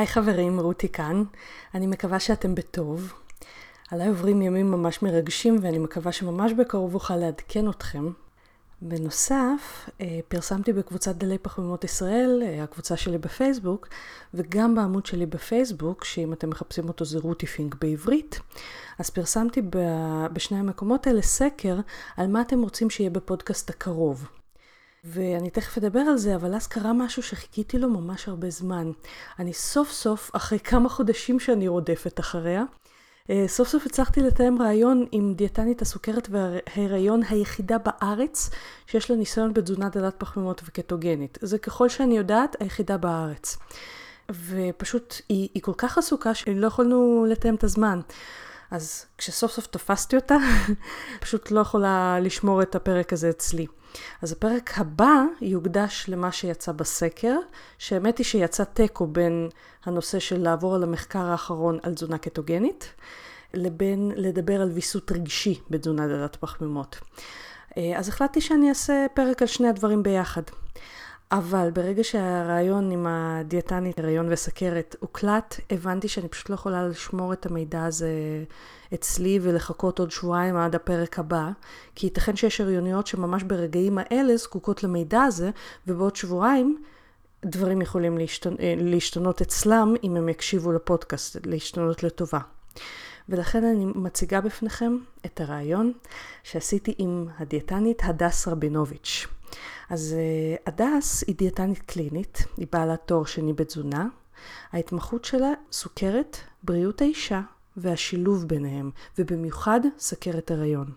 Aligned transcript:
היי 0.00 0.06
חברים, 0.06 0.60
רותי 0.60 0.88
כאן. 0.88 1.22
אני 1.74 1.86
מקווה 1.86 2.20
שאתם 2.20 2.54
בטוב. 2.54 3.12
עליי 3.90 4.08
עוברים 4.08 4.42
ימים 4.42 4.70
ממש 4.70 5.02
מרגשים 5.02 5.58
ואני 5.62 5.78
מקווה 5.78 6.12
שממש 6.12 6.52
בקרוב 6.52 6.94
אוכל 6.94 7.16
לעדכן 7.16 7.68
אתכם. 7.68 8.10
בנוסף, 8.82 9.90
אה, 10.00 10.20
פרסמתי 10.28 10.72
בקבוצת 10.72 11.14
דלי 11.16 11.38
פחמימות 11.38 11.84
ישראל, 11.84 12.42
אה, 12.46 12.62
הקבוצה 12.62 12.96
שלי 12.96 13.18
בפייסבוק, 13.18 13.88
וגם 14.34 14.74
בעמוד 14.74 15.06
שלי 15.06 15.26
בפייסבוק, 15.26 16.04
שאם 16.04 16.32
אתם 16.32 16.50
מחפשים 16.50 16.88
אותו 16.88 17.04
זה 17.04 17.18
רותי 17.18 17.46
פינק 17.46 17.74
בעברית, 17.74 18.40
אז 18.98 19.10
פרסמתי 19.10 19.62
בשני 20.32 20.58
המקומות 20.58 21.06
האלה 21.06 21.22
סקר 21.22 21.80
על 22.16 22.26
מה 22.26 22.40
אתם 22.40 22.62
רוצים 22.62 22.90
שיהיה 22.90 23.10
בפודקאסט 23.10 23.70
הקרוב. 23.70 24.39
ואני 25.04 25.50
תכף 25.50 25.78
אדבר 25.78 26.00
על 26.00 26.16
זה, 26.16 26.34
אבל 26.34 26.54
אז 26.54 26.66
קרה 26.66 26.92
משהו 26.92 27.22
שחיכיתי 27.22 27.78
לו 27.78 27.88
ממש 27.88 28.28
הרבה 28.28 28.50
זמן. 28.50 28.90
אני 29.38 29.52
סוף 29.52 29.90
סוף, 29.90 30.30
אחרי 30.34 30.58
כמה 30.58 30.88
חודשים 30.88 31.40
שאני 31.40 31.68
רודפת 31.68 32.20
אחריה, 32.20 32.64
אה, 33.30 33.44
סוף 33.48 33.68
סוף 33.68 33.86
הצלחתי 33.86 34.20
לתאם 34.20 34.62
רעיון 34.62 35.06
עם 35.12 35.34
דיאטנית 35.34 35.82
הסוכרת 35.82 36.28
וההיריון 36.30 37.20
היחידה 37.28 37.76
בארץ 37.78 38.50
שיש 38.86 39.10
לה 39.10 39.16
ניסיון 39.16 39.54
בתזונה 39.54 39.88
דלת 39.88 40.14
פחמימות 40.18 40.62
וקטוגנית. 40.64 41.38
זה 41.42 41.58
ככל 41.58 41.88
שאני 41.88 42.16
יודעת, 42.16 42.56
היחידה 42.60 42.96
בארץ. 42.96 43.56
ופשוט 44.30 45.14
היא, 45.28 45.48
היא 45.54 45.62
כל 45.62 45.74
כך 45.76 45.98
עסוקה 45.98 46.34
שלא 46.34 46.66
יכולנו 46.66 47.26
לתאם 47.28 47.54
את 47.54 47.64
הזמן. 47.64 48.00
אז 48.70 49.06
כשסוף 49.18 49.52
סוף 49.52 49.66
תפסתי 49.66 50.16
אותה, 50.16 50.36
פשוט 51.20 51.50
לא 51.50 51.60
יכולה 51.60 52.18
לשמור 52.20 52.62
את 52.62 52.74
הפרק 52.74 53.12
הזה 53.12 53.30
אצלי. 53.30 53.66
אז 54.22 54.32
הפרק 54.32 54.78
הבא 54.78 55.22
יוקדש 55.40 56.04
למה 56.08 56.32
שיצא 56.32 56.72
בסקר, 56.72 57.36
שהאמת 57.78 58.18
היא 58.18 58.24
שיצא 58.24 58.64
תיקו 58.64 59.06
בין 59.06 59.48
הנושא 59.84 60.18
של 60.18 60.40
לעבור 60.42 60.74
על 60.74 60.82
המחקר 60.82 61.26
האחרון 61.26 61.78
על 61.82 61.94
תזונה 61.94 62.18
קטוגנית, 62.18 62.94
לבין 63.54 64.12
לדבר 64.16 64.60
על 64.60 64.70
ויסות 64.70 65.12
רגשי 65.12 65.60
בתזונה 65.70 66.08
דלת 66.08 66.36
פחמימות. 66.36 66.98
אה, 67.76 67.98
אז 67.98 68.08
החלטתי 68.08 68.40
שאני 68.40 68.68
אעשה 68.68 69.06
פרק 69.14 69.42
על 69.42 69.48
שני 69.48 69.68
הדברים 69.68 70.02
ביחד. 70.02 70.42
אבל 71.32 71.70
ברגע 71.70 72.04
שהרעיון 72.04 72.90
עם 72.90 73.06
הדיאטנית, 73.08 73.98
הריון 73.98 74.32
וסכרת, 74.32 74.96
הוקלט, 75.00 75.60
הבנתי 75.70 76.08
שאני 76.08 76.28
פשוט 76.28 76.48
לא 76.50 76.54
יכולה 76.54 76.88
לשמור 76.88 77.32
את 77.32 77.46
המידע 77.46 77.84
הזה 77.84 78.10
אצלי 78.94 79.38
ולחכות 79.42 79.98
עוד 79.98 80.10
שבועיים 80.10 80.56
עד 80.56 80.74
הפרק 80.74 81.18
הבא, 81.18 81.50
כי 81.94 82.06
ייתכן 82.06 82.36
שיש 82.36 82.60
הריוניות 82.60 83.06
שממש 83.06 83.42
ברגעים 83.42 83.98
האלה 83.98 84.36
זקוקות 84.36 84.82
למידע 84.82 85.22
הזה, 85.22 85.50
ובעוד 85.86 86.16
שבועיים 86.16 86.82
דברים 87.44 87.82
יכולים 87.82 88.18
להשתנ... 88.18 88.54
להשתנות 88.60 89.40
אצלם 89.40 89.94
אם 90.04 90.16
הם 90.16 90.28
יקשיבו 90.28 90.72
לפודקאסט, 90.72 91.36
להשתנות 91.46 92.02
לטובה. 92.02 92.40
ולכן 93.28 93.64
אני 93.64 93.84
מציגה 93.94 94.40
בפניכם 94.40 94.96
את 95.26 95.40
הרעיון 95.40 95.92
שעשיתי 96.42 96.94
עם 96.98 97.26
הדיאטנית 97.38 98.02
הדס 98.04 98.48
רבינוביץ'. 98.48 99.26
אז 99.90 100.16
אה, 100.18 100.56
הדס 100.66 101.24
היא 101.26 101.36
דיאטנית 101.36 101.78
קלינית, 101.78 102.44
היא 102.56 102.66
בעלת 102.72 103.00
תואר 103.06 103.24
שני 103.24 103.52
בתזונה. 103.52 104.06
ההתמחות 104.72 105.24
שלה 105.24 105.52
סוכרת, 105.72 106.36
בריאות 106.62 107.00
האישה 107.00 107.40
והשילוב 107.76 108.48
ביניהם, 108.48 108.90
ובמיוחד 109.18 109.80
סכרת 109.98 110.50
הריון. 110.50 110.90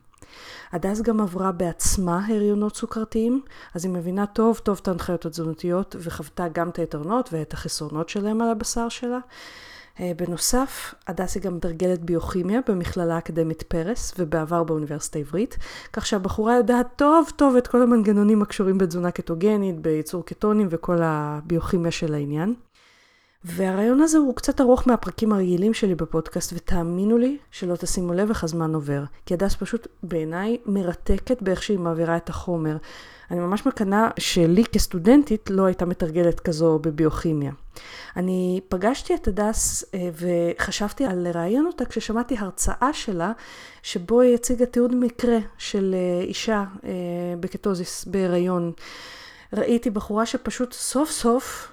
הדס 0.72 1.02
גם 1.02 1.22
עברה 1.22 1.52
בעצמה 1.52 2.25
הריונות 2.28 2.75
סוכרתיים, 2.75 3.42
אז 3.74 3.86
היא 3.86 3.94
מבינה 3.94 4.25
טוב 4.25 4.58
טוב 4.58 4.80
את 4.81 4.88
ההנחיות 4.88 5.25
התזונתיות 5.25 5.96
וחוותה 6.00 6.47
גם 6.47 6.69
את 6.69 6.80
היתרונות 6.80 7.30
ואת 7.34 7.53
החסרונות 7.53 8.09
שלהם 8.09 8.42
על 8.42 8.50
הבשר 8.50 8.90
שלה. 8.90 9.19
אה, 10.00 10.12
בנוסף, 10.18 10.94
הדס 11.08 11.36
היא 11.36 11.44
גם 11.44 11.56
מתרגלת 11.56 12.00
ביוכימיה 12.00 12.59
במכללה 12.68 13.16
האקדמית 13.16 13.64
פרס 13.64 14.14
ובעבר 14.20 14.64
באוניברסיטה 14.64 15.20
העברית, 15.20 15.58
כך 15.94 16.06
שהבחורה 16.06 16.56
יודעת 16.56 16.88
טוב 16.96 17.31
טוב 17.36 17.56
את 17.56 17.68
כל 17.68 17.81
המנגנונים 17.81 18.42
הקשורים 18.42 18.78
בתזונה 18.78 19.12
קטוגנית, 19.12 19.80
בייצור 19.80 20.26
קטונים 20.26 20.68
וכל 20.70 20.98
הביוכימיה 21.02 21.92
של 21.92 22.14
העניין. 22.14 22.56
והרעיון 23.44 24.02
הזה 24.02 24.18
הוא 24.18 24.36
קצת 24.36 24.62
ארוך 24.62 24.88
מהפרקים 24.88 25.34
הרגילים 25.34 25.74
שלי 25.74 25.96
בפודקאסט, 25.96 26.54
ותאמינו 26.56 27.18
לי 27.18 27.38
שלא 27.52 27.75
תשימו 27.75 28.14
לב 28.14 28.30
איך 28.30 28.44
הזמן 28.44 28.74
עובר. 28.75 29.04
כי 29.25 29.34
הדס 29.34 29.56
פשוט 29.56 29.88
בעיניי 30.04 30.58
מרתקת 30.66 31.42
באיך 31.42 31.64
שהיא 31.64 31.80
מעבירה 31.80 32.18
את 32.18 32.30
החומר. 32.30 32.78
אני 33.31 33.39
ממש 33.39 33.66
מקנאה 33.66 34.09
שלי 34.19 34.66
כסטודנטית 34.66 35.50
לא 35.50 35.66
הייתה 35.66 35.85
מתרגלת 35.85 36.39
כזו 36.39 36.79
בביוכימיה. 36.79 37.51
אני 38.16 38.61
פגשתי 38.69 39.16
את 39.16 39.28
הדס 39.28 39.84
אה, 39.94 40.09
וחשבתי 40.16 41.06
על 41.06 41.28
לראיין 41.28 41.66
אותה 41.66 41.85
כששמעתי 41.85 42.38
הרצאה 42.38 42.94
שלה, 42.94 43.31
שבו 43.83 44.22
היא 44.22 44.35
הציגה 44.35 44.66
תיעוד 44.66 44.95
מקרה 44.95 45.38
של 45.57 45.95
אה, 45.97 46.23
אישה 46.23 46.63
אה, 46.83 46.89
בקטוזיס 47.39 48.06
בהיריון. 48.06 48.72
ראיתי 49.53 49.89
בחורה 49.89 50.25
שפשוט 50.25 50.73
סוף 50.73 51.12
סוף 51.12 51.72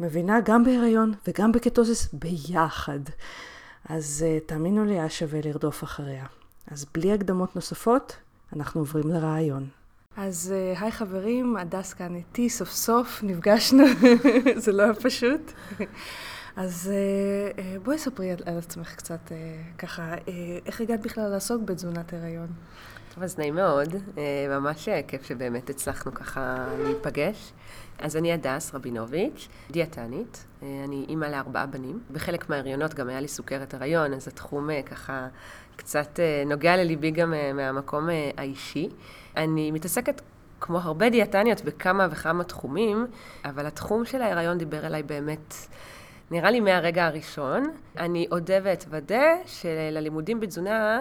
מבינה 0.00 0.40
גם 0.40 0.64
בהיריון 0.64 1.14
וגם 1.28 1.52
בקטוזיס 1.52 2.08
ביחד. 2.12 3.00
אז 3.88 4.24
תאמינו 4.46 4.84
לי, 4.84 4.92
היה 4.92 5.10
שווה 5.10 5.40
לרדוף 5.44 5.84
אחריה. 5.84 6.26
אז 6.70 6.86
בלי 6.94 7.12
הקדמות 7.12 7.56
נוספות, 7.56 8.16
אנחנו 8.56 8.80
עוברים 8.80 9.08
לרעיון. 9.08 9.68
אז 10.16 10.54
uh, 10.76 10.80
היי 10.80 10.92
חברים, 10.92 11.56
הדס 11.56 11.92
כאן 11.92 12.14
איתי, 12.14 12.50
סוף 12.50 12.70
סוף 12.70 13.20
נפגשנו, 13.22 13.84
זה 14.64 14.72
לא 14.72 14.82
היה 14.82 14.94
פשוט. 14.94 15.52
אז 16.56 16.92
uh, 16.92 17.58
uh, 17.58 17.60
בואי 17.84 17.98
ספרי 17.98 18.30
על, 18.30 18.38
על 18.46 18.58
עצמך 18.58 18.94
קצת 18.94 19.28
uh, 19.28 19.32
ככה, 19.78 20.14
uh, 20.14 20.28
איך 20.66 20.80
הגעת 20.80 21.00
בכלל 21.00 21.28
לעסוק 21.28 21.62
בתזונת 21.62 22.12
הריון? 22.12 22.48
טוב, 23.14 23.24
אז 23.24 23.38
נעים 23.38 23.54
מאוד, 23.54 23.94
uh, 23.94 24.18
ממש 24.48 24.88
כיף 25.08 25.24
שבאמת 25.24 25.70
הצלחנו 25.70 26.14
ככה 26.14 26.66
להיפגש. 26.84 27.52
אז 27.98 28.16
אני 28.16 28.32
הדס 28.32 28.74
רבינוביץ', 28.74 29.48
דיאטנית, 29.70 30.44
אה, 30.62 30.82
אני 30.84 31.04
אימא 31.08 31.26
לארבעה 31.26 31.66
בנים. 31.66 32.00
בחלק 32.12 32.50
מההריונות 32.50 32.94
גם 32.94 33.08
היה 33.08 33.20
לי 33.20 33.28
סוכרת 33.28 33.74
הריון, 33.74 34.12
אז 34.14 34.28
התחום 34.28 34.70
אה, 34.70 34.82
ככה 34.82 35.28
קצת 35.76 36.20
אה, 36.20 36.42
נוגע 36.46 36.76
לליבי 36.76 37.10
גם 37.10 37.34
מהמקום 37.54 38.08
האישי. 38.36 38.88
אני 39.36 39.70
מתעסקת 39.70 40.20
כמו 40.60 40.78
הרבה 40.78 41.10
דיאטניות 41.10 41.64
בכמה 41.64 42.08
וכמה 42.10 42.44
תחומים, 42.44 43.06
אבל 43.44 43.66
התחום 43.66 44.04
של 44.04 44.22
ההריון 44.22 44.58
דיבר 44.58 44.86
אליי 44.86 45.02
באמת, 45.02 45.54
נראה 46.30 46.50
לי 46.50 46.60
מהרגע 46.60 47.06
הראשון. 47.06 47.70
אני 47.98 48.26
אודה 48.32 48.54
ואתוודה 48.62 49.34
שללימודים 49.46 50.40
בתזונה 50.40 51.00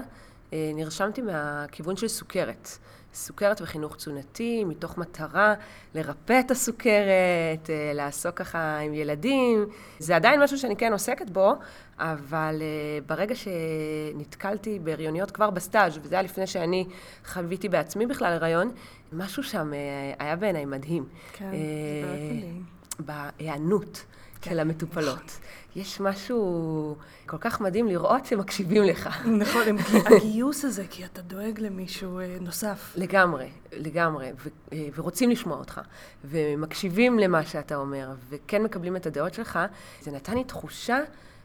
נרשמתי 0.52 1.22
מהכיוון 1.22 1.96
של 1.96 2.08
סוכרת. 2.08 2.70
סוכרת 3.16 3.62
וחינוך 3.62 3.96
תזונתי, 3.96 4.64
מתוך 4.64 4.98
מטרה 4.98 5.54
לרפא 5.96 6.40
את 6.40 6.52
הסוכרת, 6.52 7.70
אה, 7.70 7.92
לעסוק 7.94 8.36
ככה 8.36 8.78
עם 8.78 8.94
ילדים. 8.94 9.66
זה 10.00 10.16
עדיין 10.16 10.44
משהו 10.44 10.58
שאני 10.58 10.76
כן 10.76 10.92
עוסקת 10.92 11.30
בו, 11.30 11.54
אבל 12.00 12.62
אה, 12.62 13.00
ברגע 13.06 13.36
שנתקלתי 13.36 14.80
בהריוניות 14.80 15.32
כבר 15.32 15.50
בסטאז', 15.50 16.00
וזה 16.02 16.16
היה 16.16 16.22
לפני 16.22 16.48
שאני 16.48 16.86
חוויתי 17.26 17.70
בעצמי 17.70 18.06
בכלל 18.06 18.34
הריון, 18.34 18.72
משהו 19.14 19.44
שם 19.44 19.74
אה, 19.74 19.80
היה 20.20 20.36
בעיניי 20.36 20.66
מדהים. 20.66 21.06
כן, 21.34 21.52
זה 21.52 21.58
באמת 22.04 22.20
מדהים. 22.20 22.64
בהיענות. 23.00 24.06
של 24.46 24.60
המטופלות. 24.60 25.40
יש 25.76 26.00
משהו 26.00 26.96
כל 27.26 27.38
כך 27.38 27.62
מדהים 27.62 27.88
לראות 27.88 28.26
שמקשיבים 28.26 28.84
לך. 28.84 29.26
נכון, 29.40 29.62
הגיוס 30.06 30.66
הזה, 30.66 30.84
כי 30.90 31.06
אתה 31.06 31.22
דואג 31.22 31.60
למישהו 31.60 32.20
אה, 32.20 32.38
נוסף. 32.42 32.94
לגמרי, 32.96 33.50
לגמרי, 33.72 34.32
אה, 34.74 34.88
ורוצים 34.96 35.30
לשמוע 35.30 35.58
אותך, 35.58 35.82
ומקשיבים 36.26 37.20
למה 37.20 37.46
שאתה 37.46 37.76
אומר, 37.76 38.10
וכן 38.30 38.64
מקבלים 38.64 38.96
את 38.96 39.06
הדעות 39.06 39.34
שלך, 39.34 39.60
זה 40.02 40.12
נתן 40.12 40.34
לי 40.34 40.44
תחושה 40.44 41.00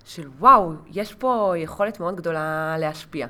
של 0.05 0.29
וואו, 0.39 0.73
יש 0.91 1.15
פה 1.15 1.55
יכולת 1.57 2.01
מאוד 2.01 2.17
גדולה 2.17 2.77
להשפיע. 2.79 3.27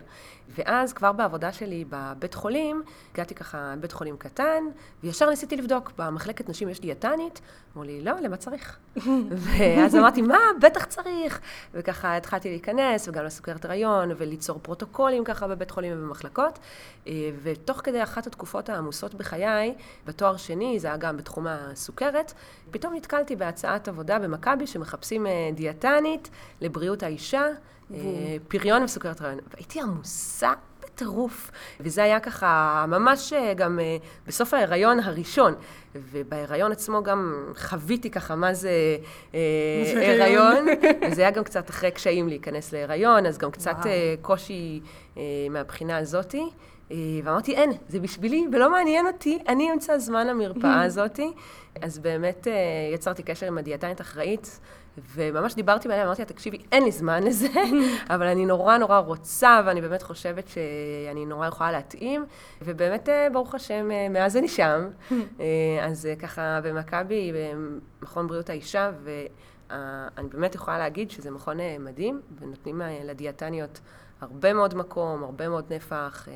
ואז 0.58 0.92
כבר 0.92 1.12
בעבודה 1.12 1.52
שלי 1.52 1.84
בבית 1.88 2.34
חולים, 2.34 2.82
הגעתי 3.14 3.34
ככה 3.34 3.74
בית 3.80 3.92
חולים 3.92 4.16
קטן, 4.16 4.64
וישר 5.02 5.30
ניסיתי 5.30 5.56
לבדוק, 5.56 5.92
במחלקת 5.98 6.48
נשים 6.48 6.68
יש 6.68 6.80
דיאטנית? 6.80 7.40
אמרו 7.72 7.84
לי, 7.84 8.00
לא, 8.00 8.12
למה 8.22 8.36
צריך? 8.36 8.78
ואז 9.44 9.96
אמרתי, 9.96 10.22
מה, 10.22 10.38
בטח 10.60 10.84
צריך. 10.84 11.40
וככה 11.74 12.16
התחלתי 12.16 12.48
להיכנס, 12.48 13.08
וגם 13.08 13.24
לסוכרת 13.24 13.64
הריון, 13.64 14.10
וליצור 14.18 14.58
פרוטוקולים 14.62 15.24
ככה 15.24 15.48
בבית 15.48 15.70
חולים 15.70 15.92
ובמחלקות. 15.96 16.58
אה, 17.06 17.30
ותוך 17.42 17.80
כדי 17.84 18.02
אחת 18.02 18.26
התקופות 18.26 18.68
העמוסות 18.68 19.14
בחיי, 19.14 19.74
בתואר 20.06 20.36
שני, 20.36 20.78
זה 20.80 20.88
היה 20.88 20.96
גם 20.96 21.16
בתחום 21.16 21.46
הסוכרת, 21.46 22.32
פתאום 22.70 22.94
נתקלתי 22.94 23.36
בהצעת 23.36 23.88
עבודה 23.88 24.18
במכבי 24.18 24.66
שמחפשים 24.66 25.26
אה, 25.26 25.50
דיאטנית 25.54 26.30
לבריאות 26.60 27.02
האישה. 27.02 27.44
אה, 27.94 28.36
פריון 28.48 28.82
וסוכרת 28.82 29.22
רעיון. 29.22 29.38
והייתי 29.54 29.80
עמוסה 29.80 30.52
בטירוף, 30.82 31.50
וזה 31.80 32.02
היה 32.02 32.20
ככה 32.20 32.84
ממש 32.88 33.32
אה, 33.32 33.54
גם 33.54 33.80
אה, 33.80 33.96
בסוף 34.26 34.54
ההיריון 34.54 35.00
הראשון. 35.00 35.54
ובהיריון 35.94 36.72
עצמו 36.72 37.02
גם 37.02 37.44
חוויתי 37.56 38.10
ככה 38.10 38.36
מה 38.36 38.54
זה 38.54 38.70
הריון, 39.96 40.66
וזה 41.10 41.22
היה 41.22 41.30
גם 41.30 41.44
קצת 41.44 41.70
אחרי 41.70 41.90
קשיים 41.90 42.28
להיכנס 42.28 42.72
להיריון, 42.72 43.26
אז 43.26 43.38
גם 43.38 43.50
קצת 43.50 43.76
וואו. 43.82 43.94
קושי 44.22 44.80
מהבחינה 45.50 45.98
הזאתי. 45.98 46.42
ואמרתי, 47.24 47.54
אין, 47.54 47.72
זה 47.88 48.00
בשבילי, 48.00 48.46
ולא 48.52 48.70
מעניין 48.70 49.06
אותי, 49.06 49.38
אני 49.48 49.72
אמצא 49.72 49.98
זמן 49.98 50.26
למרפאה 50.26 50.82
הזאתי. 50.86 51.32
אז 51.82 51.98
באמת 51.98 52.46
יצרתי 52.94 53.22
קשר 53.22 53.46
עם 53.46 53.58
הדיאטנית 53.58 54.00
אחראית. 54.00 54.60
וממש 54.98 55.54
דיברתי 55.54 55.88
עליה, 55.88 56.04
אמרתי 56.04 56.22
לה, 56.22 56.26
תקשיבי, 56.26 56.58
אין 56.72 56.84
לי 56.84 56.92
זמן 56.92 57.22
לזה, 57.22 57.48
אבל 58.14 58.26
אני 58.26 58.46
נורא 58.46 58.78
נורא 58.78 58.98
רוצה, 58.98 59.60
ואני 59.66 59.80
באמת 59.80 60.02
חושבת 60.02 60.48
שאני 60.48 61.26
נורא 61.26 61.46
יכולה 61.46 61.72
להתאים, 61.72 62.24
ובאמת, 62.62 63.08
אה, 63.08 63.28
ברוך 63.32 63.54
השם, 63.54 63.90
אה, 63.90 64.08
מאז 64.08 64.36
אני 64.36 64.48
שם. 64.48 64.88
אה, 65.40 65.46
אז 65.82 66.08
ככה, 66.18 66.60
במכבי, 66.64 67.32
במכון 68.02 68.26
בריאות 68.26 68.50
האישה, 68.50 68.90
ואני 69.04 70.28
באמת 70.28 70.54
יכולה 70.54 70.78
להגיד 70.78 71.10
שזה 71.10 71.30
מכון 71.30 71.56
מדהים, 71.80 72.20
ונותנים 72.40 72.82
לדיאטניות 73.04 73.80
הרבה 74.20 74.52
מאוד 74.52 74.74
מקום, 74.74 75.22
הרבה 75.24 75.48
מאוד 75.48 75.72
נפח. 75.72 76.28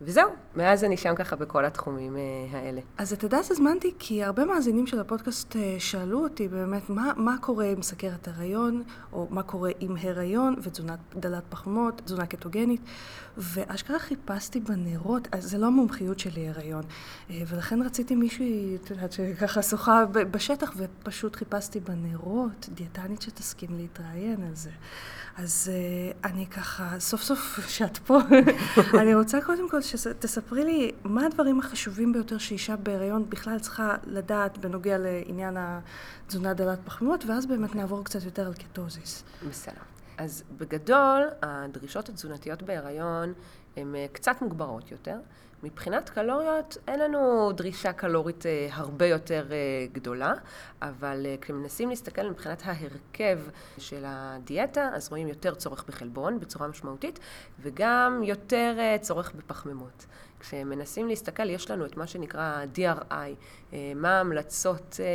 וזהו, 0.00 0.30
מאז 0.56 0.84
אני 0.84 0.96
שם 0.96 1.14
ככה 1.14 1.36
בכל 1.36 1.64
התחומים 1.64 2.16
אה, 2.16 2.22
האלה. 2.52 2.80
אז 2.98 3.12
את 3.12 3.22
יודעת, 3.22 3.50
הזמנתי 3.50 3.94
כי 3.98 4.24
הרבה 4.24 4.44
מאזינים 4.44 4.86
של 4.86 5.00
הפודקאסט 5.00 5.56
אה, 5.56 5.76
שאלו 5.78 6.22
אותי 6.22 6.48
באמת 6.48 6.90
מה, 6.90 7.12
מה 7.16 7.36
קורה 7.40 7.64
עם 7.64 7.82
סכרת 7.82 8.28
הריון, 8.28 8.82
או 9.12 9.26
מה 9.30 9.42
קורה 9.42 9.70
עם 9.80 9.96
הריון 10.00 10.54
ותזונת 10.62 10.98
דלת 11.14 11.42
פחמות, 11.48 12.02
תזונה 12.04 12.26
קטוגנית, 12.26 12.80
ואשכרה 13.38 13.98
חיפשתי 13.98 14.60
בנרות, 14.60 15.28
אז 15.32 15.44
זה 15.50 15.58
לא 15.58 15.66
המומחיות 15.66 16.18
שלי 16.18 16.48
הריון, 16.48 16.82
אה, 17.30 17.42
ולכן 17.46 17.82
רציתי 17.82 18.14
מישהי, 18.14 18.76
את 18.76 18.90
יודעת, 18.90 19.12
שככה 19.12 19.62
שוחה 19.62 20.04
בשטח, 20.06 20.72
ופשוט 20.76 21.36
חיפשתי 21.36 21.80
בנרות 21.80 22.68
דיאטנית 22.74 23.22
שתסכים 23.22 23.76
להתראיין 23.76 24.42
על 24.42 24.54
זה. 24.54 24.70
אז 25.36 25.70
uh, 25.70 26.26
אני 26.26 26.46
ככה, 26.46 27.00
סוף 27.00 27.22
סוף 27.22 27.68
שאת 27.68 27.98
פה, 27.98 28.18
אני 29.00 29.14
רוצה 29.14 29.40
קודם 29.40 29.70
כל 29.70 29.82
שתספרי 29.82 30.64
לי 30.64 30.92
מה 31.04 31.26
הדברים 31.26 31.58
החשובים 31.58 32.12
ביותר 32.12 32.38
שאישה 32.38 32.76
בהיריון 32.76 33.30
בכלל 33.30 33.58
צריכה 33.58 33.94
לדעת 34.06 34.58
בנוגע 34.58 34.98
לעניין 34.98 35.56
התזונה 35.58 36.54
דלת 36.54 36.78
פחמימות, 36.84 37.24
ואז 37.24 37.46
באמת 37.46 37.74
נעבור 37.74 38.04
קצת 38.04 38.24
יותר 38.24 38.46
על 38.46 38.54
קטוזיס. 38.54 39.24
בסדר. 39.48 39.95
אז 40.18 40.44
בגדול, 40.58 41.28
הדרישות 41.42 42.08
התזונתיות 42.08 42.62
בהיריון 42.62 43.32
הן 43.76 43.94
אה, 43.94 44.06
קצת 44.12 44.36
מוגברות 44.40 44.90
יותר. 44.90 45.16
מבחינת 45.62 46.10
קלוריות, 46.10 46.76
אין 46.88 47.00
לנו 47.00 47.52
דרישה 47.52 47.92
קלורית 47.92 48.46
אה, 48.46 48.68
הרבה 48.72 49.06
יותר 49.06 49.46
אה, 49.52 49.56
גדולה, 49.92 50.34
אבל 50.82 51.26
כשמנסים 51.40 51.88
להסתכל 51.88 52.30
מבחינת 52.30 52.62
ההרכב 52.64 53.38
של 53.78 54.04
הדיאטה, 54.06 54.90
אז 54.94 55.08
רואים 55.10 55.28
יותר 55.28 55.54
צורך 55.54 55.84
בחלבון 55.88 56.40
בצורה 56.40 56.68
משמעותית, 56.68 57.18
וגם 57.60 58.20
יותר 58.24 58.76
צורך 59.00 59.34
בפחמימות. 59.34 60.06
כשמנסים 60.40 61.08
להסתכל, 61.08 61.50
יש 61.50 61.70
לנו 61.70 61.86
את 61.86 61.96
מה 61.96 62.06
שנקרא 62.06 62.64
DRI, 62.74 63.12
אה, 63.72 63.92
מה 63.94 64.16
ההמלצות 64.16 65.00
אה, 65.00 65.06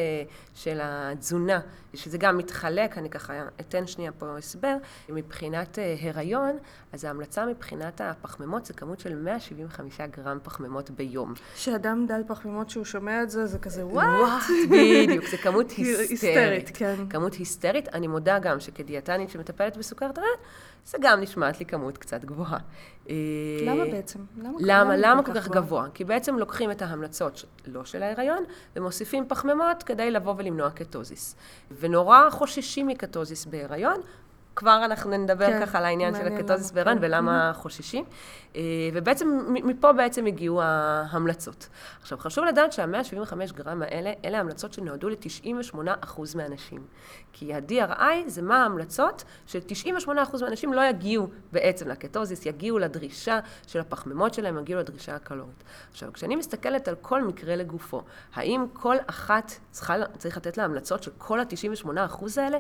של 0.56 0.80
התזונה, 0.82 1.60
שזה 1.94 2.18
גם 2.18 2.38
מתחלק, 2.38 2.98
אני 2.98 3.10
ככה 3.10 3.34
אתן 3.60 3.88
שנייה 3.88 4.12
פה 4.12 4.38
הסבר, 4.38 4.76
מבחינת 5.10 5.80
אה, 5.80 5.96
הריון, 6.02 6.58
אז 6.94 7.04
ההמלצה 7.04 7.46
מבחינת 7.46 8.02
הפחמימות 8.02 8.66
זה 8.66 8.74
כמות 8.74 9.00
של 9.00 9.16
175 9.16 10.02
גרם 10.02 10.38
פחמימות 10.44 10.90
ביום. 10.92 11.34
שאדם 11.56 12.06
דל 12.08 12.22
פחמימות 12.28 12.70
שהוא 12.70 12.86
שומע 12.86 13.24
את 13.24 13.30
זה, 13.30 13.48
זה 13.48 13.60
כזה 13.60 13.86
וואט? 13.86 14.08
וואט, 14.20 14.44
בדיוק, 14.70 15.26
זה 15.28 15.38
כמות 15.38 15.72
היסטרית. 15.78 16.72
כן. 16.74 16.96
כמות 17.10 17.34
היסטרית, 17.34 17.90
אני 17.94 18.08
מודה 18.08 18.40
גם 18.40 18.60
שכדיאטנית 18.60 19.30
שמטפלת 19.30 19.78
בסוכרת 19.78 20.18
הריון, 20.18 20.38
זה 20.86 20.98
גם 21.02 21.22
נשמעת 21.22 21.60
לי 21.60 21.66
כמות 21.66 21.98
קצת 21.98 22.26
גבוהה. 22.26 22.58
למה 23.66 23.86
בעצם? 23.86 24.20
למה, 24.38 24.58
למה, 24.60 24.98
למה 24.98 25.24
כל 25.24 25.34
כך 25.34 25.48
גבוה? 25.48 25.62
גבוה? 25.62 25.88
כי 25.94 26.04
בעצם 26.04 26.38
לוקחים 26.38 26.72
את 26.72 26.82
ההמלצות 26.82 27.46
לא 27.66 27.86
של 27.86 28.04
ההיריון, 28.04 28.44
ומוסיפים 28.76 29.26
פחמימות 29.28 29.84
כדי 29.84 30.12
לבוא 30.12 30.34
ולמנוע 30.38 30.70
קטוזיס. 30.70 31.36
ונורא 31.80 32.30
חוששים 32.30 32.88
מקטוזיס 32.88 33.46
בהיריון, 33.46 34.02
כבר 34.56 34.82
אנחנו 34.86 35.18
נדבר 35.18 35.48
כן, 35.48 35.66
ככה 35.66 35.78
על 35.78 35.86
העניין 35.86 36.16
של 36.16 36.28
הקטוזיס 36.28 36.72
בהיריון 36.72 36.98
כן. 36.98 37.04
ולמה 37.06 37.52
חוששים. 37.56 38.06
אה, 38.56 38.62
ובעצם, 38.94 39.46
מפה 39.50 39.94
בעצם 39.94 40.26
הגיעו 40.26 40.62
ההמלצות. 40.62 41.68
עכשיו, 42.02 42.18
חשוב 42.18 42.46
לדעת 42.46 42.74
שה-175 42.74 43.54
גרם 43.54 43.82
האלה, 43.82 44.14
אלה 44.26 44.40
המלצות 44.40 44.74
שנועדו 44.74 45.10
ל-98% 45.10 46.20
מהאנשים. 46.36 46.84
כי 47.34 47.54
ה-DRI 47.54 48.28
זה 48.28 48.42
מה 48.42 48.62
ההמלצות 48.62 49.24
ש-98% 49.48 50.10
מהאנשים 50.42 50.74
לא 50.74 50.82
יגיעו 50.82 51.28
בעצם 51.52 51.88
לקטוזיס, 51.90 52.46
יגיעו 52.46 52.80
לדרישה 52.80 53.40
של 53.68 53.80
הפחמימות 53.80 54.34
שלהם, 54.34 54.58
יגיעו 54.58 54.80
לדרישה 54.80 55.16
הקלורית. 55.16 55.64
עכשיו, 55.92 56.14
כשאני 56.14 56.36
מסתכלת 56.36 56.88
על 56.88 56.96
כל 57.02 57.24
מקרה 57.24 57.56
לגופו, 57.56 58.02
האם 58.34 58.66
כל 58.74 58.96
אחת 59.08 59.52
צריכה, 59.72 59.96
צריך 60.18 60.38
לתת 60.38 60.58
לה 60.58 60.64
המלצות 60.64 61.04
של 61.04 61.12
כל 61.18 61.40
ה-98% 61.40 62.26
האלה? 62.38 62.58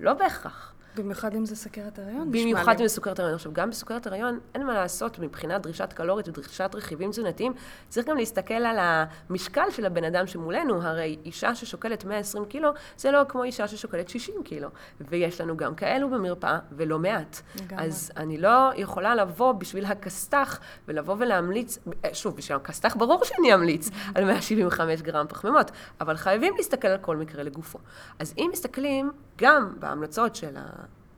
לא 0.00 0.14
בהכרח. 0.14 0.75
במיוחד 0.96 1.34
אם 1.34 1.46
זה 1.46 1.56
סוכרת 1.56 1.98
הריון? 1.98 2.30
במיוחד 2.30 2.80
אם 2.80 2.88
זה 2.88 2.94
סוכרת 2.94 3.18
הריון. 3.18 3.34
עכשיו, 3.34 3.52
גם 3.52 3.70
בסוכרת 3.70 4.06
הריון 4.06 4.38
אין 4.54 4.66
מה 4.66 4.74
לעשות 4.74 5.18
מבחינת 5.18 5.62
דרישת 5.62 5.92
קלורית 5.92 6.28
ודרישת 6.28 6.70
רכיבים 6.74 7.10
תזונתיים. 7.10 7.52
צריך 7.88 8.06
גם 8.06 8.16
להסתכל 8.16 8.54
על 8.54 8.76
המשקל 8.78 9.70
של 9.70 9.86
הבן 9.86 10.04
אדם 10.04 10.26
שמולנו. 10.26 10.82
הרי 10.82 11.18
אישה 11.24 11.54
ששוקלת 11.54 12.04
120 12.04 12.44
קילו, 12.44 12.70
זה 12.96 13.10
לא 13.10 13.22
כמו 13.28 13.44
אישה 13.44 13.68
ששוקלת 13.68 14.08
60 14.08 14.42
קילו. 14.44 14.68
ויש 15.00 15.40
לנו 15.40 15.56
גם 15.56 15.74
כאלו 15.74 16.10
במרפאה, 16.10 16.58
ולא 16.72 16.98
מעט. 16.98 17.40
לגמרי. 17.56 17.84
אז 17.84 18.10
אני 18.16 18.38
לא 18.38 18.70
יכולה 18.76 19.14
לבוא 19.14 19.52
בשביל 19.52 19.84
הכסת"ח 19.84 20.60
ולבוא 20.88 21.16
ולהמליץ, 21.18 21.78
שוב, 22.12 22.36
בשביל 22.36 22.56
הכסת"ח 22.56 22.96
ברור 22.96 23.24
שאני 23.24 23.54
אמליץ 23.54 23.90
על 24.14 24.24
175 24.24 25.02
גרם 25.02 25.26
פחמימות, 25.28 25.70
אבל 26.00 26.16
חייבים 26.16 26.54
להסתכל 26.56 26.88
על 26.88 26.98
כל 26.98 27.16
מקרה 27.16 27.42
לגופו. 27.42 27.78
אז 28.18 28.34
אם 28.38 28.50
מסתכלים 28.52 29.12
גם 29.38 29.74
בהמלצות 29.78 30.36
של 30.36 30.56
ה... 30.56 30.62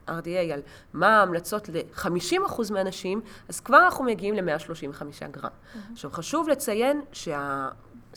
RDA 0.09 0.53
על 0.53 0.61
מה 0.93 1.19
ההמלצות 1.19 1.69
ל-50% 1.69 2.73
מהנשים, 2.73 3.21
אז 3.49 3.61
כבר 3.61 3.85
אנחנו 3.85 4.05
מגיעים 4.05 4.35
ל-135 4.35 5.03
גרם. 5.31 5.45
Mm-hmm. 5.45 5.93
עכשיו, 5.93 6.11
חשוב 6.11 6.49
לציין 6.49 7.03
שה... 7.12 7.69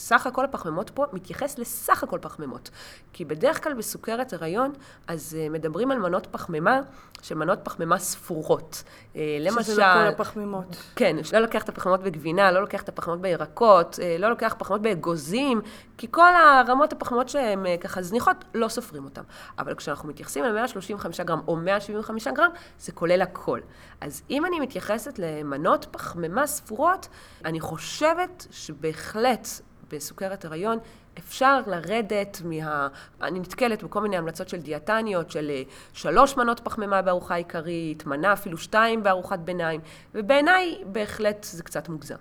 סך 0.01 0.27
הכל 0.27 0.46
הפחמימות 0.46 0.89
פה 0.89 1.05
מתייחס 1.13 1.60
לסך 1.60 2.03
הכל 2.03 2.17
פחמימות. 2.22 2.70
כי 3.13 3.25
בדרך 3.25 3.63
כלל 3.63 3.74
בסוכרת 3.74 4.34
הריון, 4.34 4.72
אז 5.08 5.38
uh, 5.38 5.51
מדברים 5.51 5.91
על 5.91 6.00
מנות 6.00 6.27
פחמימה, 6.31 6.79
שמנות 7.22 7.60
פחמימה 7.63 8.00
ספורות. 8.00 8.84
Uh, 9.13 9.17
למשל... 9.39 9.63
שזה 9.63 9.81
לא 9.81 9.93
כל 9.93 10.08
הפחמימות. 10.08 10.75
כן, 10.96 11.15
לא 11.34 11.39
לוקח 11.39 11.63
את 11.63 11.70
הפחמימות 11.70 12.03
בגבינה, 12.03 12.51
לא 12.51 12.62
לוקח 12.62 12.81
את 12.81 12.89
הפחמימות 12.89 13.22
בירקות, 13.22 13.96
uh, 13.96 14.22
לא 14.22 14.29
לוקח 14.29 14.55
פחמימות 14.58 14.81
באגוזים, 14.81 15.62
כי 15.98 16.08
כל 16.12 16.31
הרמות 16.36 16.93
הפחמימות 16.93 17.29
שהן 17.29 17.65
ככה 17.81 18.01
זניחות, 18.01 18.46
לא 18.53 18.67
סופרים 18.67 19.05
אותן. 19.05 19.22
אבל 19.60 19.75
כשאנחנו 19.75 20.10
מתייחסים 20.10 20.43
ל-135 20.43 21.24
גרם 21.24 21.41
או 21.48 21.55
175 21.55 22.27
גרם, 22.27 22.50
זה 22.79 22.91
כולל 22.91 23.22
הכל. 23.22 23.60
אז 24.01 24.22
אם 24.29 24.46
אני 24.46 24.60
מתייחסת 24.60 25.20
למנות 25.20 25.86
פחמימה 25.91 26.48
ספורות, 26.48 27.08
אני 27.46 27.60
חושבת 27.60 28.48
שבהחלט 28.51 29.48
בסוכרת 29.91 30.45
הריון, 30.45 30.77
אפשר 31.19 31.60
לרדת 31.67 32.41
מה... 32.45 32.88
אני 33.21 33.39
נתקלת 33.39 33.83
בכל 33.83 34.01
מיני 34.01 34.17
המלצות 34.17 34.50
של 34.50 34.57
דיאטניות, 34.57 35.31
של 35.31 35.50
אה, 35.50 35.62
שלוש 35.93 36.38
מנות 36.38 36.60
פחמימה 36.60 37.01
בארוחה 37.01 37.36
עיקרית, 37.36 38.05
מנה 38.05 38.33
אפילו 38.33 38.57
שתיים 38.57 39.03
בארוחת 39.03 39.39
ביניים, 39.39 39.81
ובעיניי 40.15 40.77
בהחלט 40.86 41.43
זה 41.43 41.63
קצת 41.63 41.89
מוגזם. 41.89 42.15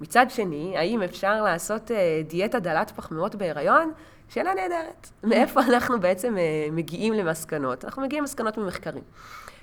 מצד 0.00 0.26
שני, 0.28 0.78
האם 0.78 1.02
אפשר 1.02 1.42
לעשות 1.42 1.90
אה, 1.90 2.22
דיאטה 2.28 2.58
דלת 2.58 2.90
פחמימות 2.90 3.34
בהיריון? 3.34 3.92
שאלה 4.28 4.54
נהדרת. 4.54 5.08
מאיפה 5.24 5.60
אנחנו 5.60 6.00
בעצם 6.00 6.38
אה, 6.38 6.42
מגיעים 6.72 7.12
למסקנות? 7.12 7.84
אנחנו 7.84 8.02
מגיעים 8.02 8.22
למסקנות 8.22 8.58
ממחקרים. 8.58 9.02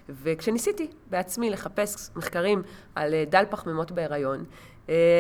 וכשניסיתי 0.09 0.87
בעצמי 1.09 1.49
לחפש 1.49 2.09
מחקרים 2.15 2.61
על 2.95 3.13
דל 3.29 3.43
פחמימות 3.49 3.91
בהיריון, 3.91 4.45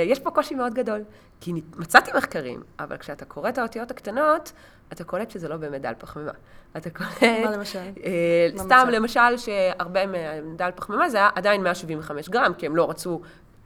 יש 0.05 0.19
פה 0.19 0.31
קושי 0.31 0.55
מאוד 0.55 0.73
גדול, 0.73 1.03
כי 1.43 1.53
מצאתי 1.75 2.11
מחקרים, 2.17 2.63
אבל 2.79 2.97
כשאתה 2.97 3.25
קורא 3.25 3.49
את 3.49 3.57
האותיות 3.57 3.91
הקטנות, 3.91 4.51
אתה 4.93 5.03
קולט 5.03 5.31
שזה 5.31 5.47
לא 5.47 5.57
באמת 5.57 5.81
דל 5.81 5.93
פחמימה. 5.97 6.31
אתה 6.77 6.89
קולט... 6.89 7.23
מה 7.23 7.51
למשל? 7.51 7.79
אה, 7.79 8.47
סתם, 8.57 8.87
למשל, 8.91 9.37
שהרבה 9.37 10.01
מדל 10.41 10.69
פחמימה 10.75 11.09
זה 11.09 11.17
היה 11.17 11.29
עדיין 11.35 11.63
175 11.63 12.29
גרם, 12.29 12.53
כי 12.53 12.65
הם 12.65 12.75
לא 12.75 12.89
רצו 12.89 13.21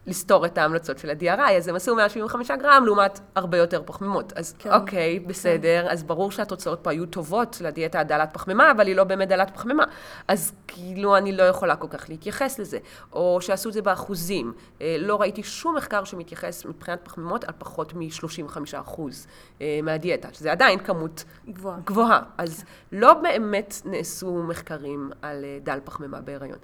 לסתור 0.07 0.45
את 0.45 0.57
ההמלצות 0.57 0.97
של 0.97 1.09
ה-DRI, 1.09 1.51
אז 1.51 1.67
הם 1.67 1.75
עשו 1.75 1.95
175 1.95 2.51
גרם 2.51 2.83
לעומת 2.85 3.19
הרבה 3.35 3.57
יותר 3.57 3.81
פחמימות. 3.85 4.33
אז 4.35 4.55
כן, 4.59 4.73
אוקיי, 4.73 5.19
כן. 5.21 5.27
בסדר, 5.27 5.83
כן. 5.83 5.91
אז 5.91 6.03
ברור 6.03 6.31
שהתוצאות 6.31 6.79
פה 6.81 6.89
היו 6.89 7.05
טובות 7.05 7.61
לדיאטה 7.61 7.99
הדלת 7.99 8.29
פחמימה, 8.33 8.71
אבל 8.71 8.87
היא 8.87 8.95
לא 8.95 9.03
באמת 9.03 9.27
דלת 9.27 9.51
פחמימה. 9.53 9.83
אז 10.27 10.51
כאילו 10.67 11.17
אני 11.17 11.31
לא 11.31 11.43
יכולה 11.43 11.75
כל 11.75 11.87
כך 11.89 12.09
להתייחס 12.09 12.59
לזה. 12.59 12.77
או 13.13 13.37
שעשו 13.41 13.69
את 13.69 13.73
זה 13.73 13.81
באחוזים. 13.81 14.53
אה, 14.81 14.95
לא 14.99 15.21
ראיתי 15.21 15.43
שום 15.43 15.75
מחקר 15.75 16.03
שמתייחס 16.03 16.65
מבחינת 16.65 16.99
פחמימות 17.03 17.43
על 17.43 17.53
פחות 17.57 17.93
מ-35 17.93 18.57
אחוז 18.73 19.27
אה, 19.61 19.79
מהדיאטה, 19.83 20.27
שזה 20.33 20.51
עדיין 20.51 20.79
כמות 20.79 21.23
גבוהה. 21.49 21.77
גבוהה. 21.85 22.21
אז 22.37 22.63
כן. 22.63 22.97
לא 22.97 23.13
באמת 23.13 23.81
נעשו 23.85 24.43
מחקרים 24.43 25.11
על 25.21 25.45
אה, 25.45 25.57
דל 25.63 25.79
פחמימה 25.83 26.21
בהיריון. 26.21 26.57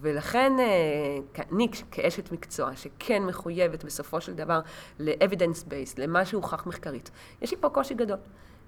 ולכן 0.00 0.52
אה, 0.60 1.44
אני 1.52 1.68
כאשת 1.90 2.32
מקצוע 2.32 2.76
שכן 2.76 3.22
מחויבת 3.22 3.84
בסופו 3.84 4.20
של 4.20 4.34
דבר 4.34 4.60
ל-evidence 4.98 5.64
based, 5.68 5.94
למה 5.98 6.24
שהוכח 6.24 6.66
מחקרית, 6.66 7.10
יש 7.42 7.50
לי 7.50 7.56
פה 7.60 7.68
קושי 7.68 7.94
גדול. 7.94 8.18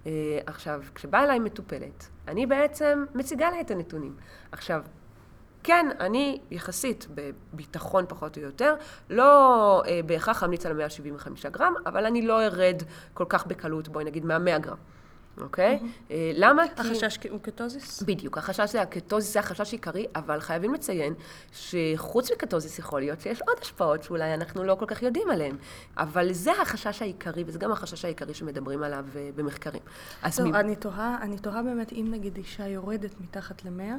Uh, 0.05 0.07
עכשיו, 0.47 0.83
כשבאה 0.95 1.25
אליי 1.25 1.39
מטופלת, 1.39 2.09
אני 2.29 2.47
בעצם 2.47 3.05
מציגה 3.15 3.51
לה 3.51 3.61
את 3.61 3.71
הנתונים. 3.71 4.17
עכשיו, 4.53 4.83
כן, 5.63 5.87
אני 6.01 6.41
יחסית 6.51 7.07
בביטחון 7.15 8.05
פחות 8.09 8.37
או 8.37 8.43
יותר, 8.43 8.75
לא 9.11 9.83
uh, 9.85 10.07
בהכרח 10.07 10.45
אמליץ 10.45 10.67
על 10.67 10.73
175 10.73 11.47
גרם, 11.47 11.75
אבל 11.87 12.07
אני 12.07 12.23
לא 12.23 12.43
ארד 12.43 12.83
כל 13.15 13.25
כך 13.29 13.47
בקלות, 13.47 13.89
בואי 13.89 14.05
נגיד, 14.05 14.25
מה-100 14.25 14.59
גרם. 14.59 14.77
אוקיי? 15.41 15.79
אה, 16.11 16.33
למה? 16.35 16.63
החשש 16.77 17.19
הוא 17.31 17.41
קטוזיס? 17.41 18.03
בדיוק, 18.03 18.39
החשש 18.39 18.73
זה 18.73 18.83
הקטוזיס, 18.83 19.33
זה 19.33 19.41
החשש 19.41 19.73
העיקרי, 19.73 20.07
אבל 20.17 20.41
חייבים 20.41 20.75
לציין 20.75 21.15
שחוץ 21.53 22.33
מקטוזיס 22.33 22.79
יכול 22.79 23.01
להיות 23.01 23.21
שיש 23.21 23.43
עוד 23.49 23.57
השפעות 23.63 24.03
שאולי 24.03 24.35
אנחנו 24.35 24.65
לא 24.65 24.75
כל 24.75 24.87
כך 24.87 25.03
יודעים 25.03 25.31
עליהן. 25.31 25.57
אבל 25.97 26.33
זה 26.33 26.53
החשש 26.63 27.03
העיקרי, 27.03 27.45
וזה 27.47 27.59
גם 27.59 27.73
החשש 27.73 28.05
העיקרי 28.05 28.35
שמדברים 28.35 28.83
עליו 28.83 29.05
אה, 29.17 29.31
במחקרים. 29.37 29.83
טוב, 30.37 30.55
אני 30.55 30.77
תוהה, 30.77 31.19
אני 31.23 31.39
תוהה 31.39 31.63
באמת, 31.63 31.93
אם 31.93 32.09
נגיד 32.11 32.37
אישה 32.37 32.69
יורדת 32.69 33.21
מתחת 33.21 33.65
למאה, 33.65 33.97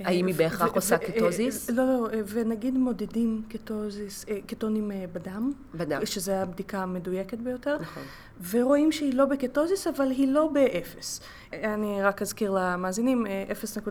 האם 0.00 0.26
היא 0.26 0.34
בהכרח 0.34 0.74
עושה 0.74 0.98
קטוזיס? 0.98 1.70
לא, 1.70 1.86
לא, 1.86 2.08
ונגיד 2.26 2.78
מודדים 2.78 3.42
קטוזיס, 3.48 4.24
קטונים 4.46 4.90
בדם. 5.12 5.52
בדם. 5.74 6.06
שזו 6.06 6.32
הבדיקה 6.32 6.78
המדויקת 6.78 7.38
ביותר. 7.38 7.76
נכון. 7.80 8.02
ורואים 8.50 8.92
שהיא 8.92 9.14
לא 9.14 9.24
בקטוזיס, 9.24 9.86
אבל 9.86 10.10
היא 10.10 10.28
לא 10.28 10.50
באפס. 10.52 11.20
אני 11.52 12.02
רק 12.02 12.22
אזכיר 12.22 12.50
למאזינים, 12.58 13.26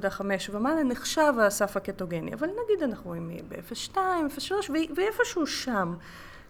0.5 0.06 0.22
ומעלה 0.52 0.84
נחשב 0.84 1.34
הסף 1.42 1.78
הקטוגני, 1.78 2.34
אבל 2.34 2.48
נגיד 2.48 2.84
אנחנו 2.84 3.10
רואים 3.10 3.32
ב-0.2, 3.50 3.98
0.3, 4.38 4.72
ואיפשהו 4.96 5.48
שם. 5.48 5.94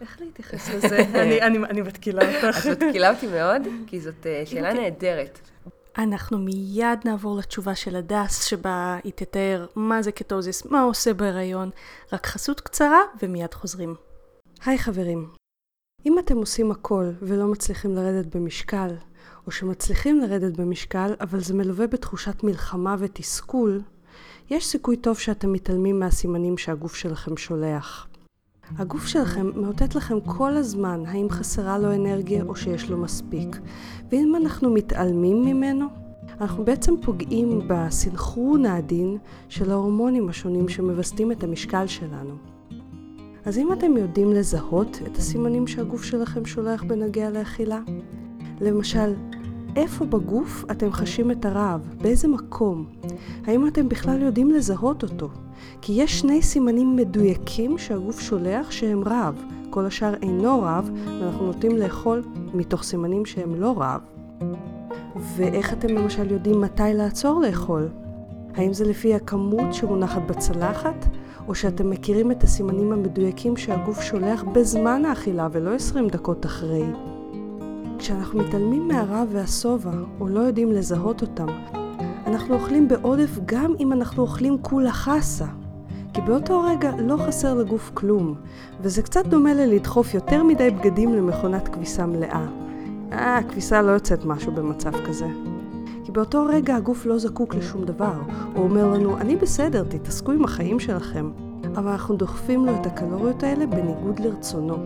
איך 0.01 0.17
להתייחס 0.21 0.69
לזה? 0.69 0.97
אני 1.69 1.81
מתקילה 1.81 2.35
אותך. 2.35 2.67
את 2.71 2.83
מתקילה 2.83 3.13
אותי 3.13 3.27
מאוד, 3.27 3.61
כי 3.87 4.01
זאת 4.01 4.27
שאלה 4.45 4.73
נהדרת. 4.73 5.39
אנחנו 5.97 6.37
מיד 6.37 6.99
נעבור 7.05 7.37
לתשובה 7.37 7.75
של 7.75 7.95
הדס, 7.95 8.43
שבה 8.43 8.97
היא 9.03 9.13
תתאר 9.15 9.65
מה 9.75 10.01
זה 10.01 10.11
קטוזיס, 10.11 10.65
מה 10.65 10.81
עושה 10.81 11.13
בהיריון, 11.13 11.69
רק 12.13 12.25
חסות 12.25 12.61
קצרה 12.61 12.99
ומיד 13.21 13.53
חוזרים. 13.53 13.95
היי 14.65 14.77
חברים, 14.77 15.29
אם 16.05 16.19
אתם 16.19 16.37
עושים 16.37 16.71
הכל 16.71 17.11
ולא 17.21 17.47
מצליחים 17.47 17.95
לרדת 17.95 18.35
במשקל, 18.35 18.95
או 19.47 19.51
שמצליחים 19.51 20.19
לרדת 20.19 20.57
במשקל, 20.57 21.13
אבל 21.19 21.39
זה 21.39 21.53
מלווה 21.53 21.87
בתחושת 21.87 22.43
מלחמה 22.43 22.95
ותסכול, 22.99 23.81
יש 24.49 24.65
סיכוי 24.67 24.97
טוב 24.97 25.17
שאתם 25.17 25.53
מתעלמים 25.53 25.99
מהסימנים 25.99 26.57
שהגוף 26.57 26.95
שלכם 26.95 27.37
שולח. 27.37 28.07
הגוף 28.77 29.05
שלכם 29.05 29.49
מאותת 29.55 29.95
לכם 29.95 30.19
כל 30.19 30.57
הזמן 30.57 31.03
האם 31.07 31.29
חסרה 31.29 31.77
לו 31.77 31.93
אנרגיה 31.95 32.43
או 32.43 32.55
שיש 32.55 32.89
לו 32.89 32.97
מספיק. 32.97 33.59
ואם 34.11 34.35
אנחנו 34.35 34.73
מתעלמים 34.73 35.41
ממנו, 35.45 35.85
אנחנו 36.41 36.65
בעצם 36.65 36.93
פוגעים 37.01 37.61
בסנכרון 37.67 38.65
העדין 38.65 39.17
של 39.49 39.71
ההורמונים 39.71 40.29
השונים 40.29 40.69
שמווסתים 40.69 41.31
את 41.31 41.43
המשקל 41.43 41.87
שלנו. 41.87 42.35
אז 43.45 43.57
אם 43.57 43.73
אתם 43.73 43.97
יודעים 43.97 44.31
לזהות 44.33 44.99
את 45.07 45.17
הסימנים 45.17 45.67
שהגוף 45.67 46.03
שלכם 46.03 46.45
שולח 46.45 46.83
בנוגע 46.83 47.29
לאכילה, 47.29 47.79
למשל, 48.61 49.13
איפה 49.75 50.05
בגוף 50.05 50.65
אתם 50.71 50.91
חשים 50.91 51.31
את 51.31 51.45
הרעב? 51.45 51.95
באיזה 52.01 52.27
מקום? 52.27 52.85
האם 53.45 53.67
אתם 53.67 53.89
בכלל 53.89 54.21
יודעים 54.21 54.51
לזהות 54.51 55.03
אותו? 55.03 55.29
כי 55.81 55.93
יש 55.93 56.19
שני 56.19 56.41
סימנים 56.41 56.95
מדויקים 56.95 57.77
שהגוף 57.77 58.19
שולח 58.19 58.71
שהם 58.71 59.03
רעב. 59.03 59.43
כל 59.69 59.85
השאר 59.85 60.13
אינו 60.21 60.61
רעב, 60.61 60.91
ואנחנו 61.19 61.45
נוטים 61.45 61.77
לאכול 61.77 62.23
מתוך 62.53 62.83
סימנים 62.83 63.25
שהם 63.25 63.55
לא 63.55 63.73
רעב. 63.77 64.01
ואיך 65.15 65.73
אתם 65.73 65.87
למשל 65.87 66.31
יודעים 66.31 66.61
מתי 66.61 66.93
לעצור 66.93 67.41
לאכול? 67.41 67.89
האם 68.55 68.73
זה 68.73 68.85
לפי 68.85 69.15
הכמות 69.15 69.73
שמונחת 69.73 70.21
בצלחת, 70.27 71.05
או 71.47 71.55
שאתם 71.55 71.89
מכירים 71.89 72.31
את 72.31 72.43
הסימנים 72.43 72.91
המדויקים 72.91 73.57
שהגוף 73.57 74.01
שולח 74.01 74.43
בזמן 74.43 75.05
האכילה 75.05 75.47
ולא 75.51 75.73
20 75.75 76.07
דקות 76.07 76.45
אחרי? 76.45 76.83
כשאנחנו 77.97 78.39
מתעלמים 78.39 78.87
מהרעב 78.87 79.27
והשובע, 79.31 79.91
או 80.19 80.27
לא 80.27 80.39
יודעים 80.39 80.71
לזהות 80.71 81.21
אותם, 81.21 81.47
אנחנו 82.27 82.53
אוכלים 82.53 82.87
בעודף 82.87 83.39
גם 83.45 83.73
אם 83.79 83.93
אנחנו 83.93 84.23
אוכלים 84.23 84.57
כולה 84.61 84.91
חסה. 84.91 85.45
כי 86.13 86.21
באותו 86.21 86.61
רגע 86.61 86.91
לא 86.99 87.17
חסר 87.17 87.53
לגוף 87.53 87.91
כלום, 87.93 88.35
וזה 88.81 89.01
קצת 89.01 89.25
דומה 89.27 89.53
ללדחוף 89.53 90.13
יותר 90.13 90.43
מדי 90.43 90.69
בגדים 90.69 91.13
למכונת 91.13 91.67
כביסה 91.67 92.05
מלאה. 92.05 92.45
אה, 93.11 93.37
הכביסה 93.37 93.81
לא 93.81 93.91
יוצאת 93.91 94.25
משהו 94.25 94.51
במצב 94.51 94.91
כזה. 95.07 95.27
כי 96.05 96.11
באותו 96.11 96.45
רגע 96.45 96.75
הגוף 96.75 97.05
לא 97.05 97.17
זקוק 97.17 97.55
לשום 97.55 97.85
דבר. 97.85 98.13
הוא 98.53 98.63
אומר 98.63 98.87
לנו, 98.93 99.17
אני 99.17 99.35
בסדר, 99.35 99.83
תתעסקו 99.83 100.31
עם 100.31 100.43
החיים 100.43 100.79
שלכם. 100.79 101.31
אבל 101.75 101.91
אנחנו 101.91 102.15
דוחפים 102.15 102.65
לו 102.65 102.75
את 102.75 102.85
הקלוריות 102.85 103.43
האלה 103.43 103.65
בניגוד 103.65 104.19
לרצונו. 104.19 104.77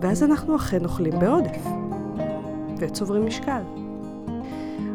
ואז 0.00 0.22
אנחנו 0.22 0.56
אכן 0.56 0.84
אוכלים 0.84 1.18
בעודף. 1.18 1.66
וצוברים 2.78 3.26
משקל. 3.26 3.83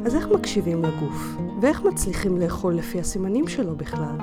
אז 0.05 0.15
איך 0.15 0.27
מקשיבים 0.27 0.83
לגוף? 0.83 1.37
ואיך 1.61 1.83
מצליחים 1.83 2.37
לאכול 2.37 2.73
לפי 2.73 2.99
הסימנים 2.99 3.47
שלו 3.47 3.75
בכלל? 3.75 4.15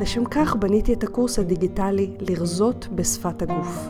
לשם 0.00 0.24
כך 0.24 0.56
בניתי 0.56 0.92
את 0.92 1.04
הקורס 1.04 1.38
הדיגיטלי 1.38 2.10
לרזות 2.20 2.88
בשפת 2.94 3.42
הגוף. 3.42 3.88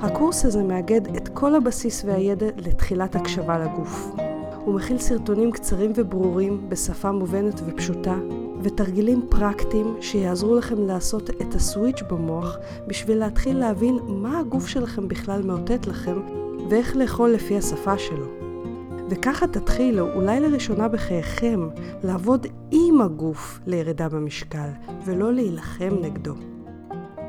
הקורס 0.00 0.44
הזה 0.44 0.62
מאגד 0.62 1.16
את 1.16 1.28
כל 1.28 1.54
הבסיס 1.54 2.04
והידע 2.04 2.46
לתחילת 2.56 3.16
הקשבה 3.16 3.58
לגוף. 3.58 4.10
הוא 4.64 4.74
מכיל 4.74 4.98
סרטונים 4.98 5.52
קצרים 5.52 5.92
וברורים 5.96 6.68
בשפה 6.68 7.12
מובנת 7.12 7.60
ופשוטה, 7.66 8.18
ותרגילים 8.62 9.26
פרקטיים 9.28 9.96
שיעזרו 10.00 10.54
לכם 10.54 10.86
לעשות 10.86 11.30
את 11.30 11.54
הסוויץ' 11.54 12.02
במוח 12.10 12.58
בשביל 12.86 13.18
להתחיל 13.18 13.58
להבין 13.58 13.98
מה 14.06 14.38
הגוף 14.38 14.66
שלכם 14.66 15.08
בכלל 15.08 15.42
מאותת 15.42 15.86
לכם 15.86 16.20
ואיך 16.70 16.96
לאכול 16.96 17.30
לפי 17.30 17.56
השפה 17.56 17.98
שלו. 17.98 18.39
וככה 19.10 19.46
תתחילו, 19.46 20.12
אולי 20.14 20.40
לראשונה 20.40 20.88
בחייכם, 20.88 21.68
לעבוד 22.04 22.46
עם 22.70 23.00
הגוף 23.00 23.60
לירידה 23.66 24.08
במשקל, 24.08 24.68
ולא 25.04 25.32
להילחם 25.32 25.90
נגדו. 26.02 26.34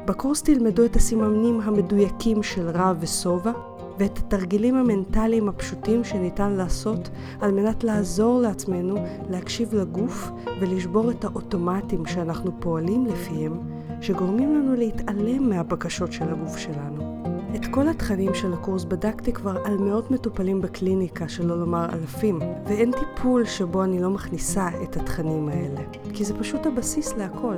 בקורס 0.06 0.44
תלמדו 0.44 0.86
את 0.86 0.96
הסימנים 0.96 1.62
המדויקים 1.62 2.44
של 2.44 2.70
רע 2.70 2.94
ושובע, 3.00 3.52
ואת 4.00 4.18
התרגילים 4.18 4.76
המנטליים 4.76 5.50
הפשוטים 5.50 6.04
שניתן 6.04 6.52
לעשות 6.52 7.10
על 7.42 7.52
מנת 7.52 7.84
לעזור 7.84 8.42
לעצמנו 8.42 8.96
להקשיב 9.30 9.76
לגוף 9.76 10.32
ולשבור 10.62 11.12
את 11.12 11.24
האוטומטים 11.24 12.06
שאנחנו 12.06 12.52
פועלים 12.60 13.06
לפיהם, 13.06 13.60
שגורמים 14.02 14.56
לנו 14.56 14.76
להתעלם 14.76 15.50
מהבקשות 15.50 16.12
של 16.12 16.30
הגוף 16.30 16.58
שלנו. 16.58 17.11
את 17.56 17.66
כל 17.66 17.90
התכנים 17.90 18.34
של 18.34 18.54
הקורס 18.54 18.84
בדקתי 18.84 19.34
כבר 19.34 19.58
על 19.66 19.78
מאות 19.78 20.12
מטופלים 20.12 20.62
בקליניקה, 20.62 21.30
שלא 21.30 21.60
לומר 21.60 21.86
אלפים, 21.94 22.40
ואין 22.66 22.92
טיפול 22.92 23.46
שבו 23.46 23.84
אני 23.84 24.02
לא 24.02 24.10
מכניסה 24.10 24.68
את 24.84 24.98
התכנים 24.98 25.50
האלה, 25.50 25.82
כי 26.14 26.26
זה 26.26 26.40
פשוט 26.40 26.66
הבסיס 26.66 27.14
להכל. 27.18 27.56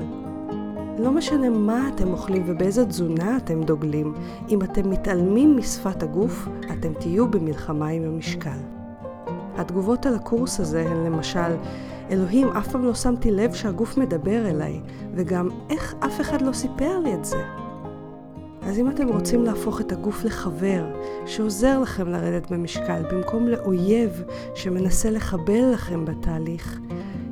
לא 0.99 1.11
משנה 1.11 1.49
מה 1.49 1.89
אתם 1.95 2.11
אוכלים 2.11 2.43
ובאיזה 2.45 2.85
תזונה 2.85 3.37
אתם 3.37 3.63
דוגלים, 3.63 4.13
אם 4.49 4.61
אתם 4.61 4.89
מתעלמים 4.89 5.57
משפת 5.57 6.03
הגוף, 6.03 6.47
אתם 6.73 6.93
תהיו 6.93 7.27
במלחמה 7.27 7.87
עם 7.87 8.03
המשקל. 8.03 8.59
התגובות 9.55 10.05
על 10.05 10.15
הקורס 10.15 10.59
הזה 10.59 10.89
הן 10.89 11.05
למשל, 11.05 11.55
אלוהים, 12.11 12.47
אף 12.47 12.67
פעם 12.67 12.85
לא 12.85 12.93
שמתי 12.93 13.31
לב 13.31 13.53
שהגוף 13.53 13.97
מדבר 13.97 14.49
אליי, 14.49 14.81
וגם 15.15 15.49
איך 15.69 15.95
אף 15.99 16.21
אחד 16.21 16.41
לא 16.41 16.53
סיפר 16.53 16.99
לי 16.99 17.13
את 17.13 17.25
זה. 17.25 17.62
אז 18.65 18.79
אם 18.79 18.89
אתם 18.89 19.07
רוצים 19.07 19.43
להפוך 19.43 19.81
את 19.81 19.91
הגוף 19.91 20.23
לחבר 20.23 20.85
שעוזר 21.25 21.79
לכם 21.79 22.07
לרדת 22.07 22.51
במשקל 22.51 23.01
במקום 23.11 23.47
לאויב 23.47 24.23
שמנסה 24.55 25.09
לחבל 25.09 25.71
לכם 25.73 26.05
בתהליך, 26.05 26.79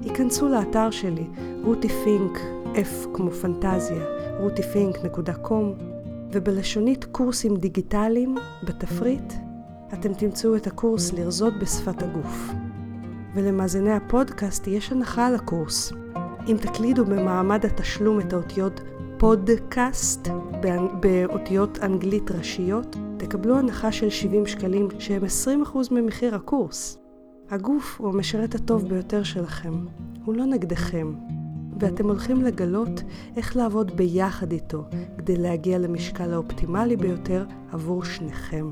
היכנסו 0.02 0.50
לאתר 0.50 0.92
שלי, 0.92 1.28
רותי 1.64 1.90
פינק, 1.90 2.40
F 2.74 3.08
כמו 3.14 3.32
פנטזיה, 3.32 4.06
rutifink.com, 4.40 5.84
ובלשונית 6.32 7.06
קורסים 7.06 7.58
דיגיטליים, 7.58 8.36
בתפריט, 8.64 9.34
אתם 9.94 10.14
תמצאו 10.14 10.56
את 10.56 10.68
הקורס 10.68 11.14
לרזות 11.14 11.54
בשפת 11.62 12.04
הגוף. 12.04 12.52
ולמאזיני 13.36 13.92
הפודקאסט 13.92 14.68
יש 14.68 14.92
הנחה 14.92 15.28
על 15.28 15.36
הקורס. 15.36 15.94
אם 16.48 16.58
תקלידו 16.62 17.06
במעמד 17.06 17.66
התשלום 17.66 18.20
את 18.20 18.34
האותיות 18.34 18.82
פודקאסט 19.22 20.28
באותיות 21.00 21.80
אנגלית 21.84 22.32
ראשיות, 22.32 22.96
תקבלו 23.18 23.58
הנחה 23.58 23.92
של 23.92 24.10
70 24.10 24.46
שקלים 24.46 24.88
שהם 25.00 25.24
20% 25.74 25.78
ממחיר 25.92 26.36
הקורס. 26.36 26.98
הגוף 27.50 28.02
הוא 28.02 28.10
המשרת 28.10 28.56
הטוב 28.56 28.88
ביותר 28.88 29.24
שלכם, 29.24 29.86
הוא 30.26 30.36
לא 30.36 30.46
נגדכם. 30.46 31.14
ואתם 31.80 32.08
הולכים 32.08 32.42
לגלות 32.42 33.04
איך 33.36 33.56
לעבוד 33.56 33.92
ביחד 33.98 34.52
איתו 34.52 34.84
כדי 35.18 35.36
להגיע 35.36 35.78
למשקל 35.78 36.34
האופטימלי 36.34 36.98
ביותר 36.98 37.46
עבור 37.72 38.04
שניכם. 38.04 38.72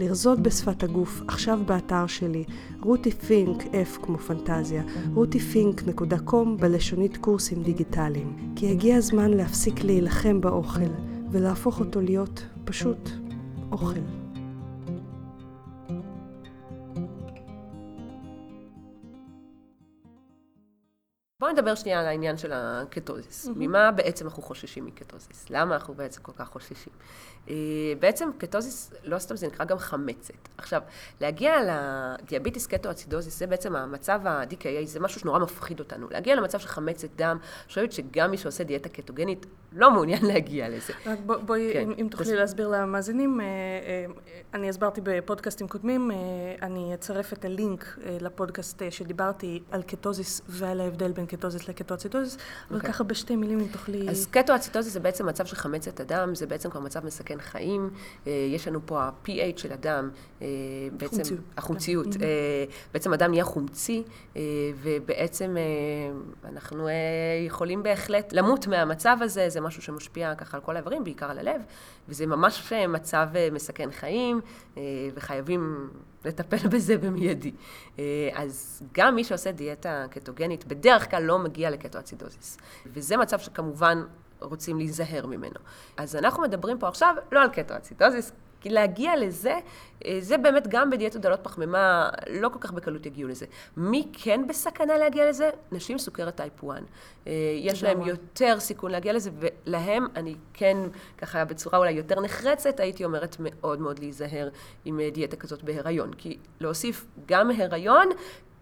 לרזות 0.00 0.40
בשפת 0.40 0.82
הגוף, 0.82 1.20
עכשיו 1.28 1.58
באתר 1.66 2.06
שלי, 2.06 2.44
רותי 2.82 3.10
פינק, 3.10 3.62
F 3.62 4.02
כמו 4.02 4.18
פנטזיה, 4.18 4.82
rutifink.com 5.14 6.60
בלשונית 6.60 7.16
קורסים 7.16 7.62
דיגיטליים. 7.62 8.54
כי 8.56 8.70
הגיע 8.70 8.96
הזמן 8.96 9.30
להפסיק 9.30 9.84
להילחם 9.84 10.40
באוכל, 10.40 10.90
ולהפוך 11.30 11.80
אותו 11.80 12.00
להיות 12.00 12.42
פשוט 12.64 13.10
אוכל. 13.72 14.00
בואי 21.40 21.52
נדבר 21.52 21.74
שנייה 21.74 22.00
על 22.00 22.06
העניין 22.06 22.36
של 22.36 22.52
הקטוזיס. 22.52 23.46
Mm-hmm. 23.46 23.50
ממה 23.56 23.90
בעצם 23.90 24.24
אנחנו 24.24 24.42
חוששים 24.42 24.86
מקטוזיס? 24.86 25.50
למה 25.50 25.74
אנחנו 25.74 25.94
בעצם 25.94 26.22
כל 26.22 26.32
כך 26.36 26.48
חוששים? 26.48 26.92
אה, 27.48 27.54
בעצם 28.00 28.30
קטוזיס, 28.38 28.92
לא 29.04 29.18
סתם 29.18 29.36
זה 29.36 29.46
נקרא 29.46 29.64
גם 29.64 29.78
חמצת. 29.78 30.34
עכשיו, 30.58 30.82
להגיע 31.20 31.54
לדיאביטיס 31.62 32.66
קטואצידוזיס, 32.66 33.38
זה 33.38 33.46
בעצם 33.46 33.76
המצב 33.76 34.20
ה-DKA, 34.24 34.86
זה 34.86 35.00
משהו 35.00 35.20
שנורא 35.20 35.38
מפחיד 35.38 35.80
אותנו. 35.80 36.06
להגיע 36.10 36.34
למצב 36.34 36.58
של 36.58 36.68
חמצת 36.68 37.08
דם, 37.16 37.36
אני 37.40 37.68
חושבת 37.68 37.92
שגם 37.92 38.30
מי 38.30 38.36
שעושה 38.36 38.64
דיאטה 38.64 38.88
קטוגנית 38.88 39.46
לא 39.72 39.90
מעוניין 39.90 40.26
להגיע 40.32 40.68
לזה. 40.68 40.92
רק 41.06 41.18
בוא, 41.26 41.36
בואי, 41.36 41.70
כן. 41.72 41.80
אם, 41.80 41.94
אם 41.98 42.08
תוכלי 42.10 42.36
להסביר 42.36 42.68
למאזינים, 42.68 43.40
אה, 43.40 43.46
אה, 43.46 44.06
אני 44.54 44.68
הסברתי 44.68 45.00
בפודקאסטים 45.04 45.68
קודמים, 45.68 46.10
אני 46.62 46.94
אצרף 46.94 47.32
את 47.32 47.44
הלינק 47.44 47.98
לפודקאסט 48.20 48.82
שדיברתי 48.90 49.62
על 49.70 49.82
קטוזיס 49.82 50.42
ועל 50.48 50.80
ההבדל 50.80 51.12
בין 51.12 51.26
קטוזיס 51.26 51.68
לקטואצידוזיס, 51.68 52.36
אבל 52.36 52.44
okay. 52.70 52.74
אוקיי. 52.74 52.92
ככה 52.92 53.04
בשתי 53.04 53.36
מילים 53.36 53.60
אם 53.60 53.66
תוכלי... 53.72 54.08
אז 54.10 54.26
קטואצידוזיס 54.26 54.92
זה 54.92 55.00
בעצם 55.00 55.26
מצב 55.26 55.46
של 55.46 55.56
חמצת 55.56 56.00
הדם, 56.00 56.34
זה 56.34 56.46
בעצם 56.46 56.70
כבר 56.70 56.80
מצב 56.80 57.06
מסכן 57.06 57.29
חיים. 57.38 57.90
אה, 58.26 58.32
יש 58.32 58.68
לנו 58.68 58.80
פה 58.86 59.00
ה-PH 59.00 59.56
של 59.56 59.72
הדם, 59.72 60.10
אה, 60.42 60.46
בעצם... 60.92 61.16
חומציות. 61.16 61.40
החומציות. 61.56 62.06
Mm-hmm. 62.06 62.92
בעצם 62.92 63.12
הדם 63.12 63.30
נהיה 63.30 63.44
חומצי, 63.44 64.02
ובעצם 64.82 65.56
אנחנו 66.44 66.88
יכולים 67.46 67.82
בהחלט 67.82 68.32
למות 68.32 68.66
מהמצב 68.66 69.16
הזה, 69.20 69.48
זה 69.48 69.60
משהו 69.60 69.82
שמשפיע 69.82 70.34
ככה 70.34 70.56
על 70.56 70.62
כל 70.62 70.76
האיברים, 70.76 71.04
בעיקר 71.04 71.30
על 71.30 71.38
הלב, 71.38 71.60
וזה 72.08 72.26
ממש 72.26 72.72
מצב 72.88 73.28
מסכן 73.52 73.90
חיים, 73.90 74.40
וחייבים 75.14 75.90
לטפל 76.24 76.68
בזה 76.72 76.98
במיידי. 76.98 77.52
אז 78.34 78.82
גם 78.94 79.14
מי 79.14 79.24
שעושה 79.24 79.52
דיאטה 79.52 80.06
קטוגנית, 80.10 80.64
בדרך 80.64 81.10
כלל 81.10 81.22
לא 81.22 81.38
מגיע 81.38 81.70
לקטואצידוזיס. 81.70 82.58
וזה 82.86 83.16
מצב 83.16 83.38
שכמובן 83.38 84.02
רוצים 84.40 84.78
להיזהר 84.78 85.26
ממנו. 85.26 85.60
אז 85.96 86.16
אנחנו 86.16 86.42
מדברים 86.42 86.78
פה 86.78 86.88
עכשיו 86.88 87.14
לא 87.32 87.42
על 87.42 87.48
קטואצידוזיס, 87.48 88.32
כי 88.60 88.70
להגיע 88.70 89.16
לזה, 89.16 89.58
אה, 90.04 90.16
זה 90.20 90.38
באמת 90.38 90.68
גם 90.68 90.90
בדיאטות 90.90 91.22
דלות 91.22 91.40
פחמימה, 91.42 92.08
לא 92.30 92.48
כל 92.48 92.58
כך 92.60 92.72
בקלות 92.72 93.06
יגיעו 93.06 93.28
לזה. 93.28 93.46
מי 93.76 94.08
כן 94.12 94.46
בסכנה 94.48 94.98
להגיע 94.98 95.28
לזה? 95.28 95.50
נשים 95.72 95.98
סוכרת 95.98 96.36
type 96.36 96.64
1. 96.64 96.82
אה, 97.26 97.32
יש 97.56 97.82
להם 97.82 98.02
יותר 98.02 98.60
סיכון 98.60 98.90
להגיע 98.90 99.12
לזה, 99.12 99.30
ולהם 99.38 100.06
אני 100.16 100.34
כן, 100.54 100.76
ככה 101.18 101.44
בצורה 101.44 101.78
אולי 101.78 101.90
יותר 101.90 102.20
נחרצת, 102.20 102.80
הייתי 102.80 103.04
אומרת 103.04 103.36
מאוד 103.38 103.80
מאוד 103.80 103.98
להיזהר 103.98 104.48
עם 104.84 105.00
אה, 105.00 105.10
דיאטה 105.10 105.36
כזאת 105.36 105.62
בהיריון. 105.62 106.12
כי 106.18 106.38
להוסיף 106.60 107.06
גם 107.26 107.50
הריון, 107.50 108.08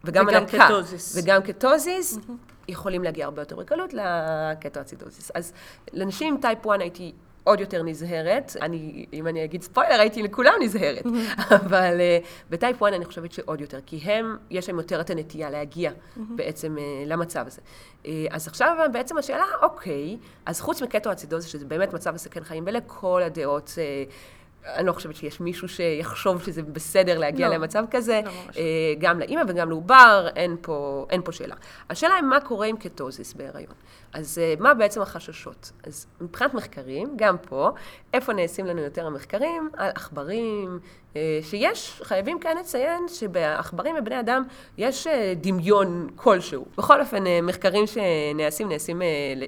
וגם 0.05 0.27
וגם 0.27 0.37
הנקה, 0.37 0.67
קטוזיס. 0.67 1.19
וגם 1.19 1.43
קטוזיס, 1.43 2.17
mm-hmm. 2.17 2.48
יכולים 2.69 3.05
להגיע 3.05 3.25
הרבה 3.25 3.43
יותר 3.43 3.57
בקלות 3.57 3.95
לקטואצידוזיס. 3.95 5.31
אז 5.35 5.53
לנשים 5.93 6.35
עם 6.35 6.41
type 6.41 6.67
1 6.67 6.81
הייתי 6.81 7.13
עוד 7.45 7.61
יותר 7.61 7.83
נזהרת. 7.83 8.57
אני, 8.63 9.07
אם 9.13 9.27
אני 9.27 9.45
אגיד 9.45 9.63
ספוילר, 9.63 10.01
הייתי 10.01 10.23
לכולם 10.23 10.53
נזהרת. 10.61 11.07
אבל 11.63 11.97
uh, 11.99 12.27
ב 12.51 12.57
type 12.57 12.83
1 12.83 12.93
אני 12.93 13.05
חושבת 13.05 13.33
שעוד 13.33 13.61
יותר, 13.61 13.79
כי 13.87 13.97
הם, 13.97 14.37
יש 14.51 14.69
להם 14.69 14.79
יותר 14.79 15.01
את 15.01 15.11
הנטייה 15.11 15.51
להגיע 15.51 15.91
mm-hmm. 15.91 16.21
בעצם 16.37 16.77
uh, 16.77 17.09
למצב 17.09 17.47
הזה. 17.47 17.61
Uh, 18.03 18.07
אז 18.31 18.49
עכשיו 18.49 18.77
בעצם 18.93 19.19
השאלה, 19.19 19.45
אוקיי, 19.63 20.17
אז 20.47 20.61
חוץ 20.61 20.83
מקטואצידוזיס, 20.83 21.51
שזה 21.51 21.65
באמת 21.65 21.93
מצב 21.93 22.15
מסכן 22.15 22.45
חיים, 22.45 22.65
ולכל 22.67 23.23
הדעות... 23.23 23.69
Uh, 23.75 24.38
אני 24.67 24.87
לא 24.87 24.93
חושבת 24.93 25.17
שיש 25.17 25.41
מישהו 25.41 25.69
שיחשוב 25.69 26.43
שזה 26.43 26.63
בסדר 26.63 27.19
להגיע 27.19 27.49
לא, 27.49 27.55
למצב 27.55 27.85
כזה. 27.91 28.21
לא 28.25 28.31
ממש. 28.31 28.57
אה, 28.57 28.63
גם 28.99 29.19
לאימא 29.19 29.43
וגם 29.49 29.69
לעובר, 29.69 30.29
אין 30.37 30.57
פה, 30.61 31.07
אין 31.11 31.23
פה 31.23 31.33
שאלה. 31.33 31.55
השאלה 31.91 32.15
היא 32.15 32.23
מה 32.23 32.41
קורה 32.41 32.67
עם 32.67 32.77
קטוזיס 32.77 33.35
בהיריון. 33.35 33.75
אז 34.13 34.39
אה, 34.39 34.55
מה 34.59 34.75
בעצם 34.75 35.03
החששות? 35.03 35.73
אז 35.85 36.07
מבחינת 36.21 36.55
מחקרים, 36.55 37.13
גם 37.17 37.39
פה, 37.39 37.71
איפה 38.15 38.33
נעשים 38.33 38.67
לנו 38.67 38.81
יותר 38.81 39.07
המחקרים? 39.07 39.71
על 39.77 39.91
עכברים, 39.95 40.79
אה, 41.17 41.39
שיש, 41.43 42.01
חייבים 42.05 42.41
כאן 42.41 42.57
לציין 42.57 43.09
שבעכברים 43.09 43.95
ובני 43.99 44.21
אדם 44.21 44.43
יש 44.79 45.07
דמיון 45.37 46.09
כלשהו. 46.17 46.65
בכל 46.79 47.01
אופן, 47.01 47.25
מחקרים 47.43 47.85
שנעשים, 47.87 48.69
נעשים, 48.69 49.03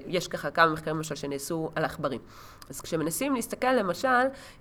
יש 0.06 0.28
ככה 0.28 0.50
כמה 0.50 0.72
מחקרים 0.72 0.96
למשל 0.96 1.14
שנעשו 1.14 1.70
על 1.74 1.84
עכברים. 1.84 2.20
אז 2.70 2.80
כשמנסים 2.80 3.34
להסתכל 3.34 3.72
למשל 3.72 4.08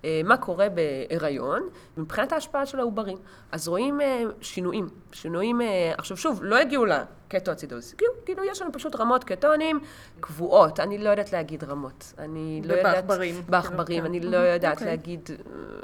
אה, 0.06 0.22
מה 0.24 0.38
קורה 0.38 0.68
בהיריון, 0.70 1.70
מבחינת 1.98 2.32
ההשפעה 2.32 2.66
של 2.66 2.80
העוברים, 2.80 3.18
אז 3.52 3.68
רואים 3.68 4.02
אה, 4.02 4.24
שינויים. 4.42 4.88
שינויים, 5.12 5.62
אה, 5.62 5.94
עכשיו 5.98 6.18
שוב, 6.18 6.44
לא 6.44 6.58
הגיעו 6.58 6.86
לקטואצידוז, 7.34 7.94
כאילו, 7.94 8.12
כאילו 8.26 8.44
יש 8.44 8.62
לנו 8.62 8.72
פשוט 8.74 8.96
רמות 8.96 9.24
קטונים 9.24 9.80
קבועות, 10.20 10.80
אני 10.80 10.98
לא 10.98 11.10
יודעת 11.10 11.34
להגיד 11.34 11.64
רמות. 11.64 12.14
אני 12.18 12.62
לא 12.66 12.74
יודעת... 12.74 12.96
בעכברים. 12.96 13.36
בעכברים, 13.50 14.06
אני 14.06 14.20
לא 14.20 14.38
יודעת 14.38 14.74
אוקיי. 14.74 14.88
להגיד 14.88 15.30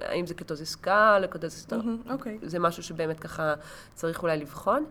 האם 0.02 0.28
זה 0.28 0.34
קטוזיס 0.34 0.76
קל 0.76 1.22
או 1.24 1.30
קטוזיס... 1.30 1.68
אוקיי. 2.10 2.40
זה 2.42 2.60
משהו 2.60 2.84
שבאמת 2.84 3.20
ככה 3.20 3.54
צריך 3.94 4.24
אולי 4.24 4.38
לבחון, 4.38 4.86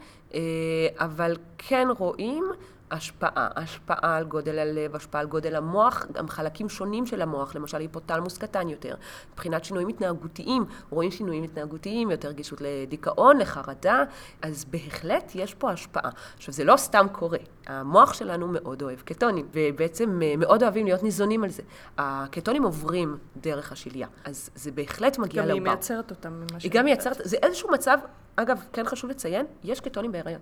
אבל 0.99 1.37
כן 1.59 1.89
רואים 1.99 2.45
השפעה, 2.95 3.49
השפעה 3.57 4.17
על 4.17 4.25
גודל 4.25 4.59
הלב, 4.59 4.97
השפעה 4.97 5.21
על 5.21 5.27
גודל 5.27 5.57
המוח, 5.57 6.07
גם 6.13 6.29
חלקים 6.29 6.69
שונים 6.69 7.07
של 7.07 7.23
המוח, 7.23 7.57
למשל 7.57 7.77
היפותלמוס 7.77 8.39
קטן 8.39 8.69
יותר. 8.69 8.95
מבחינת 9.33 9.65
שינויים 9.65 9.89
התנהגותיים, 9.89 10.65
רואים 10.91 11.11
שינויים 11.11 11.43
התנהגותיים, 11.43 12.11
יותר 12.11 12.29
רגישות 12.29 12.61
לדיכאון, 12.61 13.39
לחרדה, 13.39 14.05
אז 14.43 14.65
בהחלט 14.65 15.33
יש 15.35 15.55
פה 15.55 15.71
השפעה. 15.71 16.11
עכשיו, 16.37 16.55
זה 16.55 16.65
לא 16.65 16.77
סתם 16.77 17.07
קורה, 17.13 17.39
המוח 17.67 18.15
שלנו 18.15 18.49
מאוד 18.49 18.83
אוהב 18.83 19.01
קטונים, 19.01 19.49
ובעצם 19.53 20.23
אה, 20.23 20.35
מאוד 20.37 20.63
אוהבים 20.63 20.87
להיות 20.87 21.03
ניזונים 21.03 21.45
על 21.45 21.51
זה. 21.51 21.63
הקטונים 21.99 22.63
עוברים 22.63 23.19
דרך 23.37 23.73
השליה, 23.73 24.09
אז 24.25 24.51
זה 24.55 24.71
בהחלט 24.73 25.19
מגיע 25.19 25.47
לעובר. 25.47 25.59
גם 25.59 25.67
היא 25.67 25.73
מייצרת 25.73 26.11
אותם 26.11 26.33
ממה 26.33 26.59
היא 26.63 26.71
גם 26.71 26.85
מייצרת, 26.85 27.21
זה 27.25 27.37
איזשהו 27.43 27.71
מצב, 27.71 27.99
אגב, 28.37 28.65
כן 28.73 28.85
חשוב 28.87 29.11
לציין, 29.11 29.47
יש 29.65 29.81
קטונים 29.81 30.13
בהיריון. 30.13 30.41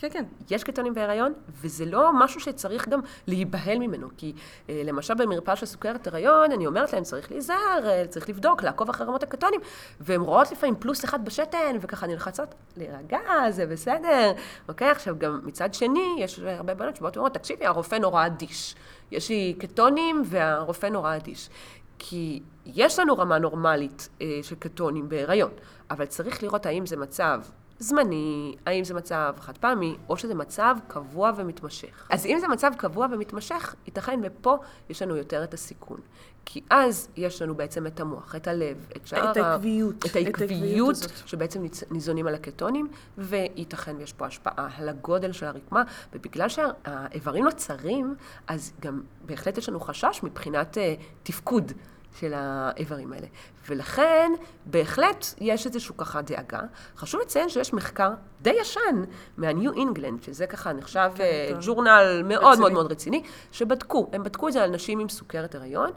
כן, 0.00 0.08
כן. 0.10 0.24
יש 0.50 0.64
קטונים 0.64 0.94
בהיריון, 0.94 1.32
וזה 1.48 1.84
לא 1.84 2.10
משהו 2.14 2.40
שצריך 2.40 2.88
גם 2.88 3.00
להיבהל 3.26 3.78
ממנו, 3.78 4.08
כי 4.16 4.32
אה, 4.68 4.82
למשל 4.84 5.14
במרפאה 5.14 5.56
של 5.56 5.66
סוכרת 5.66 6.06
הריון, 6.06 6.52
אני 6.52 6.66
אומרת 6.66 6.92
להם, 6.92 7.02
צריך 7.02 7.30
להיזהר, 7.30 7.80
אה, 7.84 8.06
צריך 8.08 8.28
לבדוק, 8.28 8.62
לעקוב 8.62 8.88
אחרי 8.88 9.06
רמות 9.06 9.22
הקטונים, 9.22 9.60
והן 10.00 10.20
רואות 10.20 10.52
לפעמים 10.52 10.76
פלוס 10.78 11.04
אחד 11.04 11.24
בשתן, 11.24 11.76
וככה 11.80 12.06
נלחצות, 12.06 12.54
להירגע, 12.76 13.18
זה 13.50 13.66
בסדר. 13.66 14.32
אוקיי, 14.68 14.90
עכשיו 14.90 15.14
גם 15.18 15.40
מצד 15.42 15.74
שני, 15.74 16.16
יש 16.18 16.38
הרבה 16.38 16.74
בנות 16.74 16.96
שבאות 16.96 17.16
ואומרות, 17.16 17.34
תקשיבי, 17.34 17.66
הרופא 17.66 17.96
נורא 17.96 18.26
אדיש. 18.26 18.74
יש 19.10 19.28
לי 19.28 19.54
קטונים 19.58 20.22
והרופא 20.24 20.86
נורא 20.86 21.16
אדיש. 21.16 21.50
כי 21.98 22.42
יש 22.66 22.98
לנו 22.98 23.18
רמה 23.18 23.38
נורמלית 23.38 24.08
אה, 24.22 24.26
של 24.42 24.54
קטונים 24.54 25.08
בהיריון, 25.08 25.50
אבל 25.90 26.06
צריך 26.06 26.42
לראות 26.42 26.66
האם 26.66 26.86
זה 26.86 26.96
מצב 26.96 27.40
זמני, 27.80 28.56
האם 28.66 28.84
זה 28.84 28.94
מצב 28.94 29.34
חד 29.40 29.58
פעמי, 29.58 29.96
או 30.08 30.16
שזה 30.16 30.34
מצב 30.34 30.76
קבוע 30.88 31.32
ומתמשך. 31.36 32.06
אז 32.10 32.26
אם 32.26 32.38
זה 32.40 32.48
מצב 32.48 32.72
קבוע 32.76 33.06
ומתמשך, 33.12 33.74
ייתכן 33.86 34.20
ופה 34.22 34.58
יש 34.90 35.02
לנו 35.02 35.16
יותר 35.16 35.44
את 35.44 35.54
הסיכון. 35.54 36.00
כי 36.44 36.60
אז 36.70 37.08
יש 37.16 37.42
לנו 37.42 37.54
בעצם 37.54 37.86
את 37.86 38.00
המוח, 38.00 38.34
את 38.36 38.48
הלב, 38.48 38.86
את 38.96 39.06
שאר 39.06 39.30
את 39.30 39.36
העקביות. 39.36 40.06
את 40.06 40.16
העקביות. 40.16 40.96
שבעצם 41.26 41.62
ניזונים 41.90 42.26
על 42.26 42.34
הקטונים, 42.34 42.88
וייתכן 43.18 43.96
ויש 43.96 44.12
פה 44.12 44.26
השפעה 44.26 44.68
על 44.78 44.88
הגודל 44.88 45.32
של 45.32 45.46
הרקמה, 45.46 45.82
ובגלל 46.12 46.48
שהאיברים 46.48 47.44
לא 47.44 47.50
צרים, 47.50 48.14
אז 48.46 48.72
גם 48.80 49.02
בהחלט 49.26 49.58
יש 49.58 49.68
לנו 49.68 49.80
חשש 49.80 50.20
מבחינת 50.22 50.76
uh, 50.76 51.02
תפקוד. 51.22 51.72
של 52.20 52.32
האיברים 52.34 53.12
האלה. 53.12 53.26
ולכן, 53.68 54.32
בהחלט 54.66 55.26
יש 55.40 55.66
איזושהי 55.66 55.94
ככה 55.98 56.22
דאגה. 56.22 56.60
חשוב 56.96 57.20
לציין 57.20 57.48
שיש 57.48 57.72
מחקר 57.74 58.10
די 58.42 58.52
ישן 58.60 59.04
מה-New 59.36 59.76
England, 59.76 60.24
שזה 60.26 60.46
ככה 60.46 60.72
נחשב 60.72 61.10
כן, 61.14 61.24
אה, 61.24 61.48
טוב. 61.50 61.58
ג'ורנל 61.66 62.22
מאוד. 62.24 62.58
מאוד 62.58 62.72
מאוד 62.72 62.92
רציני, 62.92 63.22
שבדקו, 63.52 64.10
הם 64.12 64.22
בדקו 64.22 64.48
את 64.48 64.52
זה 64.52 64.62
על 64.62 64.70
נשים 64.70 64.98
עם 64.98 65.08
סוכרת 65.08 65.54
הריון, 65.54 65.90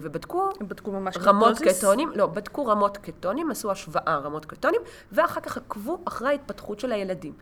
ובדקו 0.00 0.50
הם 0.60 0.68
בדקו 0.68 0.90
ממש 0.92 1.16
רמות 1.16 1.56
קטוזיס? 1.56 1.78
קטונים, 1.78 2.10
לא, 2.14 2.26
בדקו 2.26 2.66
רמות 2.66 2.96
קטונים, 2.96 3.50
עשו 3.50 3.70
השוואה 3.70 4.18
רמות 4.18 4.44
קטונים, 4.44 4.80
ואחר 5.12 5.40
כך 5.40 5.56
עקבו 5.56 5.98
אחרי 6.04 6.28
ההתפתחות 6.28 6.80
של 6.80 6.92
הילדים. 6.92 7.32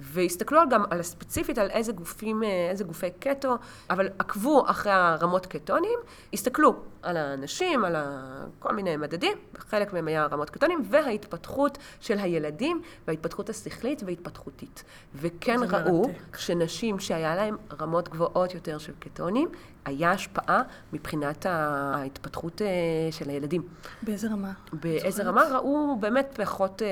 והסתכלו 0.00 0.60
גם 0.70 0.84
על 0.90 1.00
הספציפית, 1.00 1.58
על 1.58 1.70
איזה 1.70 1.92
גופים, 1.92 2.42
אה, 2.42 2.68
איזה 2.70 2.84
גופי 2.84 3.10
קטו, 3.10 3.56
אבל 3.90 4.08
עקבו 4.18 4.64
אחרי 4.70 4.92
הרמות 4.92 5.46
קטונים, 5.46 5.98
הסתכלו 6.32 6.74
על 7.02 7.16
האנשים, 7.16 7.84
על 7.84 7.96
ה- 7.96 8.44
כל 8.58 8.74
מיני 8.74 8.96
מדדים, 8.96 9.32
חלק 9.58 9.92
מהם 9.92 10.08
היה 10.08 10.26
רמות 10.26 10.50
קטונים, 10.50 10.82
וההתפתחות 10.90 11.78
של 12.00 12.18
הילדים, 12.18 12.82
וההתפתחות 13.06 13.48
השכלית 13.50 14.02
וההתפתחותית. 14.06 14.84
וכן 15.14 15.56
ראו 15.68 16.02
מרתק. 16.02 16.36
שנשים 16.36 16.98
שהיה 16.98 17.36
להן 17.36 17.56
רמות 17.80 18.08
גבוהות 18.08 18.54
יותר 18.54 18.78
של 18.78 18.92
קטונים, 18.98 19.48
היה 19.84 20.10
השפעה 20.10 20.62
מבחינת 20.92 21.46
ההתפתחות 21.48 22.62
אה, 22.62 22.66
של 23.10 23.28
הילדים. 23.30 23.62
באיזה 24.02 24.28
רמה? 24.28 24.52
באיזה 24.72 25.10
זוכרת? 25.10 25.26
רמה 25.26 25.42
ראו 25.58 25.96
באמת 26.00 26.38
פחות, 26.42 26.82
אה, 26.82 26.88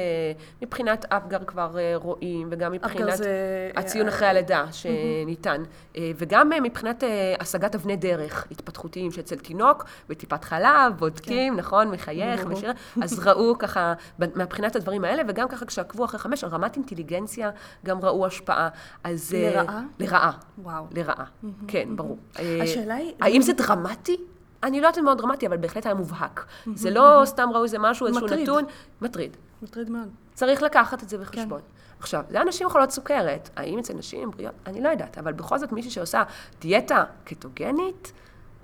מבחינת 0.63 1.05
אפגר 1.09 1.45
כבר 1.47 1.79
אה, 1.79 1.93
רואים, 1.97 2.49
וגם 2.51 2.73
מבחינת 2.73 3.17
זה- 3.17 3.71
הציון 3.77 4.09
אחרי 4.09 4.29
הלידה 4.29 4.65
שניתן, 4.73 5.63
וגם 5.99 6.51
מבחינת 6.63 7.05
השגת 7.41 7.75
אבני 7.75 7.97
דרך 7.97 8.47
התפתחותיים 8.51 9.11
שאצל 9.13 9.37
תינוק, 9.37 9.85
בטיפת 10.09 10.45
חלב, 10.45 10.93
בודקים, 10.99 11.57
נכון, 11.57 11.91
מחייך. 11.91 12.47
ושיר, 12.51 12.73
אז 13.03 13.19
ראו 13.27 13.59
ככה, 13.59 13.95
מבחינת 14.19 14.77
הדברים 14.77 15.05
האלה, 15.05 15.23
וגם 15.29 15.49
ככה 15.49 15.67
כשעקבו 15.67 16.05
אחרי 16.05 16.19
חמש, 16.21 16.45
על 16.45 16.51
רמת 16.51 16.77
אינטליגנציה 16.77 17.51
גם 17.85 17.99
ראו 18.01 18.27
השפעה. 18.27 18.69
אז... 19.05 19.35
לרעה? 19.39 19.83
לרעה. 19.99 20.33
וואו. 20.59 20.85
לרעה, 20.95 21.25
כן, 21.69 21.97
ברור. 21.97 22.19
אה, 22.39 22.61
השאלה 22.93 23.07
היא- 23.09 23.15
האם 23.21 23.43
זה 23.43 23.53
דרמטי? 23.53 24.17
אני 24.63 24.81
לא 24.81 24.87
יודעת 24.87 24.99
אם 24.99 25.05
מאוד 25.05 25.19
דרמטי, 25.19 25.47
אבל 25.47 25.57
בהחלט 25.57 25.87
היה 25.87 25.95
מובהק. 25.95 26.47
זה 26.75 26.91
לא 26.91 27.23
סתם 27.25 27.49
ראו 27.55 27.63
איזה 27.65 27.79
משהו, 27.79 28.07
איזשהו. 28.07 28.27
נתון. 28.27 28.65
מטריד. 29.01 29.37
מטריד 29.63 29.91
מאוד. 29.91 30.09
צריך 30.35 30.63
לקחת 30.63 31.03
את 31.03 31.09
זה 31.09 31.19
בחשבון. 31.19 31.61
כן. 31.61 31.67
עכשיו, 32.01 32.23
זה 32.31 32.43
אנשים 32.43 32.69
חולות 32.69 32.91
סוכרת. 32.91 33.51
האם 33.57 33.79
אצל 33.79 33.95
נשים 33.95 34.31
בריאות? 34.31 34.55
אני 34.67 34.81
לא 34.83 34.89
יודעת, 34.89 35.19
אבל 35.19 35.33
בכל 35.33 35.59
זאת 35.59 35.73
מישהי 35.73 35.91
שעושה 35.91 36.23
דיאטה 36.61 37.05
קטוגנית, 37.25 38.13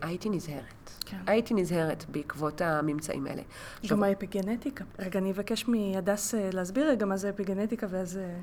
הייתי 0.03 0.31
נזהרת. 0.31 0.85
כן. 1.07 1.17
הייתי 1.27 1.55
נזהרת 1.55 2.05
בעקבות 2.09 2.61
הממצאים 2.61 3.27
האלה. 3.27 3.43
גם 3.91 4.03
האפיגנטיקה. 4.03 4.85
רגע, 4.99 5.19
אני 5.19 5.31
אבקש 5.31 5.69
מהדס 5.69 6.35
אה, 6.35 6.51
להסביר 6.53 6.91
רגע 6.91 7.07
מה 7.07 7.17
זה 7.17 7.31
אפיגנטיקה 7.31 7.87
ואז... 7.91 8.17
אה, 8.17 8.37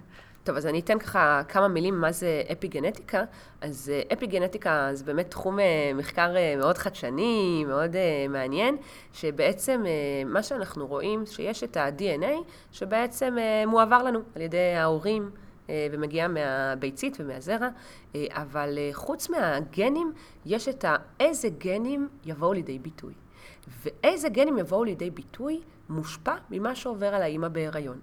טוב, 0.43 0.57
אז 0.57 0.65
אני 0.65 0.79
אתן 0.79 0.99
ככה 0.99 1.41
כמה 1.47 1.67
מילים 1.67 2.01
מה 2.01 2.11
זה 2.11 2.43
אפיגנטיקה. 2.51 3.23
אז 3.61 3.91
אה, 3.93 4.01
אפיגנטיקה 4.13 4.89
זה 4.93 5.03
באמת 5.03 5.31
תחום 5.31 5.59
מחקר 5.95 6.35
מאוד 6.57 6.77
חדשני, 6.77 7.65
מאוד 7.67 7.95
מעניין, 8.29 8.77
שבעצם 9.13 9.83
מה 10.25 10.43
שאנחנו 10.43 10.87
רואים, 10.87 11.25
שיש 11.25 11.63
את 11.63 11.77
ה-DNA, 11.77 12.51
שבעצם 12.71 13.37
מועבר 13.67 14.03
לנו 14.03 14.19
על 14.35 14.41
ידי 14.41 14.73
ההורים. 14.75 15.29
אה, 15.69 15.87
ומגיע 15.91 16.27
מהביצית 16.27 17.17
ומהזרע, 17.19 17.69
אה, 18.15 18.25
אבל 18.29 18.77
אה, 18.77 18.89
חוץ 18.93 19.29
מהגנים, 19.29 20.13
יש 20.45 20.67
את 20.67 20.85
ה- 20.85 20.95
איזה 21.19 21.49
גנים 21.49 22.07
יבואו 22.25 22.53
לידי 22.53 22.79
ביטוי. 22.79 23.13
ואיזה 23.83 24.29
גנים 24.29 24.57
יבואו 24.57 24.83
לידי 24.83 25.09
ביטוי 25.09 25.61
מושפע 25.89 26.35
ממה 26.49 26.75
שעובר 26.75 27.15
על 27.15 27.21
האימא 27.21 27.47
בהיריון. 27.47 27.99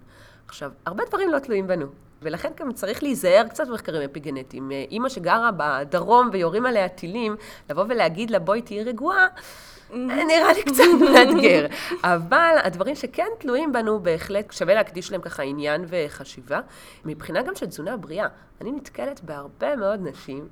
עכשיו, 0.47 0.71
הרבה 0.85 1.03
דברים 1.05 1.31
לא 1.31 1.39
תלויים 1.39 1.67
בנו, 1.67 1.85
ולכן 2.21 2.51
גם 2.59 2.73
צריך 2.73 3.03
להיזהר 3.03 3.47
קצת 3.49 3.67
במחקרים 3.67 4.09
אפיגנטיים. 4.09 4.71
אימא 4.71 5.09
שגרה 5.09 5.49
בדרום 5.57 6.29
ויורים 6.33 6.65
עליה 6.65 6.89
טילים, 6.89 7.35
לבוא 7.69 7.85
ולהגיד 7.89 8.31
לה 8.31 8.39
בואי 8.39 8.61
תהיי 8.61 8.83
רגועה, 8.83 9.27
נראה 9.93 10.53
לי 10.53 10.63
קצת 10.63 10.83
מאתגר. 11.13 11.65
אבל 12.03 12.55
הדברים 12.63 12.95
שכן 12.95 13.27
תלויים 13.39 13.71
בנו, 13.71 13.99
בהחלט 13.99 14.51
שווה 14.51 14.73
להקדיש 14.73 15.11
להם 15.11 15.21
ככה 15.21 15.43
עניין 15.43 15.85
וחשיבה. 15.87 16.59
מבחינה 17.05 17.41
גם 17.41 17.55
של 17.55 17.65
תזונה 17.65 17.97
בריאה, 17.97 18.27
אני 18.61 18.71
נתקלת 18.71 19.23
בהרבה 19.23 19.75
מאוד 19.75 19.99
נשים 20.07 20.47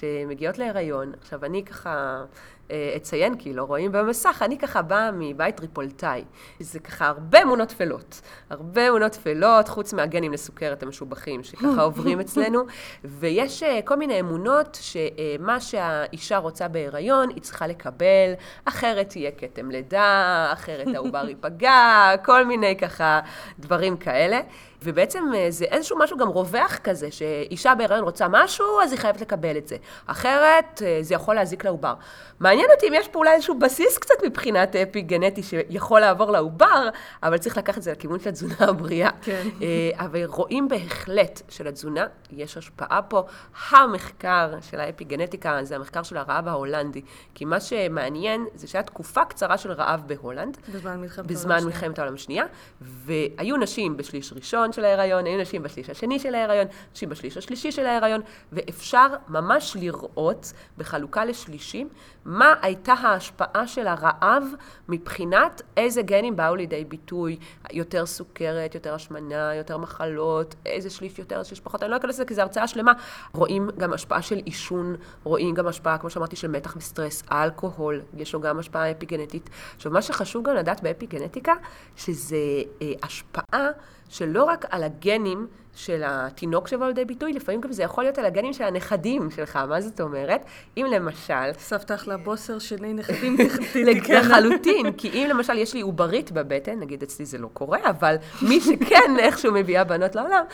שמגיעות 0.00 0.58
להיריון. 0.58 1.12
עכשיו, 1.20 1.44
אני 1.44 1.64
ככה 1.64 2.24
אה, 2.70 2.92
אציין, 2.96 3.36
כי 3.36 3.52
לא 3.52 3.62
רואים 3.62 3.92
במסך, 3.92 4.42
אני 4.44 4.58
ככה 4.58 4.82
באה 4.82 5.10
מבית 5.12 5.56
טריפולטאי. 5.56 6.24
זה 6.60 6.78
ככה 6.78 7.06
הרבה 7.06 7.42
אמונות 7.42 7.68
טפלות. 7.68 8.20
הרבה 8.50 8.88
אמונות 8.88 9.12
טפלות, 9.12 9.68
חוץ 9.68 9.92
מהגנים 9.92 10.32
לסוכרת 10.32 10.82
המשובחים, 10.82 11.42
שככה 11.42 11.82
עוברים 11.88 12.20
אצלנו. 12.20 12.60
ויש 13.04 13.62
אה, 13.62 13.80
כל 13.84 13.96
מיני 13.96 14.20
אמונות 14.20 14.78
שמה 14.80 15.60
שהאישה 15.60 16.38
רוצה 16.38 16.68
בהיריון, 16.68 17.28
היא 17.28 17.42
צריכה 17.42 17.66
לקבל, 17.66 18.32
אחרת 18.64 19.16
יהיה 19.16 19.30
כתם 19.30 19.70
לידה, 19.70 20.50
אחרת 20.52 20.86
העובר 20.94 21.28
ייפגע, 21.28 22.12
כל 22.24 22.44
מיני 22.44 22.76
ככה 22.76 23.20
דברים 23.58 23.96
כאלה. 23.96 24.40
ובעצם 24.84 25.24
אה, 25.36 25.46
זה 25.50 25.64
איזשהו 25.64 25.98
משהו 25.98 26.16
גם 26.16 26.28
רווח 26.28 26.78
כזה, 26.84 27.10
שאישה 27.10 27.74
בהיריון 27.74 28.04
רוצה 28.04 28.26
משהו, 28.28 28.66
אז 28.82 28.92
היא 28.92 28.98
חייבת 29.00 29.20
לקבל 29.20 29.56
את 29.56 29.68
זה. 29.68 29.76
אחרת, 30.06 30.82
אה, 30.84 30.98
זה 31.00 31.14
יכול 31.14 31.34
להזיק 31.34 31.64
לעובר. 31.64 31.94
מעניין 32.42 32.66
אותי 32.74 32.88
אם 32.88 32.94
יש 32.94 33.08
פה 33.08 33.18
אולי 33.18 33.34
איזשהו 33.34 33.58
בסיס 33.58 33.98
קצת 33.98 34.14
מבחינת 34.26 34.76
אפי 34.76 35.02
גנטי 35.02 35.42
שיכול 35.42 36.00
לעבור 36.00 36.30
לעובר, 36.30 36.88
אבל 37.22 37.38
צריך 37.38 37.56
לקחת 37.58 37.78
את 37.78 37.82
זה 37.82 37.92
לכיוון 37.92 38.20
של 38.20 38.28
התזונה 38.28 38.54
הבריאה. 38.58 39.10
כן. 39.22 39.48
אה, 39.62 39.90
אבל 39.94 40.24
רואים 40.24 40.68
בהחלט 40.68 41.42
שלתזונה 41.48 42.06
יש 42.30 42.56
השפעה 42.56 43.02
פה. 43.02 43.22
המחקר 43.70 44.54
של 44.60 44.80
האפיגנטיקה 44.80 45.58
זה 45.62 45.76
המחקר 45.76 46.02
של 46.02 46.16
הרעב 46.16 46.48
ההולנדי. 46.48 47.02
כי 47.34 47.44
מה 47.44 47.60
שמעניין 47.60 48.46
זה 48.54 48.66
שהיה 48.66 48.82
תקופה 48.82 49.24
קצרה 49.24 49.58
של 49.58 49.72
רעב 49.72 50.02
בהולנד. 50.06 50.58
בזמן 50.74 51.00
מלחמת 51.00 51.26
בזמן. 51.26 51.64
מלחמת 51.64 51.98
העולם 51.98 52.14
השנייה, 52.14 52.44
והיו 52.80 53.56
נשים 53.56 53.96
בשליש 53.96 54.32
ראשון 54.32 54.72
של 54.72 54.84
ההיריון, 54.84 55.26
היו 55.26 55.40
נשים 55.40 55.62
בשליש 55.62 55.90
השני 55.90 56.18
של 56.18 56.34
ההיריון, 56.34 56.66
נשים 56.94 57.08
בשליש 57.08 57.36
השלישי 57.36 57.72
של 57.72 57.86
ההיריון, 57.86 58.20
ואפשר 58.52 59.06
ממש 59.28 59.76
לראות 59.80 60.52
בחלוקה 60.78 61.24
לשלישים 61.24 61.88
מה 62.24 62.54
הייתה 62.62 62.92
ההשפעה 62.92 63.66
של 63.66 63.86
הרעב 63.86 64.44
מבחינת 64.88 65.62
איזה 65.76 66.02
גנים 66.02 66.36
באו 66.36 66.56
לידי 66.56 66.84
ביטוי, 66.84 67.36
יותר 67.72 68.06
סוכרת, 68.06 68.74
יותר 68.74 68.94
השמנה, 68.94 69.54
יותר 69.54 69.78
מחלות, 69.78 70.54
איזה 70.66 70.90
שליש 70.90 71.18
יותר, 71.18 71.38
איזה 71.38 71.48
שליש 71.48 71.60
פחות, 71.60 71.82
אני 71.82 71.90
לא 71.90 71.96
אכנס 71.96 72.14
לזה 72.14 72.24
כי 72.24 72.34
זו 72.34 72.42
הרצאה 72.42 72.66
שלמה. 72.66 72.92
רואים 73.34 73.70
גם 73.78 73.92
השפעה 73.92 74.22
של 74.22 74.36
עישון, 74.36 74.96
רואים 75.24 75.54
גם 75.54 75.66
השפעה, 75.66 75.98
כמו 75.98 76.10
שאמרתי, 76.10 76.36
של 76.36 76.48
מתח 76.48 76.76
מסטרס, 76.76 77.22
אלכוהול, 77.32 78.00
יש 78.16 78.34
לו 78.34 78.40
גם 78.40 78.58
השפעה 78.58 78.90
אפיגנטית. 78.90 79.50
עכשיו, 79.76 79.92
מה 79.92 80.02
שחשוב 80.02 80.48
גם 80.48 80.54
לדעת 80.54 80.82
באפיגנטיקה, 80.82 81.52
שזה 81.96 82.36
אה, 82.82 82.92
השפעה 83.02 83.68
שלא 84.12 84.44
רק 84.44 84.66
על 84.70 84.82
הגנים 84.82 85.46
של 85.74 86.02
התינוק 86.06 86.68
שבא 86.68 86.86
לידי 86.86 87.04
ביטוי, 87.04 87.32
לפעמים 87.32 87.60
גם 87.60 87.72
זה 87.72 87.82
יכול 87.82 88.04
להיות 88.04 88.18
על 88.18 88.24
הגנים 88.24 88.52
של 88.52 88.64
הנכדים 88.64 89.30
שלך. 89.30 89.56
מה 89.56 89.80
זאת 89.80 90.00
אומרת? 90.00 90.44
אם 90.76 90.86
למשל, 90.90 91.52
סבתא 91.58 91.94
אכלה 91.94 92.16
בוסר, 92.16 92.58
שני 92.58 92.94
נכדים 92.94 93.36
לחלוטין, 94.18 94.92
כי 94.92 95.08
אם 95.08 95.26
למשל 95.30 95.58
יש 95.58 95.74
לי 95.74 95.80
עוברית 95.80 96.32
בבטן, 96.32 96.80
נגיד 96.80 97.02
אצלי 97.02 97.26
זה 97.26 97.38
לא 97.38 97.48
קורה, 97.52 97.78
אבל 97.84 98.16
מי 98.42 98.60
שכן 98.60 99.16
איכשהו 99.24 99.52
מביאה 99.52 99.84
בנות 99.84 100.14
לעולם, 100.14 100.44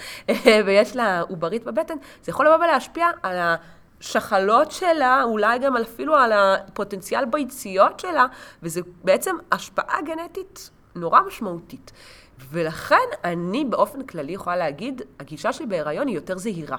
ויש 0.67 0.97
לה 0.97 1.21
עוברית 1.21 1.65
בבטן, 1.65 1.97
זה 2.23 2.31
יכול 2.31 2.47
לבוא 2.47 2.57
ולהשפיע 2.57 3.07
על 3.23 3.37
השחלות 4.01 4.71
שלה, 4.71 5.23
אולי 5.23 5.59
גם 5.59 5.77
אפילו 5.77 6.17
על 6.17 6.33
הפוטנציאל 6.33 7.25
ביציות 7.25 8.01
שלה, 8.01 8.27
וזה 8.63 8.81
בעצם 9.05 9.37
השפעה 9.53 10.03
גנטית 10.03 10.71
נורא 10.95 11.21
משמעותית. 11.27 11.93
ולכן 12.51 12.97
אני 13.25 13.65
באופן 13.65 14.03
כללי 14.03 14.33
יכולה 14.33 14.57
להגיד, 14.57 15.03
הגישה 15.21 15.53
שלי 15.53 15.67
בהיריון 15.67 16.09
היא 16.09 16.15
יותר 16.15 16.39
זהירה. 16.39 16.77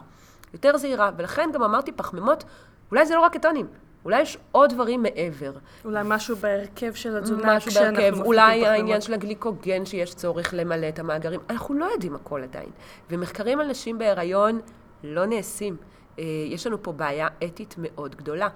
יותר 0.54 0.78
זהירה, 0.78 1.12
ולכן 1.17 1.50
גם 1.54 1.63
אמרתי 1.63 1.91
פחמימות, 1.91 2.43
אולי 2.91 3.06
זה 3.06 3.15
לא 3.15 3.22
רק 3.22 3.38
קטונים, 3.38 3.67
אולי 4.06 4.22
יש 4.22 4.38
עוד 4.52 4.74
דברים 4.74 5.04
מעבר. 5.04 5.52
אולי 5.86 6.02
משהו 6.06 6.36
בהרכב 6.36 6.93
של 6.93 7.17
התזונה 7.17 7.56
משהו 7.56 7.72
בהרכב, 7.72 8.22
אולי 8.22 8.67
העניין 8.67 9.02
של 9.02 9.13
הגליקוגן 9.13 9.86
שיש 9.86 10.15
צורך 10.15 10.54
למלא 10.58 10.89
את 10.89 11.00
המאגרים. 11.00 11.39
אנחנו 11.50 11.76
לא 11.76 11.86
יודעים 11.86 12.15
הכל 12.15 12.43
עדיין. 12.43 12.69
ומחקרים 13.10 13.60
על 13.60 13.67
נשים 13.67 13.98
בהיריון 13.98 14.60
לא 15.04 15.26
נעשים. 15.26 15.78
אה, 16.19 16.24
יש 16.48 16.67
לנו 16.67 16.84
פה 16.84 16.91
בעיה 16.91 17.28
אתית 17.43 17.76
מאוד 17.78 18.15
גדולה. 18.15 18.48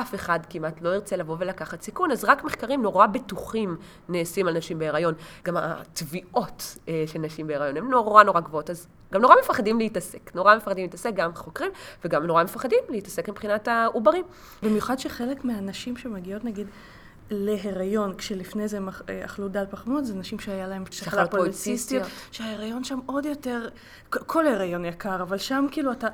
אף 0.00 0.14
אחד 0.14 0.38
כמעט 0.50 0.82
לא 0.82 0.88
ירצה 0.88 1.16
לבוא 1.16 1.36
ולקחת 1.38 1.82
סיכון, 1.82 2.10
אז 2.10 2.24
רק 2.24 2.44
מחקרים 2.44 2.82
נורא 2.82 3.06
בטוחים 3.06 3.76
נעשים 4.08 4.48
על 4.48 4.56
נשים 4.56 4.78
בהיריון. 4.78 5.14
גם 5.44 5.56
התביעות 5.56 6.78
אה, 6.88 7.04
של 7.06 7.18
נשים 7.18 7.46
בהיריון 7.46 7.76
הן 7.76 7.84
נורא 7.84 8.22
נורא 8.22 8.40
גבוהות, 8.40 8.70
אז 8.70 8.86
גם 9.12 9.20
נורא 9.20 9.34
מפחדים 9.42 9.78
להתעסק. 9.78 10.34
נורא 10.34 10.56
מפחדים 10.56 10.84
להתעסק, 10.84 11.10
גם 11.14 11.34
חוקרים, 11.34 11.70
וגם 12.04 12.26
נורא 12.26 12.44
מפחדים 12.44 12.78
להתעסק 12.88 13.28
מבחינת 13.28 13.68
העוברים. 13.68 14.24
במיוחד 14.62 14.98
שחלק 14.98 15.44
מהנשים 15.44 15.96
שמגיעות, 15.96 16.44
נגיד... 16.44 16.66
להיריון, 17.30 18.14
כשלפני 18.14 18.68
זה 18.68 18.78
אה, 19.08 19.24
אכלו 19.24 19.48
דל 19.48 19.64
פחמות, 19.70 20.06
זה 20.06 20.14
נשים 20.14 20.38
שהיה 20.38 20.68
להן 20.68 20.84
שחלה 20.90 21.26
פוליציסטיות, 21.26 22.02
שההיריון 22.30 22.84
שם 22.84 22.98
עוד 23.06 23.26
יותר, 23.26 23.68
כל 24.10 24.46
הריון 24.46 24.84
יקר, 24.84 25.22
אבל 25.22 25.38
שם 25.38 25.66
כאילו 25.70 25.92
אתה 25.92 26.06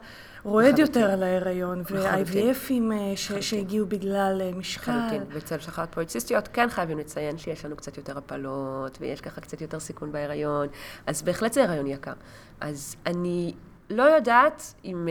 רועד 0.44 0.79
יותר 0.79 1.11
על 1.11 1.23
ההיריון, 1.23 1.83
וה-IVFים 1.90 2.92
אה, 2.92 3.40
שהגיעו 3.40 3.87
בגלל 3.87 4.40
אה, 4.44 4.51
משקל. 4.53 4.92
לחלוטין, 4.92 5.23
ואצל 5.33 5.59
שחלת 5.59 5.94
פוליציסטיות 5.94 6.49
כן 6.49 6.68
חייבים 6.71 6.99
לציין 6.99 7.38
שיש 7.38 7.64
לנו 7.64 7.77
קצת 7.77 7.97
יותר 7.97 8.18
הפלות, 8.18 8.99
ויש 9.01 9.21
ככה 9.21 9.40
קצת 9.40 9.61
יותר 9.61 9.81
סיכון 9.81 10.12
בהיריון, 10.12 10.68
אז 11.07 11.23
בהחלט 11.23 11.53
זה 11.53 11.64
הריון 11.64 11.87
יקר. 11.87 12.12
אז 12.61 12.97
אני 13.07 13.55
לא 13.90 14.03
יודעת 14.03 14.75
אם, 14.85 15.09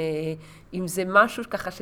אם 0.73 0.87
זה 0.87 1.03
משהו 1.05 1.43
ככה 1.49 1.71
ש... 1.71 1.81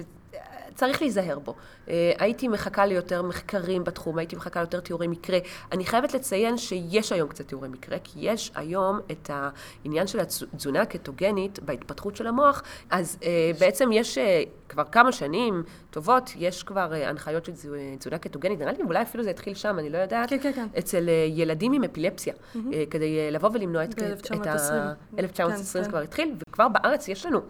צריך 0.75 1.01
להיזהר 1.01 1.39
בו. 1.39 1.55
אה, 1.89 2.11
הייתי 2.19 2.47
מחכה 2.47 2.85
ליותר 2.85 3.21
מחקרים 3.21 3.83
בתחום, 3.83 4.17
הייתי 4.17 4.35
מחכה 4.35 4.59
ליותר 4.59 4.79
תיאורי 4.79 5.07
מקרה. 5.07 5.39
אני 5.71 5.85
חייבת 5.85 6.13
לציין 6.13 6.57
שיש 6.57 7.11
היום 7.11 7.29
קצת 7.29 7.47
תיאורי 7.47 7.69
מקרה, 7.69 7.97
כי 8.03 8.19
יש 8.21 8.51
היום 8.55 8.99
את 9.11 9.29
העניין 9.33 10.07
של 10.07 10.19
התזונה 10.19 10.81
הקטוגנית 10.81 11.59
בהתפתחות 11.59 12.15
של 12.15 12.27
המוח, 12.27 12.63
אז 12.89 13.17
אה, 13.23 13.51
בעצם 13.59 13.89
יש 13.91 14.17
אה, 14.17 14.43
כבר 14.69 14.83
כמה 14.83 15.11
שנים 15.11 15.63
טובות, 15.89 16.31
יש 16.35 16.63
כבר 16.63 16.93
הנחיות 16.93 17.45
של 17.45 17.51
תזונה 17.99 18.17
קטוגנית, 18.17 18.59
נראה 18.59 18.71
לי 18.71 18.83
אולי 18.83 19.01
אפילו 19.01 19.23
זה 19.23 19.29
התחיל 19.29 19.53
שם, 19.53 19.79
אני 19.79 19.89
לא 19.89 19.97
יודעת, 19.97 20.29
כן, 20.29 20.39
כן, 20.41 20.53
כן. 20.53 20.67
אצל 20.79 21.09
ילדים 21.27 21.73
עם 21.73 21.83
אפילפסיה, 21.83 22.33
mm-hmm. 22.33 22.59
כדי 22.89 23.31
לבוא 23.31 23.49
ולמנוע 23.53 23.83
את... 23.83 24.03
ב-1920. 24.03 25.19
1920 25.19 25.83
כן, 25.83 25.89
כבר 25.89 25.99
כן. 25.99 26.03
התחיל, 26.03 26.35
וכבר 26.49 26.67
בארץ 26.67 27.07
יש 27.07 27.25
לנו 27.25 27.41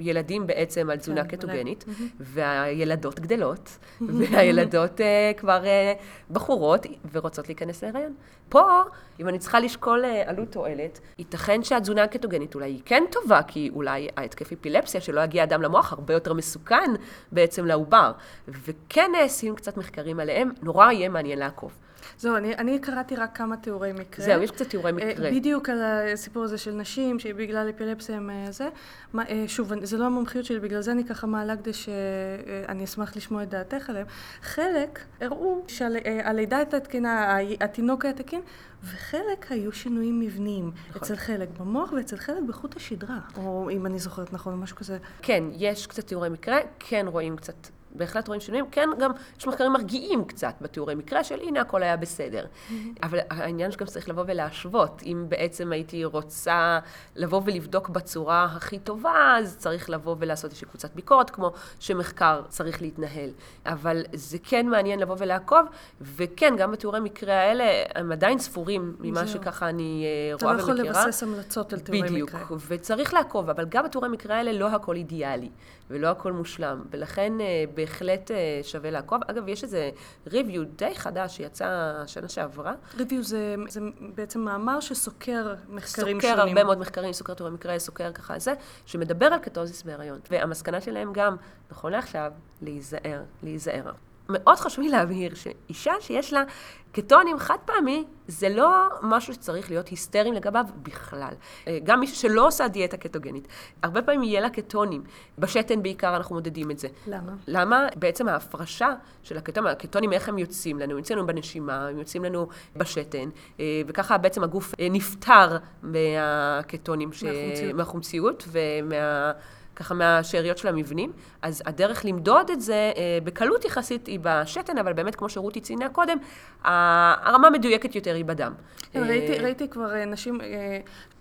ילדים 0.00 0.46
בעצם 0.46 0.90
על 0.90 0.96
תזונה 0.96 1.24
כן, 1.24 1.36
קטוגנית, 1.36 1.84
מלא. 1.88 2.06
והילדות 2.20 3.20
גדלות, 3.20 3.78
והילדות 4.18 5.00
uh, 5.00 5.38
כבר 5.38 5.62
uh, 5.62 6.32
בחורות 6.32 6.86
ורוצות 7.12 7.48
להיכנס 7.48 7.84
להיריון. 7.84 8.14
פה, 8.48 8.82
אם 9.20 9.28
אני 9.28 9.38
צריכה 9.38 9.60
לשקול 9.60 10.04
uh, 10.04 10.28
עלות 10.28 10.52
תועלת, 10.52 11.00
ייתכן 11.18 11.62
שהתזונה 11.62 12.02
הקטוגנית 12.02 12.54
אולי 12.54 12.70
היא 12.70 12.82
כן 12.84 13.04
טובה, 13.10 13.42
כי 13.42 13.70
אולי 13.74 14.08
ההתקף 14.16 14.52
אפילפסיה 14.52 15.00
שלא 15.00 15.20
יגיע 15.20 15.44
אדם 15.44 15.62
למוח 15.62 15.92
הרבה 15.92 16.14
יותר 16.14 16.32
מסוכן 16.32 16.90
בעצם 17.32 17.66
לעובר. 17.66 18.12
וכן 18.48 19.10
נעשים 19.12 19.54
קצת 19.54 19.76
מחקרים 19.76 20.20
עליהם, 20.20 20.50
נורא 20.62 20.92
יהיה 20.92 21.08
מעניין 21.08 21.38
לעקוב. 21.38 21.72
זהו, 22.18 22.36
אני, 22.36 22.54
אני 22.54 22.78
קראתי 22.78 23.16
רק 23.16 23.36
כמה 23.36 23.56
תיאורי 23.56 23.92
מקרה. 23.92 24.24
זהו, 24.24 24.42
יש 24.42 24.50
קצת 24.50 24.68
תיאורי 24.68 24.92
מקרה. 24.92 25.30
בדיוק 25.30 25.68
על 25.68 25.82
הסיפור 25.82 26.44
הזה 26.44 26.58
של 26.58 26.74
נשים, 26.74 27.18
שבגלל 27.18 27.70
אפילפסיה 27.70 28.16
הם 28.16 28.30
זה. 28.50 28.68
מה, 29.12 29.22
שוב, 29.46 29.84
זה 29.84 29.98
לא 29.98 30.04
המומחיות 30.04 30.44
שלי, 30.44 30.60
בגלל 30.60 30.80
זה 30.80 30.92
אני 30.92 31.04
ככה 31.04 31.26
מעלה 31.26 31.56
כדי 31.56 31.72
שאני 31.72 32.84
אשמח 32.84 33.16
לשמוע 33.16 33.42
את 33.42 33.48
דעתך 33.48 33.90
עליהם. 33.90 34.06
חלק 34.42 35.04
הראו 35.20 35.62
שהלידה 35.68 36.56
הייתה 36.56 36.80
תקינה, 36.80 37.36
התינוק 37.60 38.04
היה 38.04 38.14
תקין, 38.14 38.40
וחלק 38.84 39.46
היו 39.50 39.72
שינויים 39.72 40.20
מבניים. 40.20 40.70
נכון. 40.88 41.02
אצל 41.02 41.16
חלק 41.16 41.48
במוח 41.58 41.92
ואצל 41.92 42.16
חלק 42.16 42.42
בחוט 42.46 42.76
השדרה, 42.76 43.18
או 43.36 43.70
אם 43.70 43.86
אני 43.86 43.98
זוכרת 43.98 44.32
נכון, 44.32 44.54
משהו 44.54 44.76
כזה. 44.76 44.98
כן, 45.22 45.44
יש 45.52 45.86
קצת 45.86 46.06
תיאורי 46.06 46.28
מקרה, 46.28 46.58
כן 46.78 47.06
רואים 47.08 47.36
קצת 47.36 47.54
בהחלט 47.94 48.28
רואים 48.28 48.40
שינויים. 48.40 48.66
כן, 48.70 48.88
גם 48.98 49.10
יש 49.38 49.46
מחקרים 49.46 49.72
מרגיעים 49.72 50.24
קצת 50.24 50.54
בתיאורי 50.60 50.94
מקרה 50.94 51.24
של 51.24 51.40
הנה 51.40 51.60
הכל 51.60 51.82
היה 51.82 51.96
בסדר. 51.96 52.44
Mm-hmm. 52.44 52.72
אבל 53.02 53.18
העניין 53.30 53.70
שגם 53.70 53.86
צריך 53.86 54.08
לבוא 54.08 54.24
ולהשוות. 54.26 55.02
אם 55.06 55.24
בעצם 55.28 55.72
הייתי 55.72 56.04
רוצה 56.04 56.78
לבוא 57.16 57.42
ולבדוק 57.44 57.88
בצורה 57.88 58.44
הכי 58.44 58.78
טובה, 58.78 59.36
אז 59.38 59.56
צריך 59.58 59.90
לבוא 59.90 60.16
ולעשות 60.18 60.50
איזושהי 60.50 60.68
קבוצת 60.68 60.94
ביקורת, 60.94 61.30
כמו 61.30 61.52
שמחקר 61.80 62.42
צריך 62.48 62.82
להתנהל. 62.82 63.30
אבל 63.66 64.02
זה 64.12 64.38
כן 64.42 64.66
מעניין 64.66 65.00
לבוא 65.00 65.16
ולעקוב, 65.18 65.66
וכן, 66.00 66.54
גם 66.58 66.72
בתיאורי 66.72 67.00
מקרה 67.00 67.34
האלה, 67.34 67.64
הם 67.94 68.12
עדיין 68.12 68.38
ספורים 68.38 68.96
ממה. 69.00 69.28
שככה 69.28 69.68
אני 69.68 70.04
אה, 70.04 70.36
רואה 70.42 70.54
ומכירה. 70.54 70.72
אתה 70.74 70.82
לא 70.82 70.88
יכול 70.90 71.04
לבסס 71.04 71.22
המלצות 71.22 71.72
על 71.72 71.78
תיאורי 71.78 72.02
בדיוק, 72.02 72.28
מקרה. 72.28 72.44
בדיוק, 72.44 72.60
וצריך 72.68 73.14
לעקוב, 73.14 73.50
אבל 73.50 73.66
גם 73.68 73.84
בתיאורי 73.84 74.08
מקרה 74.08 74.36
האלה 74.36 74.52
לא 74.52 74.66
הכל 74.66 74.96
אידיאלי, 74.96 75.50
ולא 75.90 76.06
הכל 76.08 76.32
מושלם. 76.32 76.82
ולכן 76.90 77.32
אה, 77.40 77.64
בהחלט 77.78 78.30
אה, 78.30 78.60
שווה 78.62 78.90
לעקוב. 78.90 79.20
אגב, 79.26 79.48
יש 79.48 79.64
איזה 79.64 79.90
ריוויו 80.26 80.64
די 80.64 80.94
חדש 80.94 81.36
שיצא 81.36 82.02
שנה 82.06 82.28
שעברה. 82.28 82.74
ריוויו 82.96 83.22
זה, 83.22 83.54
זה 83.68 83.80
בעצם 84.14 84.40
מאמר 84.40 84.80
שסוקר 84.80 85.54
מחקרים 85.68 85.80
סוקר 85.86 86.00
שונים. 86.00 86.20
סוקר 86.20 86.40
הרבה 86.40 86.64
מאוד 86.64 86.78
מחקרים, 86.78 87.12
סוקר 87.12 87.34
תיאורי 87.34 87.54
מקרה, 87.54 87.78
סוקר 87.78 88.12
ככה 88.12 88.38
זה, 88.38 88.54
שמדבר 88.86 89.26
על 89.26 89.38
קטוזיס 89.38 89.82
בהיריון. 89.82 90.20
והמסקנה 90.30 90.80
שלהם 90.80 91.12
גם, 91.12 91.36
נכון 91.70 91.92
לעכשיו, 91.92 92.32
להיזהר, 92.62 93.22
להיזהר. 93.42 93.92
מאוד 94.28 94.56
חשוב 94.56 94.84
לי 94.84 94.90
להבהיר 94.90 95.34
שאישה 95.34 95.92
שיש 96.00 96.32
לה 96.32 96.44
קטונים 96.92 97.38
חד 97.38 97.56
פעמי, 97.64 98.04
זה 98.28 98.48
לא 98.48 98.88
משהו 99.02 99.34
שצריך 99.34 99.70
להיות 99.70 99.88
היסטריים 99.88 100.34
לגביו 100.34 100.64
בכלל. 100.82 101.32
אה, 101.66 101.78
גם 101.84 102.00
מישהו 102.00 102.16
שלא 102.16 102.46
עושה 102.46 102.68
דיאטה 102.68 102.96
קטוגנית, 102.96 103.48
הרבה 103.82 104.02
פעמים 104.02 104.22
יהיה 104.22 104.40
לה 104.40 104.50
קטונים. 104.50 105.02
בשתן 105.38 105.82
בעיקר 105.82 106.16
אנחנו 106.16 106.34
מודדים 106.34 106.70
את 106.70 106.78
זה. 106.78 106.88
למה? 107.06 107.32
למה 107.46 107.86
בעצם 107.96 108.28
ההפרשה 108.28 108.94
של 109.22 109.38
הקטונים, 109.38 109.70
הקטונים, 109.70 110.12
איך 110.12 110.28
הם 110.28 110.38
יוצאים 110.38 110.78
לנו? 110.78 110.92
הם 110.92 110.98
יוצאים 110.98 111.18
לנו 111.18 111.26
בנשימה, 111.26 111.88
הם 111.88 111.98
יוצאים 111.98 112.24
לנו 112.24 112.48
בשתן, 112.76 113.28
אה, 113.60 113.82
וככה 113.86 114.18
בעצם 114.18 114.44
הגוף 114.44 114.74
אה, 114.80 114.88
נפטר 114.90 115.56
מהקטונים, 115.82 117.12
ש... 117.12 117.24
מהחומציות, 117.24 117.74
מהחומציות 117.74 118.48
ומה... 118.52 119.32
ככה 119.78 119.94
מהשאריות 119.94 120.58
של 120.58 120.68
המבנים. 120.68 121.12
אז 121.42 121.62
הדרך 121.66 122.04
למדוד 122.04 122.50
את 122.50 122.60
זה 122.60 122.92
אה, 122.96 123.18
בקלות 123.24 123.64
יחסית 123.64 124.06
היא 124.06 124.18
בשתן, 124.22 124.78
אבל 124.78 124.92
באמת, 124.92 125.14
כמו 125.14 125.28
שרותי 125.28 125.60
ציינה 125.60 125.88
קודם, 125.88 126.18
הרמה 126.64 127.50
מדויקת 127.50 127.94
יותר 127.94 128.14
היא 128.14 128.24
בדם. 128.24 128.52
כן, 128.92 129.02
ראיתי, 129.02 129.32
אה, 129.32 129.42
ראיתי 129.42 129.68
כבר 129.68 129.94
אה, 129.94 130.04
נשים, 130.04 130.38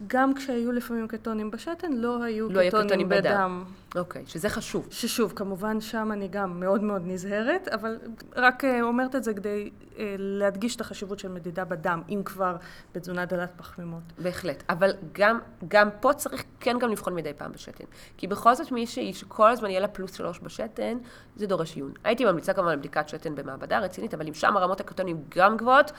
גם 0.07 0.33
כשהיו 0.33 0.71
לפעמים 0.71 1.07
קטונים 1.07 1.51
בשתן, 1.51 1.93
לא 1.93 2.23
היו 2.23 2.49
לא 2.49 2.67
קטונים, 2.67 2.87
קטונים 2.87 3.09
בדם. 3.09 3.63
אוקיי, 3.95 4.23
שזה 4.25 4.49
חשוב. 4.49 4.87
ששוב, 4.91 5.33
כמובן 5.35 5.81
שם 5.81 6.11
אני 6.11 6.27
גם 6.27 6.59
מאוד 6.59 6.83
מאוד 6.83 7.01
נזהרת, 7.05 7.67
אבל 7.67 7.97
רק 8.35 8.63
אומרת 8.81 9.15
את 9.15 9.23
זה 9.23 9.33
כדי 9.33 9.69
להדגיש 10.17 10.75
את 10.75 10.81
החשיבות 10.81 11.19
של 11.19 11.27
מדידה 11.27 11.65
בדם, 11.65 12.01
אם 12.09 12.21
כבר 12.25 12.55
בתזונה 12.95 13.25
דלת 13.25 13.51
פחמימות. 13.57 14.03
בהחלט, 14.17 14.63
אבל 14.69 14.91
גם, 15.13 15.39
גם 15.67 15.89
פה 15.99 16.13
צריך 16.13 16.43
כן 16.59 16.79
גם 16.79 16.89
לבחון 16.89 17.15
מדי 17.15 17.33
פעם 17.33 17.51
בשתן. 17.51 17.85
כי 18.17 18.27
בכל 18.27 18.55
זאת 18.55 18.71
מישהי 18.71 19.13
שכל 19.13 19.51
הזמן 19.51 19.69
יהיה 19.69 19.79
לה 19.79 19.87
פלוס 19.87 20.13
שלוש 20.13 20.39
בשתן, 20.43 20.97
זה 21.35 21.47
דורש 21.47 21.75
עיון. 21.75 21.91
הייתי 22.03 22.25
ממליצה 22.25 22.53
כמובן 22.53 22.71
על 22.71 22.77
בדיקת 22.79 23.09
שתן 23.09 23.35
במעבדה 23.35 23.79
רצינית, 23.79 24.13
אבל 24.13 24.27
אם 24.27 24.33
שם 24.33 24.57
הרמות 24.57 24.79
הקטונים 24.79 25.23
גם 25.35 25.57
גבוהות, 25.57 25.91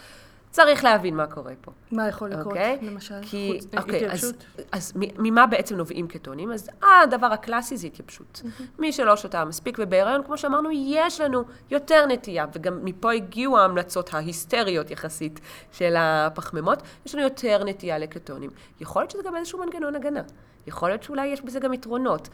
צריך 0.50 0.84
להבין 0.84 1.16
מה 1.16 1.26
קורה 1.26 1.52
פה. 1.60 1.72
מה 1.92 2.08
יכול 2.08 2.28
לקרות, 2.28 2.46
okay? 2.46 2.48
אוקיי? 2.48 2.78
למשל? 2.82 3.14
כי, 3.22 3.58
חוץ, 3.62 3.74
אוקיי, 3.78 4.10
אז, 4.10 4.32
אז 4.72 4.92
ממה 4.96 5.46
בעצם 5.46 5.76
נובעים 5.76 6.08
קטונים? 6.08 6.52
אז 6.52 6.70
אה, 6.82 7.02
הדבר 7.02 7.26
הקלאסי 7.26 7.76
זה 7.76 7.86
התייבשות. 7.86 8.42
Mm-hmm. 8.44 8.62
מי 8.78 8.92
שלא 8.92 9.16
שותה 9.16 9.44
מספיק, 9.44 9.78
ובהיריון, 9.80 10.22
כמו 10.22 10.38
שאמרנו, 10.38 10.68
יש 10.72 11.20
לנו 11.20 11.42
יותר 11.70 12.06
נטייה, 12.06 12.46
וגם 12.52 12.84
מפה 12.84 13.12
הגיעו 13.12 13.58
ההמלצות 13.58 14.14
ההיסטריות 14.14 14.90
יחסית 14.90 15.40
של 15.72 15.94
הפחמימות, 15.98 16.82
יש 17.06 17.14
לנו 17.14 17.24
יותר 17.24 17.64
נטייה 17.64 17.98
לקטונים. 17.98 18.50
יכול 18.80 19.02
להיות 19.02 19.10
שזה 19.10 19.22
גם 19.24 19.36
איזשהו 19.36 19.58
מנגנון 19.58 19.94
הגנה. 19.94 20.22
יכול 20.66 20.88
להיות 20.88 21.02
שאולי 21.02 21.26
יש 21.26 21.42
בזה 21.42 21.60
גם 21.60 21.72
יתרונות. 21.72 22.28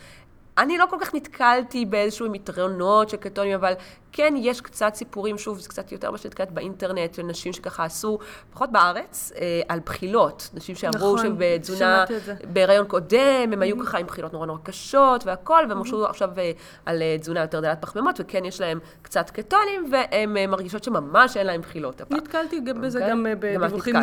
אני 0.59 0.79
לא 0.79 0.87
כל 0.91 0.97
כך 1.01 1.15
נתקלתי 1.15 1.85
באיזשהו 1.85 2.35
יתרונות 2.35 3.09
של 3.09 3.17
קטונים, 3.17 3.55
אבל 3.55 3.73
כן, 4.17 4.35
יש 4.37 4.61
קצת 4.61 4.95
סיפורים, 4.95 5.39
שוב, 5.39 5.59
זה 5.59 5.69
קצת 5.69 5.93
יותר 5.93 6.11
מה 6.11 6.19
שנתקלת 6.19 6.51
באינטרנט, 6.51 7.15
של 7.15 7.23
נשים 7.23 7.53
שככה 7.53 7.85
עשו, 7.85 8.19
פחות 8.53 8.73
בארץ, 8.73 9.33
אה, 9.37 9.61
על 9.69 9.81
בחילות. 9.87 10.51
נשים 10.55 10.75
שאמרו 10.75 11.15
נכון, 11.15 11.27
שבתזונה, 11.27 12.05
בהיריון 12.53 12.87
קודם, 12.87 13.53
הם 13.53 13.63
היו 13.63 13.79
ככה 13.79 13.99
עם 13.99 14.07
בחילות 14.07 14.33
נורא 14.33 14.47
נורא 14.47 14.59
קשות 14.63 15.27
והכל, 15.27 15.65
והם 15.69 15.83
חשבו 15.83 16.07
עכשיו 16.07 16.31
אה, 16.39 16.53
על 16.87 17.03
אה, 17.03 17.17
תזונה 17.21 17.41
יותר 17.41 17.61
דלת 17.61 17.83
פחמימות, 17.83 18.21
וכן, 18.21 18.45
יש 18.45 18.61
להם 18.61 18.79
קצת 19.03 19.31
קטונים, 19.31 19.91
והן 19.91 20.51
מרגישות 20.51 20.85
שממש 20.85 21.37
אין 21.37 21.47
להם 21.47 21.61
בחילות 21.61 22.01
הפעם. 22.01 22.19
נתקלתי 22.19 22.61
גם 22.61 22.81
בזה, 22.81 23.07
okay. 23.07 23.11
גם 23.11 23.27
בדיווחים, 23.41 23.97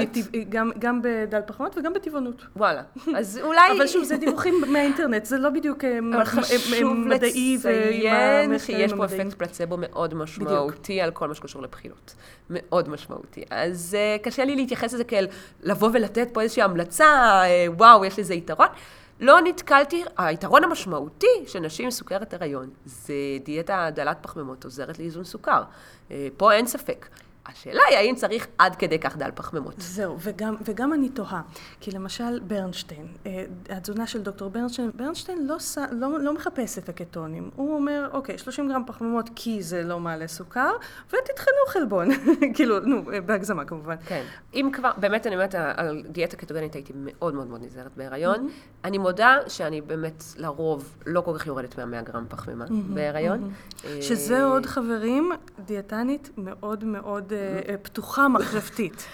גם, 0.49 0.71
גם 0.79 1.01
בדלת 1.03 1.47
פחמימות 1.47 1.77
וגם 1.77 1.93
בטבעונות. 1.93 2.45
וואלה, 2.55 2.81
אז 3.15 3.39
אולי... 3.43 3.71
אבל 3.77 3.87
שוב, 3.87 4.03
זה 4.03 4.17
דיווחים 4.17 4.61
מהאינטרנט, 4.73 5.25
זה 5.25 5.37
לא 5.37 5.49
בדיוק 5.49 5.83
מדעי 6.01 6.25
חשוב 6.25 6.97
לציין 7.07 8.59
שיש 8.59 8.93
פה 8.93 9.05
אפקט 9.05 9.33
פלצבו 9.33 9.77
מאוד 9.77 10.00
מאוד 10.01 10.13
משמעותי 10.13 10.93
בדיוק. 10.93 11.03
על 11.03 11.11
כל 11.11 11.27
מה 11.27 11.35
שקשור 11.35 11.61
לבחינות. 11.61 12.15
מאוד 12.49 12.89
משמעותי. 12.89 13.43
אז 13.49 13.97
uh, 14.19 14.23
קשה 14.23 14.45
לי 14.45 14.55
להתייחס 14.55 14.93
לזה 14.93 15.03
כאל 15.03 15.27
לבוא 15.61 15.89
ולתת 15.93 16.27
פה 16.33 16.41
איזושהי 16.41 16.63
המלצה, 16.63 17.41
uh, 17.43 17.71
וואו, 17.77 18.05
יש 18.05 18.19
לזה 18.19 18.33
יתרון. 18.33 18.67
לא 19.21 19.41
נתקלתי, 19.41 20.03
היתרון 20.17 20.63
המשמעותי 20.63 21.43
של 21.47 21.59
נשים 21.59 21.85
עם 21.85 21.91
סוכרת 21.91 22.33
הריון 22.33 22.69
זה 22.85 23.13
דיאטה 23.43 23.89
דלת 23.93 24.17
פחמימות 24.21 24.63
עוזרת 24.63 24.99
לאיזון 24.99 25.23
סוכר. 25.23 25.63
אה, 26.11 26.27
פה 26.37 26.53
אין 26.53 26.67
ספק. 26.67 27.07
השאלה 27.45 27.81
היא 27.89 27.97
האם 27.97 28.15
צריך 28.15 28.47
עד 28.57 28.75
כדי 28.75 28.99
כך 28.99 29.17
דל 29.17 29.29
פחמימות. 29.35 29.73
זהו, 29.77 30.17
וגם, 30.19 30.55
וגם 30.65 30.93
אני 30.93 31.09
תוהה, 31.09 31.41
כי 31.79 31.91
למשל 31.91 32.39
ברנשטיין, 32.39 33.07
אה, 33.25 33.45
התזונה 33.69 34.07
של 34.07 34.21
דוקטור 34.21 34.49
ברנשטיין, 34.49 34.91
ברנשטיין 34.95 35.47
לא, 35.47 35.57
לא, 35.91 36.19
לא 36.19 36.33
מחפש 36.33 36.77
את 36.77 36.89
הקטונים, 36.89 37.49
הוא 37.55 37.75
אומר, 37.75 38.09
אוקיי, 38.13 38.37
30 38.37 38.69
גרם 38.69 38.83
פחמימות 38.87 39.29
כי 39.35 39.63
זה 39.63 39.83
לא 39.83 39.99
מעלה 39.99 40.27
סוכר, 40.27 40.71
ותטחנו 41.07 41.51
חלבון, 41.67 42.07
כאילו, 42.55 42.79
נו, 42.79 43.03
בהגזמה 43.25 43.65
כמובן. 43.65 43.95
כן, 44.05 44.23
אם 44.53 44.69
כבר, 44.73 44.91
באמת 44.97 45.27
אני 45.27 45.35
אומרת, 45.35 45.55
על 45.55 46.03
דיאטה 46.09 46.35
קטוגנית 46.35 46.73
הייתי 46.73 46.93
מאוד 46.95 47.33
מאוד 47.33 47.47
מאוד 47.47 47.63
נזהרת 47.63 47.91
בהיריון. 47.97 48.35
Mm-hmm. 48.35 48.85
אני 48.85 48.97
מודה 48.97 49.37
שאני 49.47 49.81
באמת 49.81 50.23
לרוב 50.37 50.95
לא 51.05 51.21
כל 51.21 51.37
כך 51.37 51.47
יורדת 51.47 51.79
מה-100 51.79 52.03
גרם 52.03 52.25
פחמימה 52.29 52.65
mm-hmm, 52.65 52.93
בהיריון. 52.93 53.51
Mm-hmm. 53.51 54.01
שזה 54.01 54.43
עוד, 54.43 54.65
חברים, 54.65 55.31
דיאטנית 55.65 56.29
מאוד 56.37 56.83
מאוד... 56.83 57.33
אה, 57.69 57.77
פתוחה 57.77 58.27
מחשבתית. 58.27 59.05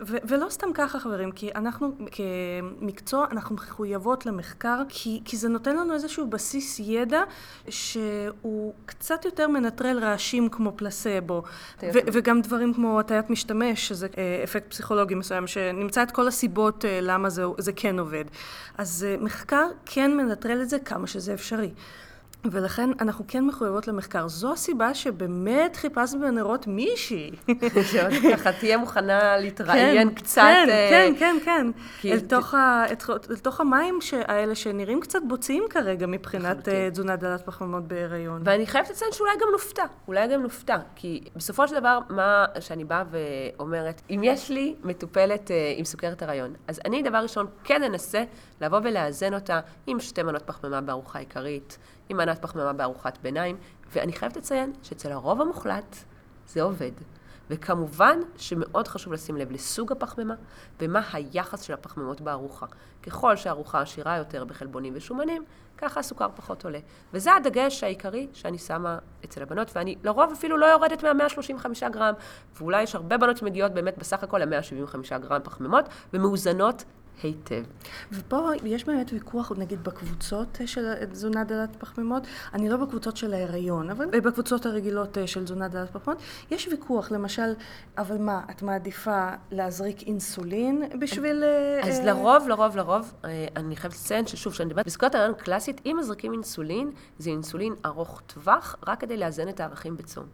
ו- 0.00 0.16
ולא 0.28 0.46
סתם 0.50 0.66
ככה 0.74 1.00
חברים, 1.00 1.32
כי 1.32 1.50
אנחנו 1.54 1.92
כמקצוע, 2.10 3.26
אנחנו 3.30 3.54
מחויבות 3.54 4.26
למחקר, 4.26 4.82
כי, 4.88 5.20
כי 5.24 5.36
זה 5.36 5.48
נותן 5.48 5.76
לנו 5.76 5.94
איזשהו 5.94 6.26
בסיס 6.26 6.78
ידע 6.78 7.22
שהוא 7.68 8.74
קצת 8.86 9.24
יותר 9.24 9.48
מנטרל 9.48 9.98
רעשים 9.98 10.48
כמו 10.48 10.72
פלסבו, 10.76 11.42
ו- 11.82 12.06
וגם 12.12 12.40
דברים 12.40 12.74
כמו 12.74 13.00
הטיית 13.00 13.30
משתמש, 13.30 13.88
שזה 13.88 14.06
אה, 14.18 14.40
אפקט 14.44 14.70
פסיכולוגי 14.70 15.14
מסוים, 15.14 15.46
שנמצא 15.46 16.02
את 16.02 16.10
כל 16.10 16.28
הסיבות 16.28 16.84
אה, 16.84 16.98
למה 17.02 17.30
זה, 17.30 17.44
זה 17.58 17.72
כן 17.72 17.98
עובד. 17.98 18.24
אז 18.78 19.06
מחקר 19.20 19.66
כן 19.86 20.16
מנטרל 20.16 20.62
את 20.62 20.68
זה 20.68 20.78
כמה 20.78 21.06
שזה 21.06 21.34
אפשרי. 21.34 21.70
ולכן 22.44 22.90
אנחנו 23.00 23.24
כן 23.28 23.44
מחויבות 23.44 23.88
למחקר. 23.88 24.28
זו 24.28 24.52
הסיבה 24.52 24.94
שבאמת 24.94 25.76
חיפשנו 25.76 26.20
בנרות 26.20 26.66
מישהי. 26.66 27.30
ככה 28.32 28.52
תהיה 28.52 28.76
מוכנה 28.76 29.36
להתראיין 29.36 30.08
כן, 30.08 30.14
קצת. 30.14 30.42
כן, 30.42 30.70
אה, 30.70 30.88
כן, 30.90 31.12
כן, 31.18 31.36
כן. 31.44 31.66
כי... 32.00 32.12
אל, 32.12 32.20
תוך 32.20 32.54
ה, 32.54 32.84
אל 33.30 33.36
תוך 33.36 33.60
המים 33.60 33.98
האלה 34.12 34.54
שנראים 34.54 35.00
קצת 35.00 35.18
בוצעים 35.28 35.64
כרגע 35.70 36.06
מבחינת 36.06 36.68
אה, 36.68 36.88
תזונה 36.92 37.16
דלת 37.16 37.46
פחמימות 37.46 37.88
בהיריון. 37.88 38.42
ואני 38.44 38.66
חייבת 38.66 38.90
לציין 38.90 39.12
שאולי 39.12 39.32
גם 39.40 39.48
נופתע, 39.52 39.84
אולי 40.08 40.28
גם 40.28 40.42
נופתע. 40.42 40.76
כי 40.96 41.24
בסופו 41.36 41.68
של 41.68 41.80
דבר, 41.80 41.98
מה 42.08 42.46
שאני 42.60 42.84
באה 42.84 43.02
ואומרת, 43.10 44.02
אם 44.10 44.20
יש 44.24 44.50
לי 44.50 44.74
מטופלת 44.84 45.50
אה, 45.50 45.74
עם 45.76 45.84
סוכרת 45.84 46.22
הריון, 46.22 46.54
אז 46.68 46.80
אני 46.84 47.02
דבר 47.02 47.18
ראשון 47.18 47.46
כן 47.64 47.82
אנסה 47.82 48.24
לבוא 48.60 48.80
ולאזן 48.82 49.34
אותה 49.34 49.60
עם 49.86 50.00
שתי 50.00 50.22
מנות 50.22 50.42
פחמימה 50.42 50.80
בארוחה 50.80 51.18
עיקרית. 51.18 51.78
עם 52.08 52.16
מנת 52.16 52.42
פחמימה 52.42 52.72
בארוחת 52.72 53.18
ביניים, 53.22 53.56
ואני 53.92 54.12
חייבת 54.12 54.36
לציין 54.36 54.72
שאצל 54.82 55.12
הרוב 55.12 55.40
המוחלט 55.40 55.96
זה 56.46 56.62
עובד. 56.62 56.92
וכמובן 57.50 58.20
שמאוד 58.36 58.88
חשוב 58.88 59.12
לשים 59.12 59.36
לב 59.36 59.52
לסוג 59.52 59.92
הפחמימה 59.92 60.34
ומה 60.80 61.00
היחס 61.12 61.62
של 61.62 61.74
הפחמימות 61.74 62.20
בארוחה. 62.20 62.66
ככל 63.02 63.36
שהארוחה 63.36 63.80
עשירה 63.80 64.16
יותר 64.16 64.44
בחלבונים 64.44 64.92
ושומנים, 64.96 65.44
ככה 65.78 66.00
הסוכר 66.00 66.28
פחות 66.34 66.64
עולה. 66.64 66.78
וזה 67.12 67.34
הדגש 67.34 67.84
העיקרי 67.84 68.28
שאני 68.32 68.58
שמה 68.58 68.98
אצל 69.24 69.42
הבנות, 69.42 69.70
ואני 69.76 69.96
לרוב 70.04 70.32
אפילו 70.32 70.56
לא 70.56 70.66
יורדת 70.66 71.04
מה-135 71.04 71.88
גרם, 71.92 72.14
ואולי 72.56 72.82
יש 72.82 72.94
הרבה 72.94 73.18
בנות 73.18 73.36
שמגיעות 73.36 73.72
באמת 73.72 73.98
בסך 73.98 74.22
הכל 74.22 74.38
ל-175 74.38 75.18
גרם 75.18 75.40
פחמימות, 75.44 75.84
ומאוזנות 76.12 76.84
היטב. 77.22 77.62
ופה 78.12 78.50
יש 78.64 78.84
באמת 78.84 79.12
ויכוח, 79.12 79.52
נגיד, 79.56 79.84
בקבוצות 79.84 80.58
של 80.66 81.04
תזונה 81.04 81.44
דלת 81.44 81.76
פחמימות, 81.76 82.22
אני 82.54 82.68
לא 82.68 82.76
בקבוצות 82.76 83.16
של 83.16 83.34
ההיריון, 83.34 83.90
אבל 83.90 84.06
בקבוצות 84.20 84.66
הרגילות 84.66 85.18
אה, 85.18 85.26
של 85.26 85.44
תזונה 85.44 85.68
דלת 85.68 85.90
פחמימות, 85.90 86.22
יש 86.50 86.68
ויכוח, 86.68 87.10
למשל, 87.10 87.54
אבל 87.98 88.18
מה, 88.18 88.40
את 88.50 88.62
מעדיפה 88.62 89.28
להזריק 89.50 90.02
אינסולין 90.02 90.82
בשביל... 91.00 91.44
אה, 91.44 91.88
אז 91.88 92.00
לרוב, 92.00 92.48
לרוב, 92.48 92.76
לרוב, 92.76 93.14
אה, 93.24 93.46
אני 93.56 93.76
חייבת 93.76 93.96
לציין 93.96 94.26
ששוב, 94.26 94.52
כשאני 94.52 94.66
מדברת 94.66 94.86
בסוכרת 94.86 95.14
ההיריון 95.14 95.38
קלאסית, 95.38 95.80
אם 95.86 95.96
מזריקים 96.00 96.32
אינסולין, 96.32 96.90
זה 97.18 97.30
אינסולין 97.30 97.74
ארוך 97.86 98.22
טווח, 98.26 98.76
רק 98.86 99.00
כדי 99.00 99.16
לאזן 99.16 99.48
את 99.48 99.60
הערכים 99.60 99.96
בצום. 99.96 100.24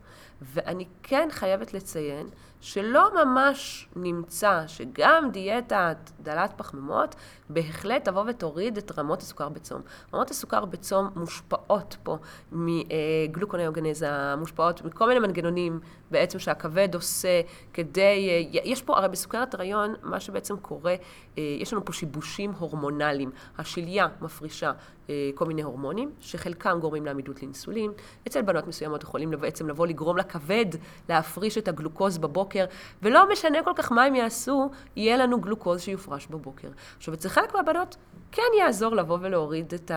ואני 0.43 0.87
כן 1.03 1.29
חייבת 1.31 1.75
לציין 1.75 2.27
שלא 2.61 3.25
ממש 3.25 3.89
נמצא 3.97 4.67
שגם 4.67 5.29
דיאטה 5.33 5.93
דלת 6.21 6.53
פחמימות 6.57 7.15
בהחלט 7.49 8.05
תבוא 8.05 8.25
ותוריד 8.29 8.77
את 8.77 8.99
רמות 8.99 9.23
הסוכר 9.23 9.49
בצום. 9.49 9.83
רמות 10.15 10.31
הסוכר 10.31 10.65
בצום 10.65 11.09
מושפעות 11.17 11.97
פה 12.03 12.19
מגלוקוניוגנזה, 12.53 14.37
מושפעות 14.37 14.85
מכל 14.85 15.09
מיני 15.09 15.21
מנגנונים 15.21 15.81
בעצם 16.11 16.39
שהכבד 16.39 16.95
עושה 16.95 17.41
כדי, 17.73 18.29
אה, 18.29 18.61
יש 18.65 18.83
פה, 18.83 18.97
הרי 18.97 19.09
בסוכרת 19.09 19.55
הריון, 19.55 19.95
מה 20.03 20.21
שבעצם 20.21 20.57
קורה, 20.57 20.95
אה, 21.39 21.43
יש 21.61 21.73
לנו 21.73 21.85
פה 21.85 21.93
שיבושים 21.93 22.53
הורמונליים. 22.59 23.31
השליה 23.59 24.07
מפרישה 24.21 24.73
אה, 25.11 25.31
כל 25.35 25.45
מיני 25.45 25.63
הורמונים, 25.63 26.11
שחלקם 26.21 26.79
גורמים 26.81 27.07
לעמידות 27.07 27.43
לאינסולין. 27.43 27.93
אצל 28.27 28.43
בנות 28.43 28.67
מסוימות 28.67 29.03
יכולים 29.03 29.31
בעצם 29.31 29.69
לבוא 29.69 29.87
לגרום 29.87 30.17
לכבד 30.17 30.67
להפריש 31.09 31.59
את 31.59 31.69
הגלוקוז 31.69 32.19
בבוקר, 32.19 32.65
ולא 33.03 33.33
משנה 33.33 33.63
כל 33.63 33.73
כך 33.77 33.93
מה 33.93 34.05
הם 34.05 34.15
יעשו, 34.15 34.71
יהיה 34.97 35.17
לנו 35.17 35.41
גלוקוז 35.41 35.81
שיופרש 35.81 36.27
בבוקר. 36.27 36.69
עכשיו, 36.97 37.15
אצל 37.15 37.29
חלק 37.45 37.55
מהבנות 37.55 37.97
כן 38.33 38.43
יעזור 38.59 38.97
לבוא 38.97 39.19
ולהוריד 39.21 39.75
את 39.75 39.91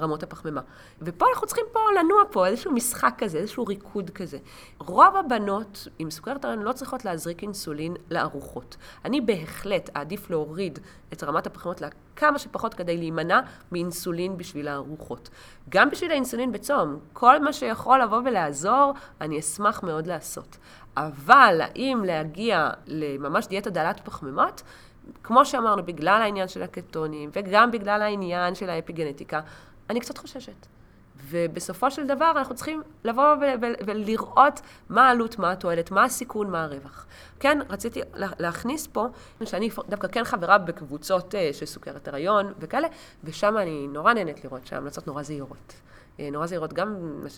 רמות 0.00 0.22
הפחמימה. 0.22 0.60
ופה 1.02 1.26
אנחנו 1.32 1.46
צריכים 1.46 1.64
פה 1.72 1.80
לנוע 1.98 2.22
פה, 2.30 2.46
איזשהו 2.46 2.72
משחק 2.72 3.14
כזה, 3.18 3.38
איזשהו 3.38 3.64
ריקוד 3.64 4.10
כזה. 4.10 4.38
רוב 4.78 5.16
הבנות 5.16 5.88
עם 5.98 6.10
סוכרת 6.10 6.44
הריון 6.44 6.62
לא 6.62 6.72
צריכות 6.72 7.04
להזריק 7.04 7.42
אינסולין 7.42 7.94
לארוחות. 8.10 8.76
אני 9.04 9.20
בהחלט 9.20 9.90
אעדיף 9.96 10.30
להוריד 10.30 10.78
את 11.12 11.24
רמת 11.24 11.46
הפחמימות 11.46 11.80
לכמה 11.80 12.38
שפחות 12.38 12.74
כדי 12.74 12.96
להימנע 12.96 13.40
מאינסולין 13.72 14.36
בשביל 14.36 14.68
הארוחות. 14.68 15.28
גם 15.68 15.90
בשביל 15.90 16.10
האינסולין 16.10 16.52
בצום, 16.52 16.98
כל 17.12 17.42
מה 17.42 17.52
שיכול 17.52 18.02
לבוא 18.02 18.20
ולעזור, 18.24 18.92
אני 19.20 19.38
אשמח 19.38 19.82
מאוד 19.82 20.06
לעשות. 20.06 20.56
אבל 20.96 21.60
האם 21.60 22.02
להגיע 22.06 22.70
לממש 22.86 23.46
דיאטה 23.46 23.70
דלת 23.70 24.00
פחמימות? 24.04 24.62
כמו 25.22 25.44
שאמרנו, 25.44 25.82
בגלל 25.82 26.22
העניין 26.22 26.48
של 26.48 26.62
הקטונים, 26.62 27.30
וגם 27.32 27.70
בגלל 27.70 28.02
העניין 28.02 28.54
של 28.54 28.70
האפיגנטיקה, 28.70 29.40
אני 29.90 30.00
קצת 30.00 30.18
חוששת. 30.18 30.66
ובסופו 31.30 31.90
של 31.90 32.06
דבר 32.06 32.32
אנחנו 32.36 32.54
צריכים 32.54 32.82
לבוא 33.04 33.24
ולראות 33.86 34.60
מה 34.88 35.08
העלות, 35.08 35.38
מה 35.38 35.52
התועלת, 35.52 35.90
מה 35.90 36.04
הסיכון, 36.04 36.50
מה 36.50 36.64
הרווח. 36.64 37.06
כן, 37.40 37.58
רציתי 37.68 38.00
להכניס 38.14 38.86
פה, 38.86 39.06
שאני 39.44 39.70
דווקא 39.88 40.08
כן 40.08 40.24
חברה 40.24 40.58
בקבוצות 40.58 41.34
אה, 41.34 41.50
של 41.52 41.66
סוכרת 41.66 42.08
הריון 42.08 42.52
וכאלה, 42.58 42.88
ושם 43.24 43.56
אני 43.56 43.86
נורא 43.86 44.12
נהנית 44.12 44.44
לראות 44.44 44.66
שההמלצות 44.66 45.06
נורא 45.06 45.22
זהירות. 45.22 45.74
אה, 46.20 46.28
נורא 46.32 46.46
זהירות, 46.46 46.72
גם 46.72 46.96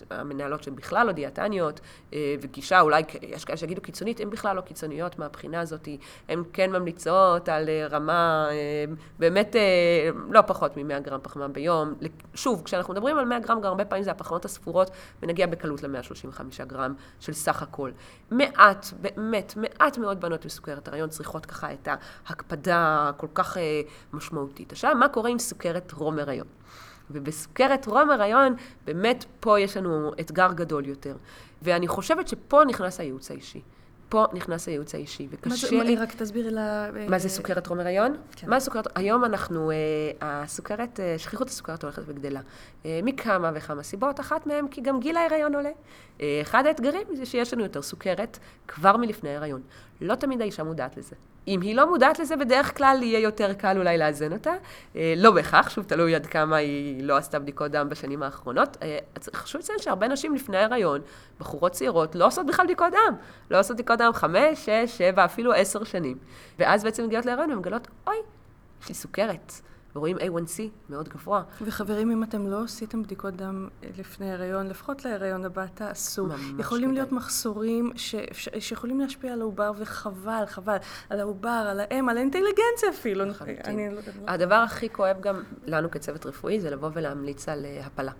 המנהלות 0.09 0.63
שהן 0.63 0.75
בכלל 0.75 1.07
לא 1.07 1.11
דיאטניות, 1.11 1.79
אה, 2.13 2.35
וגישה 2.41 2.81
אולי, 2.81 3.03
יש 3.21 3.45
כאלה 3.45 3.57
שיגידו 3.57 3.81
קיצונית, 3.81 4.19
הן 4.19 4.29
בכלל 4.29 4.55
לא 4.55 4.61
קיצוניות 4.61 5.19
מהבחינה 5.19 5.61
הזאת, 5.61 5.87
הן 6.29 6.43
כן 6.53 6.71
ממליצות 6.71 7.49
על 7.49 7.69
אה, 7.69 7.87
רמה 7.87 8.47
באמת 9.19 9.55
לא 10.29 10.41
פחות 10.41 10.77
מ-100 10.77 10.99
גרם 10.99 11.19
פחמן 11.23 11.53
ביום. 11.53 11.93
שוב, 12.33 12.61
כשאנחנו 12.65 12.93
מדברים 12.93 13.17
על 13.17 13.25
100 13.25 13.39
גרם, 13.39 13.61
גם 13.61 13.67
הרבה 13.67 13.85
פעמים 13.85 14.03
זה 14.03 14.11
הפחמות 14.11 14.45
הספורות, 14.45 14.91
ונגיע 15.21 15.47
בקלות 15.47 15.83
ל-135 15.83 16.65
גרם 16.67 16.93
של 17.19 17.33
סך 17.33 17.61
הכל. 17.61 17.91
מעט, 18.31 18.85
באמת, 19.01 19.53
מעט 19.57 19.97
מאוד 19.97 20.21
בנות 20.21 20.45
בסוכרת 20.45 20.87
הריון 20.87 21.09
צריכות 21.09 21.45
ככה 21.45 21.73
את 21.73 21.87
ההקפדה 22.27 23.09
הכל 23.09 23.27
כך 23.33 23.57
משמעותית. 24.13 24.71
עכשיו, 24.71 24.95
מה 24.95 25.07
קורה 25.09 25.29
עם 25.29 25.39
סוכרת 25.39 25.91
רום 25.91 26.19
הריון? 26.19 26.47
ובסוכרת 27.11 27.81
טרום 27.81 28.09
הריון, 28.09 28.55
באמת 28.85 29.25
פה 29.39 29.59
יש 29.59 29.77
לנו 29.77 30.11
אתגר 30.19 30.53
גדול 30.53 30.85
יותר. 30.85 31.15
ואני 31.61 31.87
חושבת 31.87 32.27
שפה 32.27 32.61
נכנס 32.65 32.99
הייעוץ 32.99 33.31
האישי. 33.31 33.61
פה 34.09 34.25
נכנס 34.33 34.67
הייעוץ 34.67 34.95
האישי, 34.95 35.27
וקשה 35.31 35.83
לי... 35.83 35.95
רק 35.95 36.13
תסבירי 36.13 36.51
לה... 36.51 36.89
מה 37.09 37.19
זה 37.19 37.29
סוכרת 37.29 37.63
טרום 37.63 37.79
הריון? 37.79 38.15
כן. 38.35 38.49
מה 38.49 38.59
סוכרת... 38.59 38.87
היום 38.95 39.25
אנחנו, 39.25 39.71
אה, 39.71 39.75
הסוכרת, 40.21 40.99
אה, 40.99 41.15
שכיחות 41.17 41.47
הסוכרת 41.47 41.83
הולכת 41.83 42.01
וגדלה. 42.05 42.41
אה, 42.85 42.99
מכמה 43.03 43.51
וכמה 43.53 43.83
סיבות, 43.83 44.19
אחת 44.19 44.47
מהן 44.47 44.67
כי 44.67 44.81
גם 44.81 44.99
גיל 44.99 45.17
ההריון 45.17 45.55
עולה. 45.55 45.71
אחד 46.41 46.65
האתגרים 46.65 47.07
זה 47.13 47.25
שיש 47.25 47.53
לנו 47.53 47.63
יותר 47.63 47.81
סוכרת 47.81 48.39
כבר 48.67 48.97
מלפני 48.97 49.29
ההריון. 49.29 49.61
לא 50.01 50.15
תמיד 50.15 50.41
האישה 50.41 50.63
מודעת 50.63 50.97
לזה. 50.97 51.15
אם 51.47 51.61
היא 51.61 51.75
לא 51.75 51.89
מודעת 51.89 52.19
לזה, 52.19 52.35
בדרך 52.35 52.77
כלל 52.77 52.99
יהיה 53.01 53.19
יותר 53.19 53.53
קל 53.53 53.77
אולי 53.77 53.97
לאזן 53.97 54.33
אותה. 54.33 54.53
אה, 54.95 55.13
לא 55.17 55.31
בהכרח, 55.31 55.69
שוב, 55.69 55.85
תלוי 55.85 56.15
עד 56.15 56.25
כמה 56.25 56.55
היא 56.55 57.03
לא 57.03 57.17
עשתה 57.17 57.39
בדיקות 57.39 57.71
דם 57.71 57.89
בשנים 57.89 58.23
האחרונות. 58.23 58.77
אה, 58.81 58.97
חשוב 59.33 59.61
לציין 59.61 59.79
שהרבה 59.79 60.07
נשים 60.07 60.35
לפני 60.35 60.57
ההיריון, 60.57 61.01
בחורות 61.39 61.71
צעירות, 61.71 62.15
לא 62.15 62.27
עושות 62.27 62.45
בכלל 62.45 62.65
בדיקות 62.65 62.91
דם. 62.91 63.15
לא 63.51 63.59
עושות 63.59 63.75
בדיקות 63.75 63.99
דם 63.99 64.11
חמש, 64.13 64.65
שש, 64.65 64.97
שבע, 64.97 65.25
אפילו 65.25 65.53
עשר 65.53 65.83
שנים. 65.83 66.17
ואז 66.59 66.83
בעצם 66.83 67.05
מגיעות 67.05 67.25
להיריון 67.25 67.51
ומגלות, 67.51 67.87
אוי, 68.07 68.17
יש 68.81 68.89
לי 68.89 68.95
סוכרת. 68.95 69.53
ורואים 69.97 70.17
A1C 70.17 70.59
מאוד 70.89 71.09
גבוה. 71.09 71.43
וחברים, 71.61 72.11
אם 72.11 72.23
אתם 72.23 72.47
לא 72.47 72.63
עשיתם 72.63 73.03
בדיקות 73.03 73.35
דם 73.35 73.67
לפני 73.97 74.31
הריון, 74.33 74.67
לפחות 74.67 75.05
להריון 75.05 75.45
הבא 75.45 75.65
תעשו. 75.73 76.27
יכולים 76.59 76.93
להיות 76.93 77.11
מחסורים 77.11 77.91
ש... 77.95 78.15
שיכולים 78.59 78.99
להשפיע 78.99 79.33
על 79.33 79.41
העובר, 79.41 79.71
וחבל, 79.77 80.43
חבל, 80.45 80.77
על 81.09 81.19
העובר, 81.19 81.67
על 81.69 81.79
האם, 81.79 82.09
על 82.09 82.17
האינטליגנציה 82.17 82.89
אפילו. 82.89 83.25
אני... 83.65 83.89
לא- 83.95 84.01
הדבר 84.27 84.55
הכי 84.55 84.89
כואב 84.89 85.17
גם 85.21 85.43
לנו 85.65 85.91
כצוות 85.91 86.25
רפואי 86.25 86.59
זה 86.59 86.69
לבוא 86.69 86.89
ולהמליץ 86.93 87.49
על 87.49 87.65
אה, 87.65 87.85
הפלה. 87.85 88.11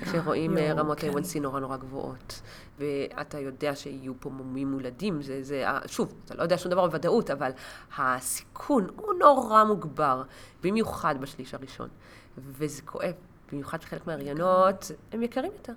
כשרואים 0.00 0.58
אה, 0.58 0.72
רמות 0.72 1.00
כן. 1.00 1.10
A1C 1.10 1.40
נורא 1.40 1.60
נורא 1.60 1.76
גבוהות, 1.76 2.40
ואתה 2.78 3.38
יודע 3.38 3.76
שיהיו 3.76 4.12
פה 4.20 4.30
מומים 4.30 4.70
מולדים, 4.70 5.22
זה, 5.22 5.42
זה, 5.42 5.64
שוב, 5.86 6.14
אתה 6.24 6.34
לא 6.34 6.42
יודע 6.42 6.58
שום 6.58 6.70
דבר 6.70 6.86
בוודאות, 6.86 7.30
אבל 7.30 7.50
הסיכון 7.96 8.86
הוא 8.96 9.14
נורא 9.14 9.64
מוגבר, 9.64 10.22
במיוחד 10.62 11.14
בשליש 11.20 11.54
הראשון. 11.54 11.88
וזה 12.38 12.82
כואב, 12.82 13.12
במיוחד 13.52 13.82
שחלק 13.82 14.06
מההריונות 14.06 14.90
הם 15.12 15.22
יקרים 15.22 15.52
יותר. 15.52 15.72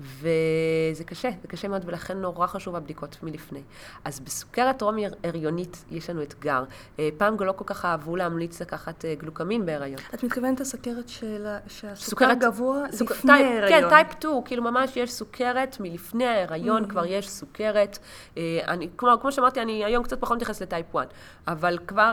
וזה 0.00 1.04
קשה, 1.04 1.30
זה 1.42 1.48
קשה 1.48 1.68
מאוד, 1.68 1.82
ולכן 1.86 2.18
נורא 2.18 2.46
חשוב 2.46 2.76
הבדיקות 2.76 3.16
מלפני. 3.22 3.62
אז 4.04 4.20
בסוכרת 4.20 4.78
טרום 4.78 4.96
הריונית 5.24 5.84
יש 5.90 6.10
לנו 6.10 6.22
אתגר. 6.22 6.64
אה, 6.98 7.08
פעם 7.18 7.36
לא 7.40 7.52
כל 7.52 7.64
כך 7.66 7.84
אהבו 7.84 8.16
להמליץ 8.16 8.62
לקחת 8.62 9.04
אה, 9.04 9.14
גלוקמין 9.14 9.66
בהריון. 9.66 10.00
את 10.14 10.24
מתכוונת 10.24 10.60
לסוכרת 10.60 11.08
של... 11.08 11.46
שהסוכר 11.66 12.34
גבוה 12.34 12.84
סוכ... 12.92 13.10
לפני 13.10 13.32
type, 13.32 13.46
ההריון. 13.46 13.82
כן, 13.82 13.88
type 13.88 14.12
2, 14.12 14.34
כאילו 14.44 14.62
ממש 14.62 14.96
יש 14.96 15.12
סוכרת 15.12 15.76
מלפני 15.80 16.26
ההריון, 16.26 16.84
mm-hmm. 16.84 16.88
כבר 16.88 17.04
יש 17.04 17.28
סוכרת. 17.30 17.98
אה, 18.36 18.60
אני, 18.68 18.88
כמו, 18.96 19.10
כמו 19.20 19.32
שאמרתי, 19.32 19.62
אני 19.62 19.84
היום 19.84 20.04
קצת 20.04 20.20
פחות 20.20 20.36
מתייחסת 20.36 20.62
ל 20.62 20.69
type 20.69 20.96
1, 20.96 21.14
אבל 21.46 21.78
כבר, 21.86 22.12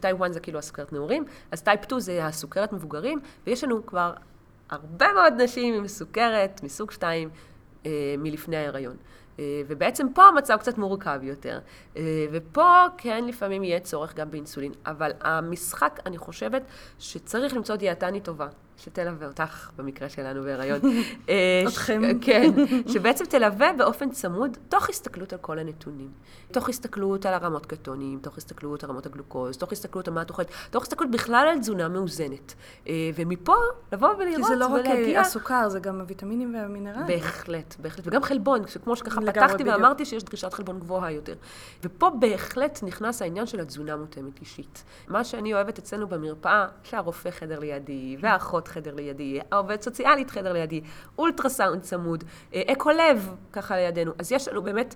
type 0.00 0.22
1 0.22 0.32
זה 0.32 0.40
כאילו 0.40 0.58
הסוכרת 0.58 0.92
נעורים, 0.92 1.24
אז 1.50 1.62
type 1.62 1.84
2 1.84 2.00
זה 2.00 2.26
הסוכרת 2.26 2.72
מבוגרים, 2.72 3.20
ויש 3.46 3.64
לנו 3.64 3.86
כבר 3.86 4.12
הרבה 4.70 5.12
מאוד 5.12 5.32
נשים 5.42 5.74
עם 5.74 5.88
סוכרת 5.88 6.60
מסוג 6.62 6.90
2 6.90 7.30
אה, 7.86 8.14
מלפני 8.18 8.56
ההיריון. 8.56 8.96
אה, 9.38 9.62
ובעצם 9.68 10.06
פה 10.14 10.24
המצב 10.24 10.56
קצת 10.56 10.78
מורכב 10.78 11.20
יותר. 11.22 11.60
אה, 11.96 12.26
ופה 12.32 12.84
כן 12.98 13.24
לפעמים 13.24 13.64
יהיה 13.64 13.80
צורך 13.80 14.14
גם 14.14 14.30
באינסולין. 14.30 14.72
אבל 14.86 15.10
המשחק, 15.20 16.00
אני 16.06 16.18
חושבת 16.18 16.62
שצריך 16.98 17.54
למצוא 17.54 17.76
דיאטנית 17.76 18.24
טובה. 18.24 18.48
שתלווה 18.84 19.26
אותך, 19.26 19.70
במקרה 19.76 20.08
שלנו 20.08 20.42
בהיריון. 20.42 20.80
אה, 21.28 21.62
אתכם. 21.68 22.02
כן, 22.26 22.50
שבעצם 22.88 23.24
תלווה 23.24 23.72
באופן 23.78 24.10
צמוד, 24.10 24.56
תוך 24.68 24.88
הסתכלות 24.88 25.32
על 25.32 25.38
כל 25.38 25.58
הנתונים. 25.58 26.08
תוך 26.52 26.68
הסתכלות 26.68 27.26
על 27.26 27.34
הרמות 27.34 27.66
קטונים, 27.66 28.18
תוך 28.22 28.38
הסתכלות 28.38 28.84
על 28.84 28.90
רמות 28.90 29.06
הגלוקוז, 29.06 29.56
תוך 29.56 29.72
הסתכלות 29.72 30.08
על 30.08 30.14
מה 30.14 30.22
את 30.22 30.30
אוכלת, 30.30 30.50
תוך 30.70 30.82
הסתכלות 30.82 31.10
בכלל 31.10 31.48
על 31.52 31.58
תזונה 31.58 31.88
מאוזנת. 31.88 32.54
אה, 32.88 33.10
ומפה 33.14 33.54
לבוא 33.92 34.08
ולראות 34.08 34.20
ולהגיע... 34.20 34.36
כי 34.36 34.44
זה 34.44 34.56
לא 34.56 34.66
רק 34.66 34.86
אה, 34.86 35.20
הסוכר, 35.20 35.68
זה 35.68 35.80
גם 35.80 36.00
הוויטמינים 36.00 36.54
והמינרלים. 36.54 37.06
בהחלט, 37.06 37.74
בהחלט. 37.78 38.06
וגם 38.06 38.22
חלבון, 38.22 38.62
כמו 38.84 38.96
שככה 38.96 39.20
פתחתי 39.20 39.64
ואמרתי 39.64 40.04
שיש 40.04 40.24
דרישת 40.24 40.52
חלבון 40.52 40.78
גבוהה 40.78 41.10
יותר. 41.10 41.34
ופה 41.84 42.10
בהחלט 42.20 42.80
נכנס 42.82 43.22
העניין 43.22 43.46
של 43.46 43.60
התזונה 43.60 43.96
מותאמת 43.96 44.40
אישית. 44.40 44.84
מה 45.08 45.24
שאני 45.24 45.54
אוהבת 45.54 45.78
אצלנו 45.78 46.08
במרפאה, 46.08 46.66
שהרופא 46.82 47.30
חדר 47.30 47.58
לידי, 47.58 48.16
והאחות 48.20 48.68
חדר 48.70 48.94
לידי, 48.94 49.40
העובדת 49.52 49.82
סוציאלית 49.82 50.30
חדר 50.30 50.52
לידי, 50.52 50.80
אולטרסאונד 51.18 51.82
צמוד, 51.82 52.24
אה, 52.54 52.62
אקו 52.72 52.90
לב 52.90 53.34
ככה 53.52 53.76
לידינו. 53.76 54.12
אז 54.18 54.32
יש 54.32 54.48
לנו 54.48 54.62
באמת 54.62 54.94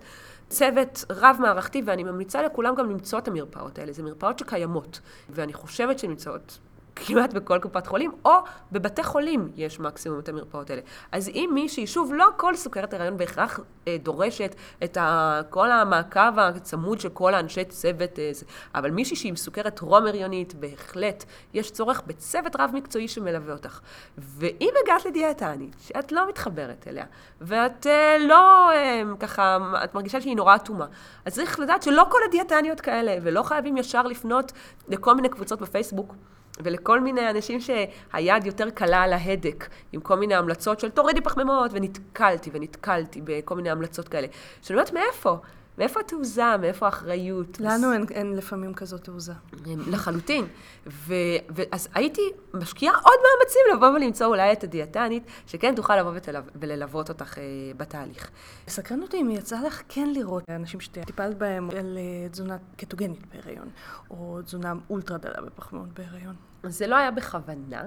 צוות 0.49 1.05
רב-מערכתי, 1.11 1.83
ואני 1.87 2.03
ממליצה 2.05 2.43
לכולם 2.43 2.75
גם 2.75 2.91
למצוא 2.91 3.19
את 3.19 3.29
המרפאות 3.29 3.79
האלה. 3.79 3.93
זה 3.93 4.03
מרפאות 4.03 4.39
שקיימות, 4.39 5.01
ואני 5.31 5.53
חושבת 5.53 5.99
שנמצאות 5.99 6.59
כמעט 6.97 7.33
בכל 7.33 7.59
קופת 7.59 7.87
חולים, 7.87 8.13
או 8.25 8.31
בבתי 8.73 9.03
חולים 9.03 9.51
יש 9.57 9.81
מקסימום 9.81 10.19
את 10.19 10.29
המרפאות 10.29 10.71
האלה. 10.71 10.83
אז 11.13 11.29
אם 11.29 11.51
מישהי, 11.55 11.87
שוב, 11.87 12.13
לא 12.15 12.27
כל 12.37 12.57
סוכרת 12.57 12.95
הריון 12.95 13.17
בהכרח 13.17 13.61
אה, 13.89 13.97
דורשת 14.03 14.55
את 14.85 14.97
ה, 14.97 15.41
כל 15.51 15.71
המעקב 15.71 16.39
הצמוד 16.39 17.01
של 17.01 17.09
כל 17.09 17.35
האנשי 17.35 17.65
צוות, 17.65 18.19
אה, 18.19 18.31
אבל 18.75 18.91
מישהי 18.91 19.17
שהיא 19.17 19.31
עם 19.31 19.37
סוכרת 19.37 19.77
טרום 19.77 20.07
הריונית, 20.07 20.55
בהחלט 20.55 21.25
יש 21.55 21.71
צורך 21.71 22.03
בצוות 22.07 22.57
רב-מקצועי 22.57 23.09
שמלווה 23.09 23.53
אותך. 23.53 23.81
ואם 24.19 24.71
הגעת 24.85 25.05
לדיאטנית, 25.05 25.77
שאת 25.81 26.13
לא 26.13 26.29
מתחברת 26.29 26.85
אליה, 26.89 27.05
ואת 27.41 27.87
אה, 27.87 28.19
לא 28.19 28.73
אה, 28.73 29.03
ככה, 29.21 29.59
את 29.85 29.95
מרגישה 29.95 30.21
שהיא 30.21 30.37
נורא 30.37 30.57
אטומה, 30.57 30.87
אז 31.25 31.35
צריך 31.35 31.61
לדעת 31.61 31.83
שלא 31.83 32.07
כל 32.11 32.19
הדיאטניות 32.29 32.81
כאלה, 32.81 33.17
ולא 33.23 33.43
חייבים 33.43 33.77
ישר 33.77 34.03
לפנות 34.03 34.53
לכל 34.89 35.15
מיני 35.15 35.29
קבוצות 35.29 35.61
בפייסבוק. 35.63 36.15
ולכל 36.61 37.01
מיני 37.01 37.31
אנשים 37.31 37.59
שהיד 37.61 38.47
יותר 38.47 38.71
קלה 38.71 39.03
על 39.03 39.13
ההדק, 39.13 39.69
עם 39.93 40.01
כל 40.01 40.17
מיני 40.17 40.35
המלצות 40.35 40.81
של 40.81 40.91
תורידי 40.91 41.21
פחמימות, 41.21 41.71
ונתקלתי 41.75 42.51
ונתקלתי 42.53 43.21
בכל 43.25 43.55
מיני 43.55 43.71
המלצות 43.71 44.09
כאלה. 44.09 44.27
שאני 44.63 44.77
אומרת, 44.77 44.93
מאיפה? 44.93 45.37
מאיפה 45.79 46.01
התעוזה? 46.01 46.57
מאיפה 46.57 46.87
האחריות? 46.87 47.61
לנו 47.61 47.93
אין, 47.93 48.07
אין 48.11 48.37
לפעמים 48.37 48.75
כזאת 48.75 49.05
תעוזה. 49.05 49.33
לחלוטין. 49.67 50.45
ו, 50.87 51.15
ואז 51.51 51.89
הייתי 51.95 52.23
משקיעה 52.55 52.95
עוד 52.95 53.19
מאמצים 53.25 53.61
לבוא 53.77 53.89
ולמצוא 53.89 54.27
אולי 54.27 54.53
את 54.53 54.65
הדיאטנית, 54.65 55.23
שכן 55.47 55.75
תוכל 55.75 55.97
לבוא 55.97 56.11
ותלו, 56.15 56.41
וללוות 56.57 57.09
אותך 57.09 57.39
אה, 57.39 57.43
בתהליך. 57.77 58.31
סקרן 58.69 59.03
אותי 59.03 59.21
אם 59.21 59.31
יצא 59.31 59.61
לך 59.61 59.83
כן 59.89 60.09
לראות 60.13 60.45
אנשים 60.49 60.81
שטיפלת 60.81 61.39
בהם 61.39 61.71
על 61.71 61.99
אה, 61.99 62.29
תזונה 62.29 62.57
קטוגנית 62.77 63.27
בהיריון, 63.27 63.71
או 64.11 64.43
תזונה 64.45 64.73
אולטרה 64.91 65.19
דלה 65.19 65.41
בפחמימות 65.41 65.89
בהיריון. 65.93 66.35
זה 66.63 66.87
לא 66.87 66.97
היה 66.97 67.11
בכוונה. 67.11 67.83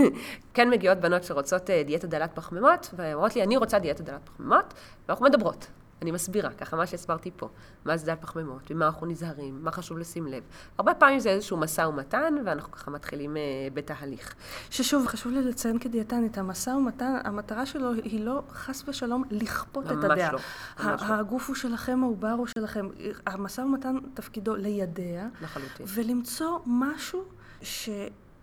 כן 0.54 0.70
מגיעות 0.70 0.98
בנות 0.98 1.24
שרוצות 1.24 1.70
אה, 1.70 1.82
דיאטה 1.86 2.06
דלת 2.06 2.30
פחמימות, 2.34 2.94
ואומרות 2.96 3.36
לי, 3.36 3.42
אני 3.42 3.56
רוצה 3.56 3.78
דיאטה 3.78 4.02
דלת 4.02 4.20
פחמימות, 4.24 4.74
ואנחנו 5.08 5.24
מדברות. 5.24 5.66
אני 6.02 6.10
מסבירה, 6.10 6.50
ככה 6.50 6.76
מה 6.76 6.86
שהסברתי 6.86 7.30
פה, 7.36 7.48
מה 7.84 7.96
זה 7.96 8.06
דל 8.06 8.14
פחמימות, 8.20 8.62
ומה 8.70 8.86
אנחנו 8.86 9.06
נזהרים, 9.06 9.64
מה 9.64 9.70
חשוב 9.70 9.98
לשים 9.98 10.26
לב. 10.26 10.42
הרבה 10.78 10.94
פעמים 10.94 11.20
זה 11.20 11.30
איזשהו 11.30 11.56
משא 11.56 11.80
ומתן, 11.80 12.34
ואנחנו 12.46 12.72
ככה 12.72 12.90
מתחילים 12.90 13.36
אה, 13.36 13.42
בתהליך. 13.74 14.34
ששוב, 14.70 15.06
חשוב 15.06 15.32
לי 15.32 15.42
לציין 15.42 15.78
כדיאטנית, 15.78 16.38
המשא 16.38 16.70
ומתן, 16.70 17.14
המטרה 17.24 17.66
שלו 17.66 17.92
היא 17.92 18.24
לא 18.24 18.42
חס 18.50 18.88
ושלום 18.88 19.24
לכפות 19.30 19.86
את 19.86 20.04
הדעה. 20.04 20.32
ממש 20.32 21.02
לא. 21.08 21.14
הגוף 21.14 21.48
הוא 21.48 21.56
שלכם, 21.56 22.00
העובר 22.02 22.30
הוא 22.30 22.46
שלכם. 22.46 22.88
המשא 23.26 23.60
ומתן 23.60 23.96
תפקידו 24.14 24.56
לידע. 24.56 25.26
לחלוטין. 25.42 25.86
ולמצוא 25.88 26.58
משהו 26.66 27.24
ש... 27.62 27.88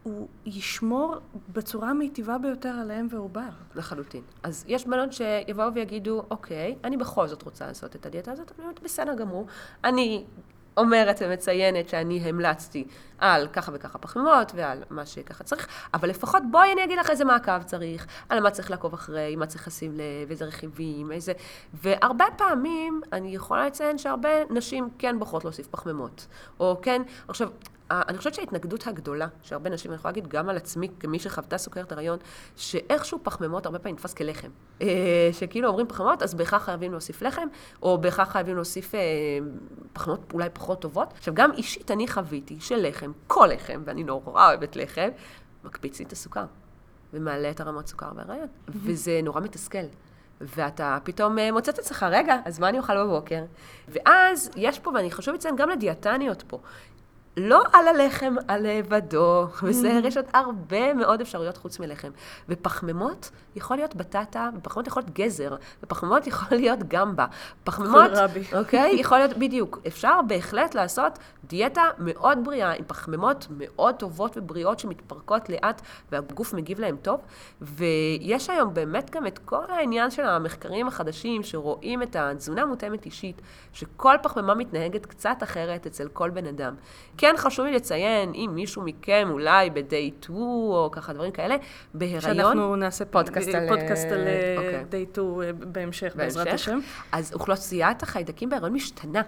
הוא 0.06 0.28
ישמור 0.46 1.16
בצורה 1.54 1.90
המיטיבה 1.90 2.38
ביותר 2.38 2.70
על 2.70 2.92
האם 2.92 3.08
ועובר. 3.12 3.50
לחלוטין. 3.76 4.22
אז 4.44 4.66
יש 4.68 4.88
בנות 4.88 5.14
שיבואו 5.14 5.74
ויגידו, 5.74 6.24
אוקיי, 6.32 6.76
אני 6.84 6.98
בכל 6.98 7.28
זאת 7.28 7.44
רוצה 7.44 7.68
לעשות 7.68 7.96
את 7.96 8.06
הדיאטה 8.06 8.32
הזאת, 8.32 8.52
אני 8.52 8.64
אומרת, 8.64 8.84
בסדר 8.84 9.16
גמור. 9.16 9.46
אני 9.84 10.26
אומרת 10.78 11.18
ומציינת 11.22 11.90
שאני 11.90 12.20
המלצתי 12.20 12.88
על 13.18 13.48
ככה 13.48 13.72
וככה 13.76 13.98
פחמימות 13.98 14.52
ועל 14.56 14.84
מה 14.90 15.06
שככה 15.06 15.44
צריך, 15.44 15.68
אבל 15.94 16.10
לפחות 16.10 16.44
בואי 16.52 16.74
אני 16.74 16.84
אגיד 16.84 17.00
לך 17.00 17.10
איזה 17.10 17.26
מעקב 17.26 17.64
צריך, 17.64 18.08
על 18.30 18.40
מה 18.40 18.52
צריך 18.52 18.72
לעקוב 18.72 18.94
אחרי, 18.94 19.36
מה 19.36 19.46
צריך 19.46 19.68
לשים 19.68 19.92
לב, 19.94 20.30
איזה 20.30 20.46
רכיבים, 20.46 21.12
איזה... 21.12 21.34
והרבה 21.74 22.26
פעמים 22.38 23.02
אני 23.14 23.36
יכולה 23.36 23.68
לציין 23.68 23.98
שהרבה 23.98 24.30
נשים 24.50 24.90
כן 24.98 25.20
בוחרות 25.20 25.44
להוסיף 25.44 25.68
פחמימות. 25.68 26.28
או 26.60 26.78
כן, 26.82 27.02
עכשיו, 27.28 27.50
אני 27.92 28.18
חושבת 28.18 28.34
שההתנגדות 28.34 28.88
הגדולה, 28.88 29.28
שהרבה 29.42 29.70
נשים, 29.70 29.92
אני 29.92 29.96
יכולה 29.96 30.12
להגיד 30.12 30.28
גם 30.28 30.50
על 30.50 30.58
עצמי, 30.58 30.90
כמי 31.00 31.20
שחוותה 31.20 31.58
סוכרת 31.58 31.92
הריון, 31.92 32.20
שאיכשהו 32.56 33.20
פחמימות 33.24 33.66
הרבה 33.66 33.80
פעמים 33.80 33.96
נתפס 33.96 34.14
כלחם. 34.14 34.48
אה, 34.82 35.30
שכאילו 35.32 35.68
אומרים 35.68 35.88
פחמימות, 35.88 36.24
אז 36.24 36.34
בהכרח 36.34 36.64
חייבים 36.66 36.92
להוסיף 36.92 37.22
לחם, 37.22 37.48
או 37.82 37.98
בהכרח 37.98 38.32
חייבים 38.32 38.56
להוסיף 38.56 38.96
אה, 38.96 39.00
פחמימות 39.94 40.34
אולי 40.34 40.50
פחות 40.54 40.82
טובות. 40.82 41.14
עכשיו, 41.18 41.34
גם 41.34 41.52
אישית 41.52 41.92
אני 41.92 42.08
חוויתי 42.08 42.58
שלחם, 42.60 43.12
כל 43.28 43.50
לחם, 43.54 43.82
ואני 43.86 44.04
נורא 44.04 44.48
אוהבת 44.48 44.76
לחם, 44.76 45.10
מקפיץ 45.64 46.00
לי 46.00 46.06
את 46.06 46.12
הסוכר, 46.12 46.46
ומעלה 47.14 47.50
את 47.50 47.60
הרמות 47.60 47.88
סוכר 47.88 48.14
בהריון. 48.14 48.48
וזה 48.68 49.20
נורא 49.24 49.42
מתסכל. 49.42 49.86
ואתה 50.42 50.98
פתאום 51.04 51.40
אה, 51.40 51.52
מוצא 51.52 51.72
את 51.72 51.80
עצמך, 51.80 52.06
רגע, 52.10 52.36
אז 52.46 52.60
מה 52.60 52.70
אני 52.70 52.78
אוכל 52.78 53.04
בבוקר? 53.04 53.44
ואז 53.88 54.52
יש 54.56 54.80
פה, 54.80 54.92
ואני 54.96 55.12
חושבת 55.12 55.36
לציין 55.36 55.56
גם 55.56 55.70
לדיאטניות 55.70 56.44
פה, 56.48 56.60
לא 57.38 57.64
על 57.74 57.88
הלחם 57.88 58.36
הלבדו, 58.48 59.48
בסדר? 59.64 60.06
יש 60.06 60.18
עוד 60.18 60.26
הרבה 60.34 60.94
מאוד 60.94 61.22
אפשרויות 61.22 61.58
חוץ 61.58 61.80
מלחם. 61.80 62.10
ופחמימות 62.50 63.32
יכול 63.56 63.78
להיות 63.78 63.96
בטטה, 63.96 64.50
ופחמימות 64.58 64.88
יכול 64.88 65.04
להיות 65.04 65.14
גזר, 65.16 65.56
ופחמימות 65.84 66.28
יכול 66.32 66.58
להיות 66.58 66.80
גמבה. 66.88 67.26
פחמימות, 67.64 68.12
אוקיי? 68.60 68.96
יכול 69.00 69.18
להיות, 69.18 69.38
בדיוק. 69.38 69.80
אפשר 69.88 70.20
בהחלט 70.28 70.76
לעשות 70.76 71.20
דיאטה 71.44 71.82
מאוד 72.00 72.40
בריאה, 72.44 72.72
עם 72.72 72.84
פחמימות 72.88 73.48
מאוד 73.50 73.96
טובות 73.96 74.38
ובריאות 74.38 74.80
שמתפרקות 74.80 75.50
לאט, 75.50 75.82
והגוף 76.12 76.54
מגיב 76.54 76.80
להם 76.80 76.96
טוב. 77.02 77.22
ויש 77.62 78.50
היום 78.50 78.74
באמת 78.74 79.10
גם 79.10 79.28
את 79.28 79.40
כל 79.40 79.64
העניין 79.70 80.12
של 80.12 80.24
המחקרים 80.24 80.88
החדשים, 80.88 81.44
שרואים 81.44 82.04
את 82.04 82.16
התזונה 82.16 82.62
המותאמת 82.62 83.06
אישית, 83.06 83.42
שכל 83.74 84.16
פחמימה 84.24 84.56
מתנהגת 84.56 85.06
קצת 85.06 85.38
אחרת 85.44 85.86
אצל 85.88 86.08
כל 86.08 86.30
בן 86.30 86.46
אדם. 86.46 86.76
כן 87.18 87.34
חשוב 87.38 87.66
לי 87.66 87.72
לציין, 87.72 88.34
אם 88.34 88.52
מישהו 88.54 88.82
מכם 88.82 89.28
אולי 89.32 89.70
ב-day 89.70 90.24
2 90.24 90.38
או 90.38 90.90
ככה 90.92 91.14
דברים 91.14 91.32
כאלה, 91.32 91.56
בהיריון... 91.94 92.22
שאנחנו 92.22 92.76
נעשה 92.76 93.06
פודקאסט 93.06 93.45
על, 93.54 93.68
פודקאסט 93.68 94.06
על 94.06 94.24
okay. 94.24 94.58
אוקיי. 94.58 95.06
day 95.06 95.14
2 95.14 95.42
אה, 95.42 95.52
בהמשך, 95.54 96.14
בעזרת 96.16 96.48
השם. 96.48 96.80
אז 97.12 97.34
אוכלוסיית 97.34 98.04
החיידקים 98.04 98.50
בהיריון 98.50 98.74
משתנה. 98.74 99.22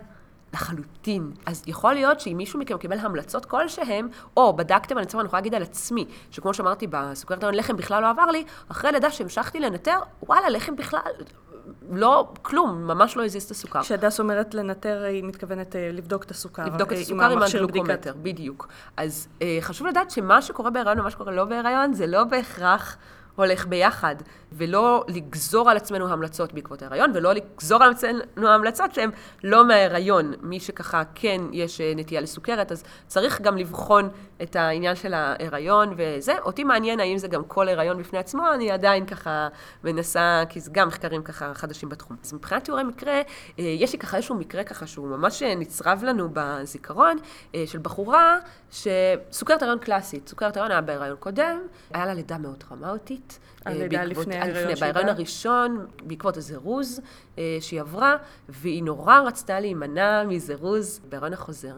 לחלוטין. 0.54 1.32
אז 1.46 1.64
יכול 1.68 1.94
להיות 1.94 2.20
שאם 2.20 2.34
מישהו 2.38 2.60
מכם 2.60 2.78
קיבל 2.78 2.98
המלצות 2.98 3.46
כלשהם, 3.46 4.08
או 4.38 4.56
בדקתם, 4.56 4.98
אני 4.98 5.06
צריכה, 5.06 5.20
אני 5.20 5.28
יכולה 5.28 5.40
להגיד 5.40 5.56
על 5.56 5.64
עצמי, 5.64 6.06
שכמו 6.32 6.54
שאמרתי, 6.54 6.88
בסוכרת 6.90 7.44
ההון 7.44 7.56
לחם 7.56 7.78
בכלל 7.78 8.02
לא 8.02 8.10
עבר 8.10 8.26
לי, 8.26 8.44
אחרי 8.72 8.92
לידה 8.92 9.12
שהמשכתי 9.12 9.60
לנטר, 9.60 10.00
וואלה, 10.24 10.50
לחם 10.50 10.76
בכלל, 10.76 11.02
לא, 11.92 12.34
כלום, 12.42 12.88
ממש 12.88 13.18
לא 13.18 13.26
הזיז 13.26 13.44
את 13.44 13.52
הסוכר. 13.52 13.82
כשהדס 13.82 14.20
אומרת 14.20 14.54
לנטר, 14.54 15.04
היא 15.04 15.24
מתכוונת 15.24 15.76
אה, 15.76 15.90
לבדוק 15.94 16.24
את 16.24 16.32
הסוכר. 16.32 16.66
לבדוק 16.66 16.92
את 16.92 16.98
אה, 16.98 17.02
הסוכר 17.02 17.32
עם 17.32 17.44
הגלוקומטר, 17.44 18.14
בדיוק. 18.22 18.68
אז 18.98 19.28
אה, 19.42 19.58
חשוב 19.62 19.88
לדעת 19.88 20.12
שמה 20.12 20.42
שקורה 20.42 20.70
בהיריון 20.70 21.00
ומה 21.00 21.12
שקורה 21.12 21.32
לא 21.32 21.46
בהיריון, 21.46 21.94
זה 21.94 22.08
לא 22.08 22.24
בהכרח 22.24 22.98
הולך 23.38 23.68
ביחד, 23.68 24.16
ולא 24.52 25.06
לגזור 25.08 25.70
על 25.70 25.78
עצמנו 25.78 26.08
המלצות 26.10 26.54
בעקבות 26.54 26.82
ההיריון, 26.82 27.12
ולא 27.14 27.34
לגזור 27.34 27.84
על 27.84 27.92
עצמנו 27.92 28.48
המלצות 28.50 28.94
שהן 28.94 29.10
לא 29.44 29.68
מההיריון. 29.68 30.34
מי 30.42 30.60
שככה 30.60 31.04
כן 31.16 31.42
יש 31.52 31.82
אה, 31.82 31.94
נטייה 31.96 32.22
לסוכרת, 32.22 32.72
אז 32.72 32.84
צריך 33.08 33.42
גם 33.42 33.58
לבחון 33.58 34.10
את 34.42 34.56
העניין 34.56 34.96
של 34.96 35.14
ההיריון 35.14 35.94
וזה. 35.98 36.34
אותי 36.40 36.64
מעניין 36.64 37.00
האם 37.00 37.18
זה 37.18 37.28
גם 37.28 37.44
כל 37.44 37.70
הריון 37.70 37.98
בפני 37.98 38.20
עצמו, 38.20 38.44
אני 38.54 38.72
עדיין 38.72 39.06
ככה 39.06 39.48
מנסה, 39.84 40.44
כי 40.50 40.60
זה 40.60 40.72
גם 40.74 40.88
מחקרים 40.88 41.24
ככה 41.24 41.54
חדשים 41.54 41.90
בתחום. 41.90 42.18
אז 42.24 42.34
מבחינת 42.34 42.64
תיאורי 42.64 42.84
מקרה, 42.84 43.22
אה, 43.60 43.64
יש 43.80 43.94
לי 43.94 44.00
ככה 44.00 44.18
איזשהו 44.18 44.36
מקרה 44.36 44.64
ככה 44.64 44.88
שהוא 44.88 45.08
ממש 45.08 45.44
נצרב 45.44 46.04
לנו 46.04 46.30
בזיכרון, 46.34 47.18
אה, 47.56 47.64
של 47.66 47.80
בחורה 47.80 48.38
שסוכרת 48.72 49.62
הריון 49.62 49.80
קלאסית. 49.80 50.30
סוכרת 50.30 50.58
הריון 50.58 50.72
היה 50.72 50.82
בהיריון 50.82 51.18
קודם, 51.20 51.60
היה 51.94 52.06
לה 52.06 52.14
לידה 52.14 52.38
מאוד 52.38 52.64
טראומטית. 52.68 53.27
הלידה 53.68 54.04
לפני 54.04 54.36
ההיריון 54.36 54.76
שלה? 54.76 54.94
בהיריון 54.94 55.10
הראשון, 55.10 55.86
בעקבות 56.04 56.38
הזירוז 56.38 57.02
שהיא 57.60 57.82
עברה, 57.82 58.16
והיא 58.50 58.84
נורא 58.84 59.20
רצתה 59.20 59.60
להימנע 59.60 60.24
מזירוז 60.24 61.00
בהיריון 61.10 61.34
החוזר. 61.34 61.74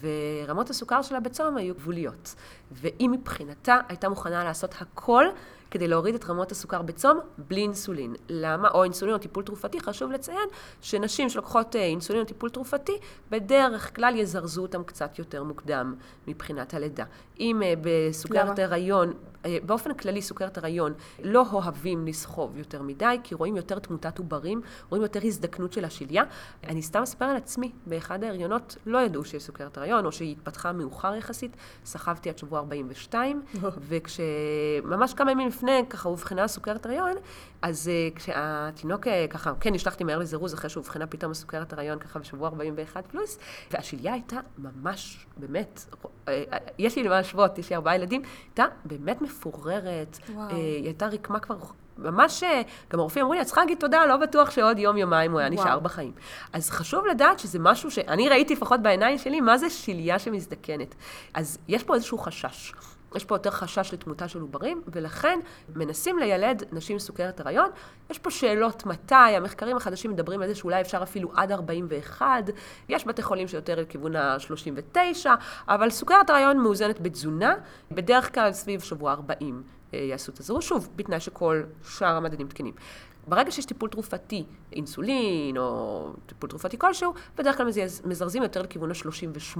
ורמות 0.00 0.70
הסוכר 0.70 1.02
שלה 1.02 1.20
בצום 1.20 1.56
היו 1.56 1.74
גבוליות. 1.74 2.34
והיא 2.72 3.08
מבחינתה 3.08 3.78
הייתה 3.88 4.08
מוכנה 4.08 4.44
לעשות 4.44 4.74
הכל 4.80 5.24
כדי 5.70 5.88
להוריד 5.88 6.14
את 6.14 6.24
רמות 6.24 6.52
הסוכר 6.52 6.82
בצום 6.82 7.20
בלי 7.38 7.60
אינסולין. 7.60 8.14
למה? 8.28 8.68
או 8.68 8.84
אינסולין 8.84 9.14
או 9.14 9.18
טיפול 9.18 9.44
תרופתי, 9.44 9.80
חשוב 9.80 10.12
לציין 10.12 10.48
שנשים 10.80 11.28
שלוקחות 11.28 11.76
אה, 11.76 11.84
אינסולין 11.84 12.22
או 12.22 12.26
טיפול 12.26 12.50
תרופתי, 12.50 12.92
בדרך 13.30 13.96
כלל 13.96 14.16
יזרזו 14.16 14.62
אותם 14.62 14.84
קצת 14.84 15.18
יותר 15.18 15.44
מוקדם 15.44 15.94
מבחינת 16.26 16.74
הלידה. 16.74 17.04
אם 17.40 17.62
אה, 17.62 17.74
בסוכרת 17.80 18.58
הריון, 18.58 19.12
אה, 19.46 19.56
באופן 19.66 19.94
כללי 19.94 20.22
סוכרת 20.22 20.58
הריון, 20.58 20.92
לא 21.22 21.44
אוהבים 21.52 22.06
לסחוב 22.06 22.56
יותר 22.56 22.82
מדי, 22.82 23.16
כי 23.22 23.34
רואים 23.34 23.56
יותר 23.56 23.78
תמותת 23.78 24.18
עוברים, 24.18 24.60
רואים 24.88 25.02
יותר 25.02 25.20
הזדקנות 25.24 25.72
של 25.72 25.84
השליה. 25.84 26.24
אני 26.64 26.82
סתם 26.82 27.02
אספר 27.02 27.24
על 27.24 27.36
עצמי, 27.36 27.72
באחד 27.86 28.24
ההריונות 28.24 28.76
לא 28.86 28.98
ידעו 28.98 29.24
שיש 29.24 29.42
סוכרת 29.42 29.78
הריון, 29.78 30.06
או 30.06 30.12
שהיא 30.12 30.32
התפתחה 30.32 30.72
מאוחר 30.72 31.14
יחסית, 31.14 31.56
סחבתי 31.84 32.28
עד 32.28 32.38
שבוע 32.38 32.58
42, 32.58 33.42
וכשממש 33.88 35.14
כמה 35.14 35.32
ימים 35.32 35.48
לפני, 35.48 35.84
ככה 35.90 36.08
אובחנה 36.08 36.48
סוכרת 36.48 36.86
הריון, 36.86 37.16
אז 37.64 37.90
uh, 37.90 38.18
כשהתינוק 38.18 39.06
uh, 39.06 39.10
ככה, 39.30 39.52
כן, 39.60 39.74
נשלחתי 39.74 40.04
מהר 40.04 40.18
לזירוז 40.18 40.54
אחרי 40.54 40.70
שאובחנה 40.70 41.06
פתאום 41.06 41.32
הסוכרת 41.32 41.72
הריון 41.72 41.98
ככה 41.98 42.18
בשבוע 42.18 42.48
41 42.48 43.06
פלוס, 43.06 43.38
והשליה 43.70 44.12
הייתה 44.12 44.36
ממש, 44.58 45.26
באמת, 45.36 45.84
uh, 45.94 46.30
יש 46.78 46.96
לי 46.96 47.02
למה 47.02 47.16
להשוות, 47.16 47.58
יש 47.58 47.70
לי 47.70 47.76
ארבעה 47.76 47.96
ילדים, 47.96 48.22
הייתה 48.46 48.64
באמת 48.84 49.22
מפוררת, 49.22 50.18
uh, 50.26 50.30
היא 50.50 50.84
הייתה 50.84 51.06
רקמה 51.06 51.40
כבר 51.40 51.56
ממש, 51.98 52.44
גם 52.90 53.00
הרופאים 53.00 53.24
אמרו 53.24 53.34
לי, 53.34 53.40
את 53.40 53.46
צריכה 53.46 53.60
להגיד 53.60 53.78
תודה, 53.78 54.06
לא 54.06 54.16
בטוח 54.16 54.50
שעוד 54.50 54.78
יום-יומיים 54.78 55.32
הוא 55.32 55.40
היה 55.40 55.48
נשאר 55.48 55.78
בחיים. 55.78 56.12
אז 56.52 56.70
חשוב 56.70 57.06
לדעת 57.06 57.38
שזה 57.38 57.58
משהו 57.58 57.90
שאני 57.90 58.28
ראיתי 58.28 58.54
לפחות 58.54 58.82
בעיניים 58.82 59.18
שלי, 59.18 59.40
מה 59.40 59.58
זה 59.58 59.70
שליה 59.70 60.18
שמזדקנת. 60.18 60.94
אז 61.34 61.58
יש 61.68 61.84
פה 61.84 61.94
איזשהו 61.94 62.18
חשש. 62.18 62.72
יש 63.14 63.24
פה 63.24 63.34
יותר 63.34 63.50
חשש 63.50 63.92
לתמותה 63.92 64.28
של 64.28 64.40
עוברים, 64.40 64.82
ולכן 64.86 65.38
מנסים 65.74 66.18
לילד 66.18 66.62
נשים 66.72 66.98
סוכרת 66.98 67.40
הריון. 67.40 67.70
יש 68.10 68.18
פה 68.18 68.30
שאלות 68.30 68.86
מתי, 68.86 69.14
המחקרים 69.14 69.76
החדשים 69.76 70.10
מדברים 70.10 70.42
על 70.42 70.48
זה 70.48 70.54
שאולי 70.54 70.80
אפשר 70.80 71.02
אפילו 71.02 71.32
עד 71.34 71.52
41, 71.52 72.26
יש 72.88 73.06
בתי 73.06 73.22
חולים 73.22 73.48
שיותר 73.48 73.80
לכיוון 73.80 74.16
ה-39, 74.16 75.26
אבל 75.68 75.90
סוכרת 75.90 76.30
הריון 76.30 76.58
מאוזנת 76.58 77.00
בתזונה, 77.00 77.54
בדרך 77.90 78.34
כלל 78.34 78.52
סביב 78.52 78.80
שבוע 78.80 79.12
40 79.12 79.62
אה, 79.94 79.98
יעשו 79.98 80.32
את 80.32 80.40
הזירוז, 80.40 80.64
שוב, 80.64 80.88
בתנאי 80.96 81.20
שכל 81.20 81.62
שאר 81.82 82.16
המדדים 82.16 82.48
תקינים. 82.48 82.74
ברגע 83.28 83.50
שיש 83.50 83.64
טיפול 83.64 83.88
תרופתי, 83.88 84.44
אינסולין 84.72 85.56
או 85.56 86.12
טיפול 86.26 86.50
תרופתי 86.50 86.78
כלשהו, 86.78 87.14
בדרך 87.36 87.56
כלל 87.56 87.66
מזרזים 88.04 88.42
יותר 88.42 88.62
לכיוון 88.62 88.90
ה-38. 88.90 89.58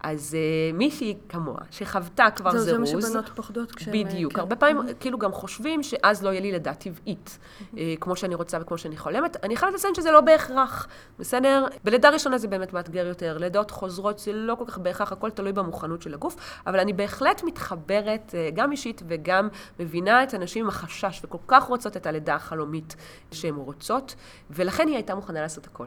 אז 0.00 0.36
uh, 0.36 0.76
מישהי 0.76 1.16
כמוה, 1.28 1.58
שחוותה 1.70 2.26
כבר 2.36 2.50
זה 2.50 2.58
זירוז... 2.58 2.90
זה 2.90 2.96
מה 2.96 3.02
שבנות 3.02 3.28
פוחדות 3.34 3.72
כשהן... 3.72 4.04
בדיוק. 4.04 4.32
כן. 4.32 4.40
הרבה 4.40 4.56
פעמים 4.56 4.78
mm-hmm. 4.78 4.94
כאילו 5.00 5.18
גם 5.18 5.32
חושבים 5.32 5.82
שאז 5.82 6.24
לא 6.24 6.28
יהיה 6.30 6.40
לי 6.40 6.52
לידה 6.52 6.74
טבעית, 6.74 7.38
mm-hmm. 7.38 7.74
uh, 7.74 7.78
כמו 8.00 8.16
שאני 8.16 8.34
רוצה 8.34 8.58
וכמו 8.60 8.78
שאני 8.78 8.96
חולמת. 8.96 9.36
אני 9.44 9.56
חייבת 9.56 9.74
לציין 9.74 9.94
שזה 9.94 10.10
לא 10.10 10.20
בהכרח, 10.20 10.88
בסדר? 11.18 11.66
בלידה 11.84 12.10
ראשונה 12.10 12.38
זה 12.38 12.48
באמת 12.48 12.72
מאתגר 12.72 13.06
יותר, 13.06 13.38
לידות 13.38 13.70
חוזרות 13.70 14.18
זה 14.18 14.32
לא 14.32 14.54
כל 14.54 14.64
כך 14.66 14.78
בהכרח, 14.78 15.12
הכל 15.12 15.30
תלוי 15.30 15.52
במוכנות 15.52 16.02
של 16.02 16.14
הגוף, 16.14 16.36
אבל 16.66 16.80
אני 16.80 16.92
בהחלט 16.92 17.42
מתחברת, 17.44 18.34
uh, 18.34 18.54
גם 18.54 18.72
אישית 18.72 19.02
וגם 19.08 19.48
מבינה 19.80 20.22
את 20.22 20.34
הנשים 20.34 20.64
עם 20.64 20.68
החשש, 20.68 21.20
וכל 21.24 21.38
כך 21.46 21.64
רוצות 21.64 21.96
את 21.96 22.06
הלידה 22.06 22.34
החלומית. 22.34 22.83
המקצועית 22.92 22.96
שהן 23.32 23.54
רוצות, 23.54 24.14
ולכן 24.50 24.88
היא 24.88 24.94
הייתה 24.94 25.14
מוכנה 25.14 25.40
לעשות 25.40 25.66
הכל. 25.66 25.86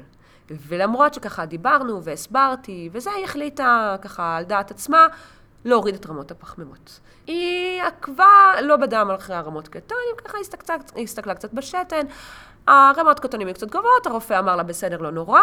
ולמרות 0.49 1.13
שככה 1.13 1.45
דיברנו 1.45 2.03
והסברתי, 2.03 2.89
וזה, 2.91 3.11
היא 3.11 3.23
החליטה 3.23 3.95
ככה 4.01 4.37
על 4.37 4.43
דעת 4.43 4.71
עצמה 4.71 5.07
להוריד 5.65 5.95
את 5.95 6.05
רמות 6.05 6.31
הפחמימות. 6.31 6.99
היא 7.27 7.81
עקבה 7.83 8.61
לא 8.61 8.77
בדם 8.77 9.11
אחרי 9.15 9.35
הרמות 9.35 9.67
קטונים, 9.67 10.15
ככה 10.25 10.37
הסתכלה, 10.37 10.75
הסתכלה 11.03 11.35
קצת 11.35 11.53
בשתן, 11.53 12.05
הרמות 12.67 13.19
קטונים 13.19 13.47
היו 13.47 13.55
קצת 13.55 13.67
גבוהות, 13.67 14.07
הרופא 14.07 14.39
אמר 14.39 14.55
לה 14.55 14.63
בסדר, 14.63 14.97
לא 14.97 15.11
נורא. 15.11 15.41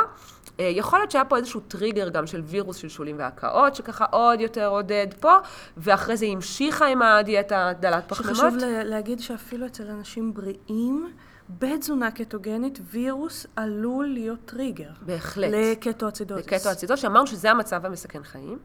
אה, 0.60 0.64
יכול 0.64 0.98
להיות 0.98 1.10
שהיה 1.10 1.24
פה 1.24 1.36
איזשהו 1.36 1.60
טריגר 1.60 2.08
גם 2.08 2.26
של 2.26 2.40
וירוס 2.40 2.76
של 2.76 2.88
שולים 2.88 3.18
והקאות, 3.18 3.74
שככה 3.74 4.04
עוד 4.04 4.40
יותר 4.40 4.66
עודד 4.66 5.06
פה, 5.20 5.36
ואחרי 5.76 6.16
זה 6.16 6.26
המשיכה 6.26 6.86
עם 6.86 7.02
הדיאטה 7.02 7.72
דלת 7.80 8.04
פחמימות. 8.08 8.36
שחשוב 8.36 8.54
להגיד 8.84 9.20
שאפילו 9.20 9.66
אצל 9.66 9.90
אנשים 9.90 10.34
בריאים, 10.34 11.12
בתזונה 11.48 12.10
קטוגנית 12.10 12.78
וירוס 12.90 13.46
עלול 13.56 14.06
להיות 14.06 14.38
טריגר. 14.44 14.90
בהחלט. 15.02 15.50
לקטואצידוזיס. 15.52 16.46
לקטואצידוזיס, 16.46 17.02
שאמרנו 17.02 17.26
שזה 17.26 17.50
המצב 17.50 17.86
המסכן 17.86 18.22
חיים. 18.22 18.58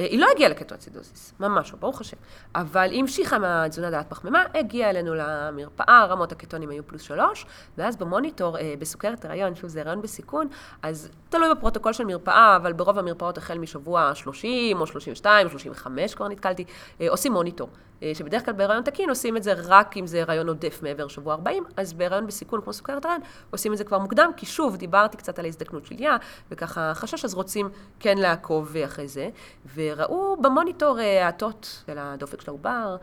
אה, 0.00 0.04
היא 0.04 0.20
לא 0.20 0.26
הגיעה 0.34 0.50
לקטואצידוזיס, 0.50 1.34
ממש 1.40 1.72
לא, 1.72 1.78
ברוך 1.78 2.00
השם. 2.00 2.16
אבל 2.54 2.90
היא 2.90 3.00
המשיכה 3.00 3.38
מהתזונה 3.38 3.90
דלת 3.90 4.08
פחמימה, 4.08 4.44
הגיעה 4.54 4.90
אלינו 4.90 5.14
למרפאה, 5.14 6.04
רמות 6.04 6.32
הקטונים 6.32 6.70
היו 6.70 6.86
פלוס 6.86 7.02
שלוש, 7.02 7.46
ואז 7.78 7.96
במוניטור, 7.96 8.58
אה, 8.58 8.74
בסוכרת 8.78 9.24
הריון, 9.24 9.54
שוב 9.54 9.70
זה 9.70 9.80
הריון 9.80 10.02
בסיכון, 10.02 10.48
אז 10.82 11.10
תלוי 11.28 11.50
בפרוטוקול 11.50 11.92
של 11.92 12.04
מרפאה, 12.04 12.56
אבל 12.56 12.72
ברוב 12.72 12.98
המרפאות 12.98 13.38
החל 13.38 13.58
משבוע 13.58 14.14
30 14.14 14.80
או 14.80 14.86
32 14.86 15.46
או 15.46 15.50
35 15.50 16.14
כבר 16.14 16.28
נתקלתי, 16.28 16.64
אה, 17.00 17.10
עושים 17.10 17.32
מוניטור. 17.32 17.68
שבדרך 18.14 18.44
כלל 18.44 18.54
בהיריון 18.54 18.82
תקין 18.82 19.08
עושים 19.08 19.36
את 19.36 19.42
זה 19.42 19.52
רק 19.56 19.96
אם 19.96 20.06
זה 20.06 20.22
הריון 20.22 20.48
עודף 20.48 20.78
מעבר 20.82 21.08
שבוע 21.08 21.34
40, 21.34 21.64
אז 21.76 21.92
בהיריון 21.92 22.26
בסיכון 22.26 22.60
כמו 22.60 22.72
סוכרת 22.72 23.04
הריון 23.04 23.20
עושים 23.50 23.72
את 23.72 23.78
זה 23.78 23.84
כבר 23.84 23.98
מוקדם, 23.98 24.30
כי 24.36 24.46
שוב, 24.46 24.76
דיברתי 24.76 25.16
קצת 25.16 25.38
על 25.38 25.44
ההזדקנות 25.44 25.86
של 25.86 25.94
יא, 26.02 26.10
וככה 26.50 26.92
חשש, 26.94 27.24
אז 27.24 27.34
רוצים 27.34 27.68
כן 28.00 28.18
לעקוב 28.18 28.76
אחרי 28.76 29.08
זה. 29.08 29.28
ו... 29.66 29.83
וראו 29.92 30.36
במוניטור 30.42 30.98
האטות 30.98 31.82
של 31.86 31.98
הדופק 31.98 32.40
של 32.40 32.50
העובר, 32.50 32.96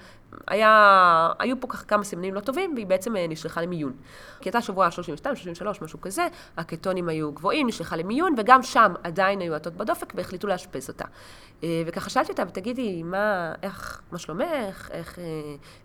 היה, 0.47 1.29
היו 1.39 1.59
פה 1.59 1.67
ככה 1.67 1.85
כמה 1.85 2.03
סימנים 2.03 2.33
לא 2.33 2.39
טובים, 2.39 2.73
והיא 2.75 2.87
בעצם 2.87 3.15
אה, 3.15 3.27
נשלחה 3.27 3.61
למיון. 3.61 3.93
כי 4.41 4.49
הייתה 4.49 4.61
שבוע 4.61 4.91
32, 4.91 5.35
33, 5.35 5.81
משהו 5.81 6.01
כזה, 6.01 6.27
הקטונים 6.57 7.09
היו 7.09 7.31
גבוהים, 7.31 7.67
נשלחה 7.67 7.95
למיון, 7.95 8.33
וגם 8.37 8.63
שם 8.63 8.93
עדיין 9.03 9.39
היו 9.39 9.55
עטות 9.55 9.73
בדופק, 9.73 10.13
והחליטו 10.15 10.47
לאשפז 10.47 10.89
אותה. 10.89 11.05
אה, 11.63 11.83
וככה 11.85 12.09
שאלתי 12.09 12.31
אותה, 12.31 12.43
ותגידי, 12.47 13.03
מה, 13.03 13.53
איך, 13.63 14.01
מה 14.11 14.17
שלומך, 14.17 14.89
איך, 14.91 15.19
אה, 15.19 15.23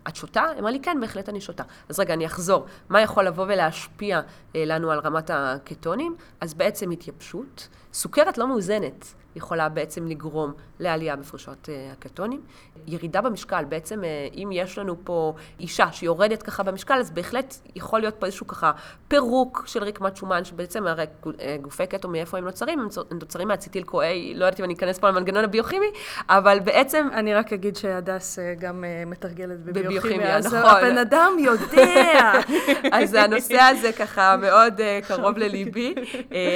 את 0.07 0.15
שותה? 0.15 0.43
אמרה 0.59 0.71
לי, 0.71 0.79
כן, 0.79 0.97
בהחלט 1.01 1.29
אני 1.29 1.41
שותה. 1.41 1.63
אז 1.89 1.99
רגע, 1.99 2.13
אני 2.13 2.25
אחזור. 2.25 2.65
מה 2.89 3.01
יכול 3.01 3.27
לבוא 3.27 3.43
ולהשפיע 3.43 4.21
לנו 4.55 4.91
על 4.91 4.99
רמת 4.99 5.29
הקטונים? 5.33 6.15
אז 6.41 6.53
בעצם 6.53 6.91
התייבשות. 6.91 7.67
סוכרת 7.93 8.37
לא 8.37 8.47
מאוזנת. 8.47 9.05
יכולה 9.37 9.69
בעצם 9.69 10.07
לגרום 10.07 10.53
לעלייה 10.79 11.15
בפרישות 11.15 11.69
אה, 11.69 11.91
הקטונים. 11.91 12.41
ירידה 12.87 13.21
במשקל, 13.21 13.65
בעצם 13.65 14.03
אה, 14.03 14.27
אם 14.37 14.49
יש 14.51 14.77
לנו 14.77 14.95
פה 15.03 15.33
אישה 15.59 15.91
שיורדת 15.91 16.43
ככה 16.43 16.63
במשקל, 16.63 16.93
אז 16.93 17.11
בהחלט 17.11 17.55
יכול 17.75 17.99
להיות 17.99 18.15
פה 18.19 18.25
איזשהו 18.25 18.47
ככה 18.47 18.71
פירוק 19.07 19.63
של 19.67 19.83
רקמת 19.83 20.17
שומן, 20.17 20.43
שבעצם 20.43 20.87
הרי 20.87 21.05
אה, 21.39 21.57
גופי 21.61 21.87
קטו 21.87 22.07
מאיפה 22.07 22.37
הם 22.37 22.45
נוצרים? 22.45 22.79
הם 22.79 22.87
נוצרים 23.19 23.47
מהציטיל 23.47 23.83
קואי, 23.83 24.33
לא 24.35 24.45
יודעת 24.45 24.59
אם 24.59 24.65
אני 24.65 24.73
אכנס 24.73 24.99
פה 24.99 25.09
למנגנון 25.09 25.43
הביוכימי, 25.43 25.85
אבל 26.29 26.59
בעצם... 26.59 27.07
אני 27.13 27.33
רק 27.33 27.53
אגיד 27.53 27.75
שהדס 27.75 28.39
גם 28.59 28.83
מתרגלת 29.05 29.59
בביוכימיה, 29.63 30.39
נכון. 30.39 30.57
הבן 30.57 30.97
אדם 30.97 31.31
יודע. 31.39 32.31
אז 33.01 33.13
הנושא 33.13 33.61
הזה 33.61 33.91
ככה 33.91 34.35
מאוד 34.37 34.81
קרוב 35.07 35.37
לליבי. 35.37 35.95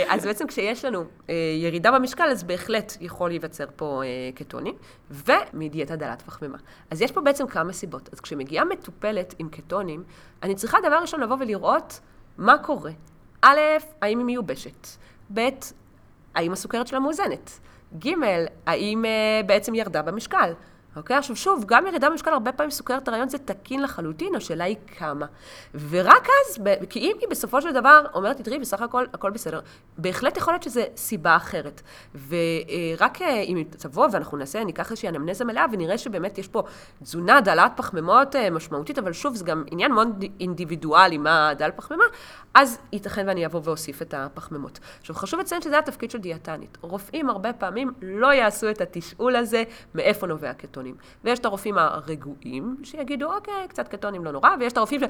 אז 0.09 0.25
בעצם 0.25 0.47
כשיש 0.47 0.85
לנו 0.85 1.03
ירידה 1.61 1.91
במשקל, 1.91 2.23
אז 2.23 2.43
בהחלט 2.43 2.97
יכול 3.01 3.29
להיווצר 3.29 3.65
פה 3.75 4.01
קטונים, 4.35 4.73
ומדיאטה 5.11 5.95
דלת 5.95 6.21
פחמימה. 6.21 6.57
אז 6.89 7.01
יש 7.01 7.11
פה 7.11 7.21
בעצם 7.21 7.47
כמה 7.47 7.70
סיבות. 7.73 8.09
אז 8.13 8.19
כשמגיעה 8.19 8.65
מטופלת 8.65 9.35
עם 9.39 9.49
קטונים, 9.49 10.03
אני 10.43 10.55
צריכה 10.55 10.77
דבר 10.79 10.97
ראשון 11.01 11.19
לבוא 11.19 11.37
ולראות 11.39 11.99
מה 12.37 12.57
קורה. 12.57 12.91
א', 13.41 13.59
האם 14.01 14.17
היא 14.17 14.25
מיובשת? 14.25 14.87
ב', 15.33 15.49
האם 16.35 16.51
הסוכרת 16.51 16.87
שלה 16.87 16.99
מאוזנת? 16.99 17.59
ג', 17.99 18.09
האם 18.65 19.05
uh, 19.05 19.45
בעצם 19.45 19.75
ירדה 19.75 20.01
במשקל? 20.01 20.53
אוקיי? 20.95 21.17
עכשיו 21.17 21.35
שוב, 21.35 21.63
גם 21.67 21.87
ירידה 21.87 22.09
במשקל, 22.09 22.31
הרבה 22.31 22.51
פעמים 22.51 22.71
סוכרת 22.71 23.07
הריון 23.07 23.29
זה 23.29 23.37
תקין 23.37 23.81
לחלוטין, 23.81 24.35
השאלה 24.35 24.63
היא 24.63 24.75
כמה. 24.97 25.25
ורק 25.89 26.27
אז, 26.49 26.59
כי 26.89 26.99
אם 26.99 27.15
היא 27.19 27.29
בסופו 27.29 27.61
של 27.61 27.73
דבר 27.73 28.05
אומרת 28.13 28.41
תראי, 28.41 28.59
בסך 28.59 28.81
הכל, 28.81 29.05
הכל 29.13 29.31
בסדר, 29.31 29.59
בהחלט 29.97 30.37
יכול 30.37 30.53
להיות 30.53 30.63
שזו 30.63 30.81
סיבה 30.95 31.35
אחרת. 31.35 31.81
ורק 32.27 33.21
אה, 33.21 33.41
אם 33.41 33.63
תבוא 33.69 34.07
ואנחנו 34.11 34.37
נעשה, 34.37 34.63
ניקח 34.63 34.91
איזושהי 34.91 35.09
אנמנזה 35.09 35.45
מלאה 35.45 35.65
ונראה 35.71 35.97
שבאמת 35.97 36.37
יש 36.37 36.47
פה 36.47 36.63
תזונה 37.03 37.41
דלת 37.41 37.71
פחמימות 37.75 38.35
אה, 38.35 38.49
משמעותית, 38.49 38.97
אבל 38.99 39.13
שוב, 39.13 39.35
זה 39.35 39.45
גם 39.45 39.63
עניין 39.71 39.91
מאוד 39.91 40.25
אינדיבידואלי 40.39 41.17
מה 41.17 41.51
דל 41.57 41.69
פחמימה, 41.75 42.03
אז 42.53 42.79
ייתכן 42.93 43.27
ואני 43.27 43.45
אבוא 43.45 43.61
ואוסיף 43.63 44.01
את 44.01 44.13
הפחמימות. 44.13 44.79
עכשיו, 44.99 45.15
חשוב 45.15 45.39
לציין 45.39 45.61
שזה 45.61 45.79
התפקיד 45.79 46.11
של 46.11 46.17
דיאטנית. 46.17 46.77
רופאים 46.81 47.29
הרבה 47.29 47.53
פעמים 47.53 47.93
לא 48.01 48.33
יעשו 48.33 48.69
את 48.69 48.81
התשאול 48.81 49.35
הזה 49.35 49.63
מאיפה 49.95 50.27
נובע 50.27 50.53
הקטונים. 50.81 50.95
ויש 51.23 51.39
את 51.39 51.45
הרופאים 51.45 51.77
הרגועים, 51.77 52.77
שיגידו, 52.83 53.33
אוקיי, 53.33 53.67
קצת 53.67 53.87
קטונים 53.87 54.25
לא 54.25 54.31
נורא, 54.31 54.49
ויש 54.59 54.73
את 54.73 54.77
הרופאים 54.77 55.01
ש... 55.01 55.03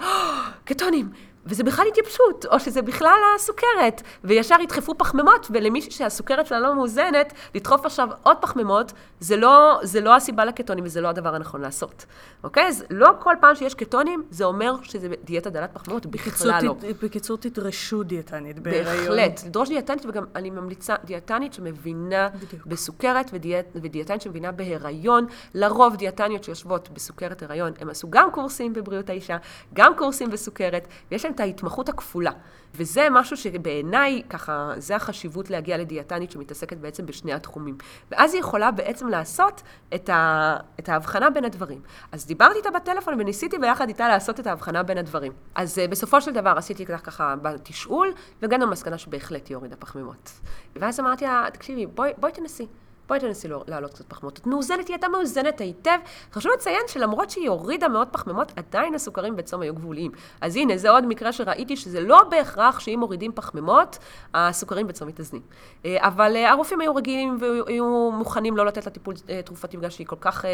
קטונים! 0.63 1.09
וזה 1.45 1.63
בכלל 1.63 1.85
התייבשות, 1.87 2.45
או 2.45 2.59
שזה 2.59 2.81
בכלל 2.81 3.19
הסוכרת, 3.35 4.01
וישר 4.23 4.55
ידחפו 4.61 4.97
פחמימות, 4.97 5.47
ולמישהי 5.49 5.91
שהסוכרת 5.91 6.47
שלה 6.47 6.59
לא 6.59 6.75
מאוזנת, 6.75 7.33
לדחוף 7.55 7.85
עכשיו 7.85 8.09
עוד 8.23 8.37
פחמימות, 8.41 8.91
זה 9.19 9.37
לא, 9.37 9.79
זה 9.83 10.01
לא 10.01 10.15
הסיבה 10.15 10.45
לקטונים 10.45 10.83
וזה 10.85 11.01
לא 11.01 11.07
הדבר 11.07 11.35
הנכון 11.35 11.61
לעשות. 11.61 12.05
אוקיי? 12.43 12.67
אז 12.67 12.85
לא 12.89 13.09
כל 13.19 13.35
פעם 13.41 13.55
שיש 13.55 13.73
קטונים, 13.73 14.23
זה 14.29 14.45
אומר 14.45 14.75
שזה 14.81 15.07
דיאטה 15.23 15.49
דלת 15.49 15.69
פחמימות, 15.73 16.05
בכלל 16.05 16.59
לא. 16.63 16.75
בקיצור, 17.03 17.37
תדרשו 17.37 18.03
דיאטנית 18.03 18.59
בהיריון. 18.59 18.97
בהחלט, 18.97 19.41
לדרוש 19.45 19.69
דיאטנית, 19.69 20.05
וגם 20.05 20.23
אני 20.35 20.49
ממליצה 20.49 20.95
דיאטנית 21.05 21.53
שמבינה 21.53 22.29
בדיוק. 22.29 22.65
בסוכרת, 22.65 23.29
ודיאט, 23.33 23.65
ודיאטנית 23.75 24.21
שמבינה 24.21 24.51
בהיריון. 24.51 25.25
לרוב 25.53 25.95
דיאטניות 25.95 26.43
שיושבות 26.43 26.89
בסוכרת 26.89 27.43
הריון, 27.43 27.73
הם 27.79 27.89
עשו 27.89 28.09
גם 28.09 28.31
קורסים 28.31 28.73
בבריאות 28.73 29.09
האישה, 29.09 29.37
גם 29.73 29.95
קורסים 29.95 30.29
בסוכרת, 30.29 30.87
ויש 31.11 31.25
את 31.31 31.39
ההתמחות 31.39 31.89
הכפולה. 31.89 32.31
וזה 32.75 33.07
משהו 33.11 33.37
שבעיניי, 33.37 34.21
ככה, 34.29 34.73
זה 34.77 34.95
החשיבות 34.95 35.49
להגיע 35.49 35.77
לדיאטנית 35.77 36.31
שמתעסקת 36.31 36.77
בעצם 36.77 37.05
בשני 37.05 37.33
התחומים. 37.33 37.77
ואז 38.11 38.33
היא 38.33 38.41
יכולה 38.41 38.71
בעצם 38.71 39.07
לעשות 39.07 39.61
את, 39.95 40.09
ה, 40.09 40.57
את 40.79 40.89
ההבחנה 40.89 41.29
בין 41.29 41.45
הדברים. 41.45 41.81
אז 42.11 42.25
דיברתי 42.25 42.57
איתה 42.57 42.71
בטלפון 42.71 43.21
וניסיתי 43.21 43.57
ביחד 43.57 43.87
איתה 43.87 44.07
לעשות 44.07 44.39
את 44.39 44.47
ההבחנה 44.47 44.83
בין 44.83 44.97
הדברים. 44.97 45.31
אז 45.55 45.77
uh, 45.77 45.91
בסופו 45.91 46.21
של 46.21 46.31
דבר 46.33 46.53
עשיתי 46.57 46.85
ככה 46.85 47.35
בתשאול, 47.41 48.13
והגענו 48.41 48.65
למסקנה 48.65 48.97
שבהחלט 48.97 49.47
היא 49.47 49.55
הורידה 49.55 49.75
פחמימות. 49.75 50.31
ואז 50.75 50.99
אמרתי 50.99 51.25
לה, 51.25 51.45
תקשיבי, 51.53 51.85
בואי, 51.85 52.11
בואי 52.17 52.31
תנסי. 52.31 52.67
בואי 53.11 53.19
תנסי 53.19 53.47
להעלות 53.67 53.93
קצת 53.93 54.05
פחמימות. 54.07 54.39
את 54.39 54.47
מאוזנת, 54.47 54.87
היא 54.87 54.93
הייתה 54.93 55.07
מאוזנת 55.07 55.61
היטב. 55.61 55.99
חשוב 56.33 56.51
לציין 56.51 56.81
שלמרות 56.87 57.29
שהיא 57.29 57.49
הורידה 57.49 57.87
מאוד 57.87 58.07
פחמימות, 58.11 58.51
עדיין 58.55 58.93
הסוכרים 58.93 59.35
בצום 59.35 59.61
היו 59.61 59.75
גבוליים. 59.75 60.11
אז 60.41 60.55
הנה, 60.55 60.77
זה 60.77 60.89
עוד 60.89 61.05
מקרה 61.05 61.31
שראיתי 61.31 61.77
שזה 61.77 62.01
לא 62.01 62.23
בהכרח 62.29 62.79
שאם 62.79 62.99
מורידים 62.99 63.31
פחמימות, 63.35 63.97
הסוכרים 64.33 64.87
בצום 64.87 65.07
מתאזנים. 65.07 65.41
אה, 65.85 66.07
אבל 66.07 66.35
אה, 66.35 66.51
הרופאים 66.51 66.81
היו 66.81 66.95
רגילים 66.95 67.37
והיו 67.39 68.11
מוכנים 68.11 68.57
לא 68.57 68.65
לתת 68.65 68.85
לה 68.85 68.91
טיפול 68.91 69.13
אה, 69.29 69.41
תרופתי 69.41 69.77
בגלל 69.77 69.89
שהיא 69.89 70.07
כל 70.07 70.15
כך 70.21 70.45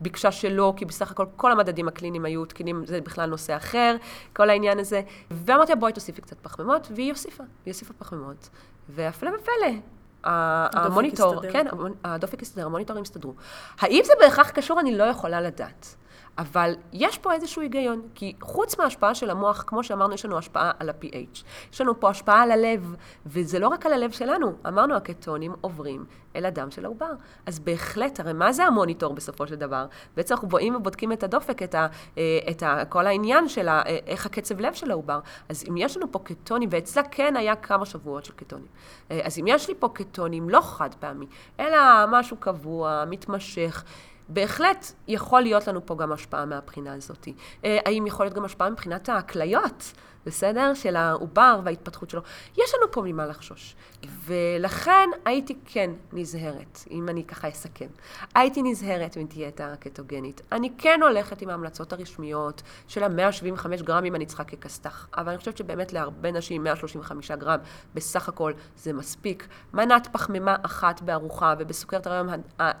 ביקשה 0.00 0.32
שלא, 0.32 0.72
כי 0.76 0.84
בסך 0.84 1.10
הכל 1.10 1.26
כל 1.36 1.52
המדדים 1.52 1.88
הקליניים 1.88 2.24
היו 2.24 2.44
תקינים, 2.44 2.86
זה 2.86 3.00
בכלל 3.00 3.30
נושא 3.30 3.56
אחר, 3.56 3.96
כל 4.32 4.50
העניין 4.50 4.78
הזה. 4.78 5.02
ואמרתי 5.30 5.72
לה, 5.72 5.76
בואי 5.76 5.92
תוסיפי 5.92 6.22
קצת 6.22 6.36
פחמימות, 6.42 6.88
והיא 6.94 7.10
הוסיפה, 7.10 7.44
היא 7.64 7.72
הוסיפה 7.72 7.94
פחמימות. 7.98 8.48
והפלא 8.88 9.30
ופלא, 9.30 9.93
המוניטור, 10.24 11.42
כן, 11.52 11.66
הדופק 12.04 12.42
הסתדר, 12.42 12.66
המוניטורים 12.66 13.02
הסתדרו. 13.02 13.34
האם 13.80 14.00
זה 14.04 14.12
בהכרח 14.20 14.50
קשור? 14.50 14.80
אני 14.80 14.98
לא 14.98 15.04
יכולה 15.04 15.40
לדעת. 15.40 15.94
אבל 16.38 16.74
יש 16.92 17.18
פה 17.18 17.32
איזשהו 17.32 17.62
היגיון, 17.62 18.02
כי 18.14 18.34
חוץ 18.40 18.78
מההשפעה 18.78 19.14
של 19.14 19.30
המוח, 19.30 19.64
כמו 19.66 19.84
שאמרנו, 19.84 20.14
יש 20.14 20.24
לנו 20.24 20.38
השפעה 20.38 20.70
על 20.78 20.88
ה-PH. 20.88 21.44
יש 21.72 21.80
לנו 21.80 22.00
פה 22.00 22.10
השפעה 22.10 22.42
על 22.42 22.50
הלב, 22.50 22.94
וזה 23.26 23.58
לא 23.58 23.68
רק 23.68 23.86
על 23.86 23.92
הלב 23.92 24.10
שלנו. 24.10 24.52
אמרנו, 24.68 24.94
הקטונים 24.94 25.52
עוברים 25.60 26.04
אל 26.36 26.46
הדם 26.46 26.70
של 26.70 26.84
העובר. 26.84 27.12
אז 27.46 27.58
בהחלט, 27.58 28.20
הרי 28.20 28.32
מה 28.32 28.52
זה 28.52 28.64
המוניטור 28.64 29.14
בסופו 29.14 29.46
של 29.46 29.54
דבר? 29.54 29.86
בעצם 30.16 30.34
אנחנו 30.34 30.48
באים 30.48 30.76
ובודקים 30.76 31.12
את 31.12 31.22
הדופק, 31.22 31.62
את, 31.62 31.74
ה, 31.74 31.86
אה, 32.18 32.38
את 32.50 32.62
ה, 32.62 32.84
כל 32.88 33.06
העניין 33.06 33.48
של 33.48 33.68
ה, 33.68 33.82
אה, 33.86 33.98
איך 34.06 34.26
הקצב 34.26 34.60
לב 34.60 34.74
של 34.74 34.90
העובר. 34.90 35.20
אז 35.48 35.64
אם 35.68 35.76
יש 35.76 35.96
לנו 35.96 36.12
פה 36.12 36.18
קטונים, 36.18 36.68
ואצלה 36.72 37.02
כן 37.02 37.36
היה 37.36 37.56
כמה 37.56 37.86
שבועות 37.86 38.24
של 38.24 38.32
קטונים. 38.32 38.66
אה, 39.10 39.20
אז 39.24 39.38
אם 39.38 39.44
יש 39.48 39.68
לי 39.68 39.74
פה 39.78 39.88
קטונים, 39.88 40.50
לא 40.50 40.60
חד 40.60 40.94
פעמי, 40.94 41.26
אלא 41.60 41.78
משהו 42.08 42.36
קבוע, 42.36 43.04
מתמשך, 43.10 43.84
בהחלט 44.28 44.92
יכול 45.08 45.42
להיות 45.42 45.68
לנו 45.68 45.86
פה 45.86 45.96
גם 45.96 46.12
השפעה 46.12 46.44
מהבחינה 46.44 46.94
הזאת. 46.94 47.28
אה, 47.64 47.78
האם 47.86 48.06
יכול 48.06 48.26
להיות 48.26 48.36
גם 48.36 48.44
השפעה 48.44 48.70
מבחינת 48.70 49.08
הכליות? 49.08 49.92
בסדר? 50.26 50.74
של 50.74 50.96
העובר 50.96 51.60
וההתפתחות 51.64 52.10
שלו. 52.10 52.20
יש 52.52 52.74
לנו 52.74 52.92
פה 52.92 53.02
ממה 53.02 53.26
לחשוש. 53.26 53.76
ולכן 54.24 55.08
הייתי 55.24 55.56
כן 55.64 55.90
נזהרת, 56.12 56.78
אם 56.90 57.08
אני 57.08 57.24
ככה 57.24 57.48
אסכם. 57.48 57.86
הייתי 58.34 58.62
נזהרת 58.62 59.16
מדיאטה 59.16 59.74
קטוגנית. 59.80 60.40
אני 60.52 60.72
כן 60.78 61.00
הולכת 61.02 61.42
עם 61.42 61.50
ההמלצות 61.50 61.92
הרשמיות 61.92 62.62
של 62.88 63.02
ה-175 63.02 63.82
גרם 63.82 64.04
אם 64.04 64.14
אני 64.14 64.26
צריכה 64.26 64.44
ככסת"ח. 64.44 65.08
אבל 65.16 65.28
אני 65.28 65.38
חושבת 65.38 65.56
שבאמת 65.56 65.92
להרבה 65.92 66.32
נשים 66.32 66.64
135 66.64 67.30
גרם 67.30 67.58
בסך 67.94 68.28
הכל 68.28 68.52
זה 68.76 68.92
מספיק. 68.92 69.48
מנת 69.74 70.08
פחמימה 70.12 70.56
אחת 70.62 71.00
בארוחה 71.02 71.54
ובסוכרת 71.58 72.06
הרעיון, 72.06 72.28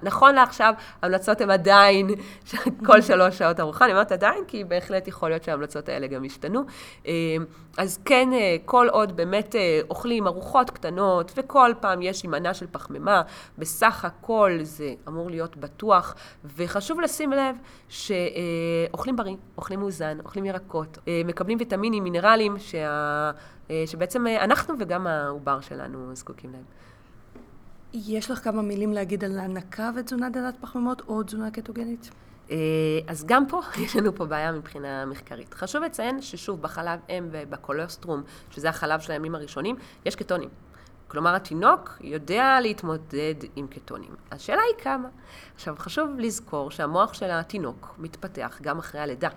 נכון 0.02 0.34
לעכשיו 0.34 0.74
ההמלצות 1.02 1.40
הן 1.40 1.50
עדיין 1.50 2.08
כל 2.86 3.02
שלוש 3.02 3.38
שעות 3.38 3.60
ארוחה. 3.60 3.84
אני 3.84 3.92
אומרת 3.92 4.12
עדיין 4.12 4.44
כי 4.48 4.64
בהחלט 4.64 5.08
יכול 5.08 5.28
להיות 5.28 5.44
שההמלצות 5.44 5.88
האלה 5.88 6.06
גם 6.06 6.24
ישתנו. 6.24 6.64
אה, 7.40 7.44
אז 7.78 7.98
כן, 8.04 8.32
אה, 8.32 8.56
כל 8.64 8.88
עוד 8.90 9.16
באמת 9.16 9.54
אה, 9.56 9.80
אוכלים 9.90 10.26
ארוחות 10.26 10.70
קטנות, 10.70 11.32
וכל 11.36 11.72
פעם 11.80 12.02
יש 12.02 12.24
מנה 12.24 12.54
של 12.54 12.66
פחמימה, 12.72 13.22
בסך 13.58 14.04
הכל 14.04 14.58
זה 14.62 14.94
אמור 15.08 15.30
להיות 15.30 15.56
בטוח, 15.56 16.14
וחשוב 16.56 17.00
לשים 17.00 17.32
לב 17.32 17.56
שאוכלים 17.88 19.16
בריא, 19.16 19.36
אוכלים 19.56 19.80
מאוזן, 19.80 20.18
אוכלים 20.20 20.44
ירקות, 20.44 20.98
אה, 21.08 21.22
מקבלים 21.24 21.58
ויטמינים, 21.58 22.04
מינרלים, 22.04 22.58
שה... 22.58 23.30
שבעצם 23.86 24.26
אנחנו 24.26 24.74
וגם 24.78 25.06
העובר 25.06 25.60
שלנו 25.60 26.14
זקוקים 26.14 26.52
להם. 26.52 26.62
יש 27.92 28.30
לך 28.30 28.44
כמה 28.44 28.62
מילים 28.62 28.92
להגיד 28.92 29.24
על 29.24 29.38
הנקה 29.38 29.90
ותזונה 29.96 30.30
דלת 30.30 30.54
פחמימות 30.60 31.02
או 31.08 31.22
תזונה 31.22 31.50
קטוגנית? 31.50 32.10
אה, 32.50 32.56
אז 33.06 33.24
גם 33.26 33.48
פה 33.48 33.60
יש 33.84 33.96
לנו 33.96 34.14
פה 34.14 34.24
בעיה 34.24 34.52
מבחינה 34.52 35.06
מחקרית. 35.06 35.54
חשוב 35.54 35.82
לציין 35.82 36.22
ששוב, 36.22 36.62
בחלב 36.62 37.00
אם 37.10 37.28
ובקולוסטרום, 37.32 38.22
שזה 38.50 38.68
החלב 38.68 39.00
של 39.00 39.12
הימים 39.12 39.34
הראשונים, 39.34 39.76
יש 40.04 40.16
קטונים. 40.16 40.48
כלומר, 41.08 41.34
התינוק 41.34 41.98
יודע 42.00 42.58
להתמודד 42.62 43.34
עם 43.56 43.66
קטונים. 43.66 44.10
השאלה 44.32 44.62
היא 44.62 44.84
כמה. 44.84 45.08
עכשיו, 45.54 45.74
חשוב 45.78 46.10
לזכור 46.18 46.70
שהמוח 46.70 47.14
של 47.14 47.30
התינוק 47.30 47.94
מתפתח 47.98 48.58
גם 48.62 48.78
אחרי 48.78 49.00
הלידה. 49.00 49.28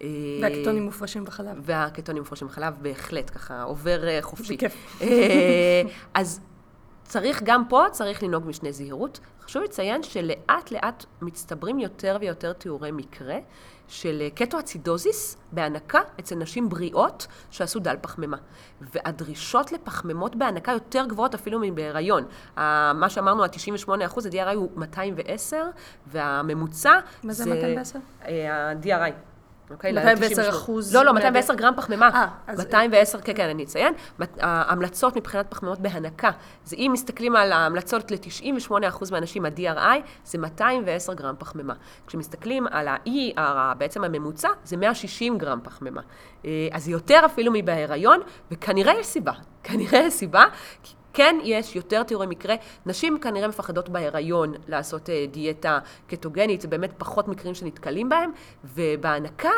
אה, 0.00 0.08
והקטונים 0.42 0.82
מופרשים 0.82 1.24
בחלב. 1.24 1.56
והקטונים 1.62 2.22
מופרשים 2.22 2.48
בחלב, 2.48 2.74
בהחלט, 2.82 3.30
ככה 3.30 3.62
עובר 3.62 4.08
אה, 4.08 4.18
חופשי. 4.22 4.44
זה 4.44 4.56
כיף. 4.56 5.00
אז 6.14 6.40
צריך, 7.04 7.42
גם 7.42 7.68
פה 7.68 7.84
צריך 7.90 8.22
לנהוג 8.22 8.46
משנה 8.46 8.72
זהירות. 8.72 9.20
חשוב 9.42 9.62
לציין 9.62 10.02
שלאט 10.02 10.70
לאט 10.70 11.04
מצטברים 11.22 11.78
יותר 11.78 12.16
ויותר 12.20 12.52
תיאורי 12.52 12.90
מקרה 12.90 13.36
של 13.88 14.22
קטואצידוזיס 14.34 15.36
בהנקה 15.52 16.00
אצל 16.20 16.34
נשים 16.34 16.68
בריאות 16.68 17.26
שעשו 17.50 17.80
דל 17.80 17.96
פחמימה. 18.00 18.36
והדרישות 18.80 19.72
לפחמימות 19.72 20.36
בהנקה 20.36 20.72
יותר 20.72 21.04
גבוהות 21.08 21.34
אפילו 21.34 21.58
מבהיריון. 21.62 22.24
מה 22.94 23.06
שאמרנו, 23.08 23.44
ה-98 23.44 24.06
אחוז, 24.06 24.26
ה-DRI 24.26 24.54
הוא 24.54 24.70
210, 24.76 25.64
והממוצע 26.06 27.00
מה 27.22 27.32
זה 27.32 27.46
210? 27.46 27.98
ה-DRI. 28.22 29.12
אוקיי? 29.70 29.92
210 29.92 30.48
אחוז? 30.48 30.94
לא, 30.94 31.04
לא, 31.04 31.12
210 31.12 31.54
גרם 31.54 31.72
פחמימה. 31.76 32.10
אה, 32.14 32.54
210, 32.58 33.20
כן, 33.20 33.32
כן, 33.36 33.48
אני 33.48 33.64
אציין. 33.64 33.94
ההמלצות 34.40 35.16
מבחינת 35.16 35.46
פחמימות 35.48 35.80
בהנקה, 35.80 36.30
זה 36.64 36.76
אם 36.76 36.90
מסתכלים 36.92 37.36
על 37.36 37.52
ההמלצות 37.52 38.10
ל-98 38.10 38.88
אחוז 38.88 39.10
מהאנשים, 39.10 39.44
ה-DRI, 39.44 40.00
זה 40.24 40.38
210 40.38 41.14
גרם 41.14 41.34
פחמימה. 41.38 41.74
כשמסתכלים 42.06 42.66
על 42.66 42.88
ה-E, 42.88 43.40
בעצם 43.78 44.04
הממוצע, 44.04 44.48
זה 44.64 44.76
160 44.76 45.38
גרם 45.38 45.60
פחמימה. 45.62 46.00
אה, 46.44 46.68
אז 46.72 46.84
זה 46.84 46.90
יותר 46.90 47.20
אפילו 47.24 47.52
מבהיריון, 47.54 48.20
וכנראה 48.50 48.92
יש 49.00 49.06
סיבה. 49.06 49.32
כנראה 49.62 49.98
יש 49.98 50.14
סיבה, 50.14 50.44
כן 51.14 51.36
יש 51.42 51.76
יותר 51.76 52.02
תיאורי 52.02 52.26
מקרה. 52.26 52.54
נשים 52.86 53.18
כנראה 53.18 53.48
מפחדות 53.48 53.88
בהיריון 53.88 54.54
לעשות 54.68 55.10
אה, 55.10 55.26
דיאטה 55.30 55.78
קטוגנית, 56.06 56.60
זה 56.60 56.68
באמת 56.68 56.92
פחות 56.98 57.28
מקרים 57.28 57.54
שנתקלים 57.54 58.08
בהם, 58.08 58.30
ובהנקה... 58.64 59.50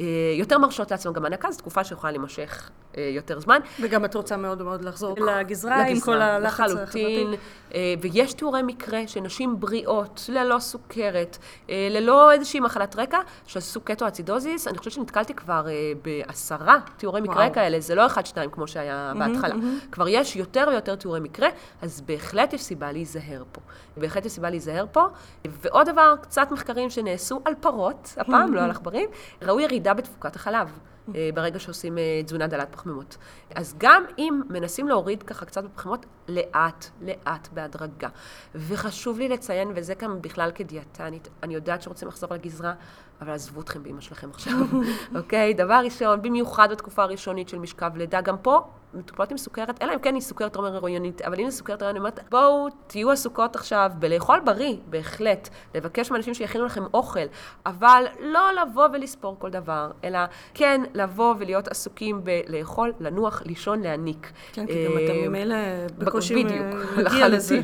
אה, 0.00 0.06
יותר 0.34 0.58
מרשות 0.58 0.90
לעצמם 0.90 1.12
גם 1.12 1.24
הנקה, 1.24 1.50
זו 1.50 1.58
תקופה 1.58 1.84
שיכולה 1.84 2.12
להימשך 2.12 2.70
אה, 2.96 3.10
יותר 3.14 3.40
זמן. 3.40 3.60
וגם 3.80 4.04
את 4.04 4.14
רוצה 4.14 4.36
מאוד 4.36 4.62
מאוד 4.62 4.84
לחזור 4.84 5.16
לגזרה, 5.20 5.86
עם 5.86 6.00
כל 6.00 6.22
הלחץ 6.22 6.70
החברתי. 6.70 7.26
אה, 7.74 7.94
ויש 8.00 8.32
תיאורי 8.32 8.62
מקרה 8.62 9.00
שנשים 9.06 9.60
בריאות, 9.60 10.24
ללא 10.28 10.58
סוכרת, 10.58 11.38
ללא 11.68 12.32
איזושהי 12.32 12.60
מחלת 12.60 12.96
רקע, 12.96 13.18
שעשו 13.46 13.80
קטואצידוזיס, 13.80 14.68
אני 14.68 14.78
חושבת 14.78 14.92
שנתקלתי 14.92 15.34
כבר 15.34 15.66
בעשרה 16.02 16.78
תיאורי 16.96 17.20
מקרה 17.20 17.36
וואו. 17.36 17.52
כאלה, 17.52 17.80
זה 17.80 17.94
לא 17.94 18.06
אחד, 18.06 18.26
שתיים 18.26 18.50
כמו 18.50 18.68
שהיה 18.68 19.12
בהתחלה. 19.18 19.54
כבר 19.92 20.08
יש 20.08 20.36
יותר 20.36 20.66
ויותר 20.70 20.94
תיאורי 20.94 21.20
מקרה, 21.20 21.48
אז 21.82 22.00
בהחלט 22.00 22.52
יש 22.52 22.62
סיבה 22.62 22.92
להיזהר 22.92 23.44
פה. 23.52 23.60
בהחלט 23.96 24.26
יש 24.26 24.32
סיבה 24.32 24.50
להיזהר 24.50 24.84
פה. 24.92 25.06
ועוד 25.46 25.88
דבר, 25.88 26.14
קצת 26.20 26.48
מחקרים 26.50 26.90
שנעשו 26.90 27.40
על 27.44 27.54
פרות, 27.60 28.14
הפעם, 28.16 28.54
לא 28.54 28.60
על 28.60 28.70
עכברים, 28.70 29.08
ראו 29.42 29.60
ירידה 29.60 29.79
בתפוקת 29.80 30.36
החלב. 30.36 30.78
אה, 31.14 31.30
ברגע 31.34 31.58
שעושים 31.58 31.98
אה, 31.98 32.22
תזונה 32.24 32.46
דלת 32.46 32.68
פחמימות. 32.70 33.16
אז 33.54 33.74
גם 33.78 34.04
אם 34.18 34.40
מנסים 34.48 34.88
להוריד 34.88 35.22
ככה 35.22 35.46
קצת 35.46 35.64
בפחמימות, 35.64 36.06
לאט, 36.28 36.86
לאט, 37.00 37.48
בהדרגה. 37.52 38.08
וחשוב 38.54 39.18
לי 39.18 39.28
לציין, 39.28 39.72
וזה 39.74 39.94
כאן 39.94 40.22
בכלל 40.22 40.50
כדיאטנית, 40.54 41.28
אני 41.42 41.54
יודעת 41.54 41.82
שרוצים 41.82 42.08
לחזור 42.08 42.34
לגזרה, 42.34 42.72
אבל 43.20 43.32
עזבו 43.32 43.60
אתכם 43.60 43.82
באמא 43.82 44.00
שלכם 44.00 44.30
עכשיו, 44.30 44.52
אוקיי? 45.18 45.54
דבר 45.54 45.80
ראשון, 45.84 46.22
במיוחד 46.22 46.68
בתקופה 46.70 47.02
הראשונית 47.02 47.48
של 47.48 47.58
משכב 47.58 47.96
לידה, 47.96 48.20
גם 48.20 48.36
פה 48.38 48.68
מטופלות 48.94 49.30
עם 49.30 49.36
סוכרת, 49.36 49.82
אלא 49.82 49.94
אם 49.94 49.98
כן 49.98 50.14
היא 50.14 50.22
סוכרת 50.22 50.52
טרום 50.52 50.64
הריונית, 50.64 51.22
אבל 51.22 51.34
אם 51.38 51.44
היא 51.44 51.50
סוכרת 51.50 51.82
הריונית, 51.82 52.02
אני 52.02 52.08
אומרת, 52.08 52.30
בואו 52.30 52.68
תהיו 52.86 53.10
עסוקות 53.10 53.56
עכשיו 53.56 53.90
בלאכול 53.98 54.40
בריא, 54.44 54.76
בהחלט, 54.86 55.48
לבקש 55.74 56.10
מאנשים 56.10 56.34
שיכינו 56.34 56.64
לכם 56.64 56.82
אוכל, 56.94 57.26
אבל 57.66 58.04
לא 58.20 58.50
לבוא 58.62 58.88
ולספור 58.92 59.36
כל 59.38 59.50
דבר, 59.50 59.90
אלא 60.04 60.18
כן 60.54 60.80
לבוא 60.94 61.34
ולהיות 61.38 61.68
עסוקים 61.68 62.20
בלאכול, 62.24 62.92
לנוח, 63.00 63.42
לישון, 63.46 63.80
להניק. 63.80 64.32
כן, 64.52 64.66
כי 64.66 64.86
גם 64.86 64.92
אתה 64.92 65.12
אה, 65.12 65.28
ממילא 65.28 65.56
בקושי 65.98 66.44
מגיע 66.96 67.28
לזה. 67.28 67.60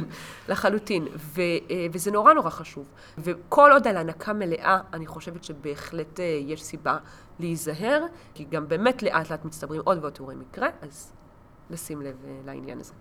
לחלוטין, 0.49 1.07
ו, 1.17 1.41
אה, 1.71 1.87
וזה 1.93 2.11
נורא 2.11 2.33
נורא 2.33 2.51
חשוב. 2.51 2.89
וכל 3.19 3.71
עוד 3.73 3.89
על 3.89 3.97
הנקה 3.97 4.33
מלאה, 4.33 4.79
אני 4.93 5.07
חושבת 5.07 5.45
שבהחלט 5.45 6.21
אה, 6.21 6.25
יש 6.47 6.63
סיבה 6.63 6.97
להיזהר, 7.39 8.05
כי 8.35 8.45
גם 8.45 8.69
באמת 8.69 9.03
לאט 9.03 9.31
לאט 9.31 9.45
מצטברים 9.45 9.81
עוד 9.85 9.99
ועוד 10.01 10.13
תיאורי 10.13 10.35
מקרה, 10.35 10.69
אז 10.83 11.13
לשים 11.71 12.03
לב 12.03 12.17
אה, 12.25 12.39
לעניין 12.45 12.81
הזה. 12.81 12.93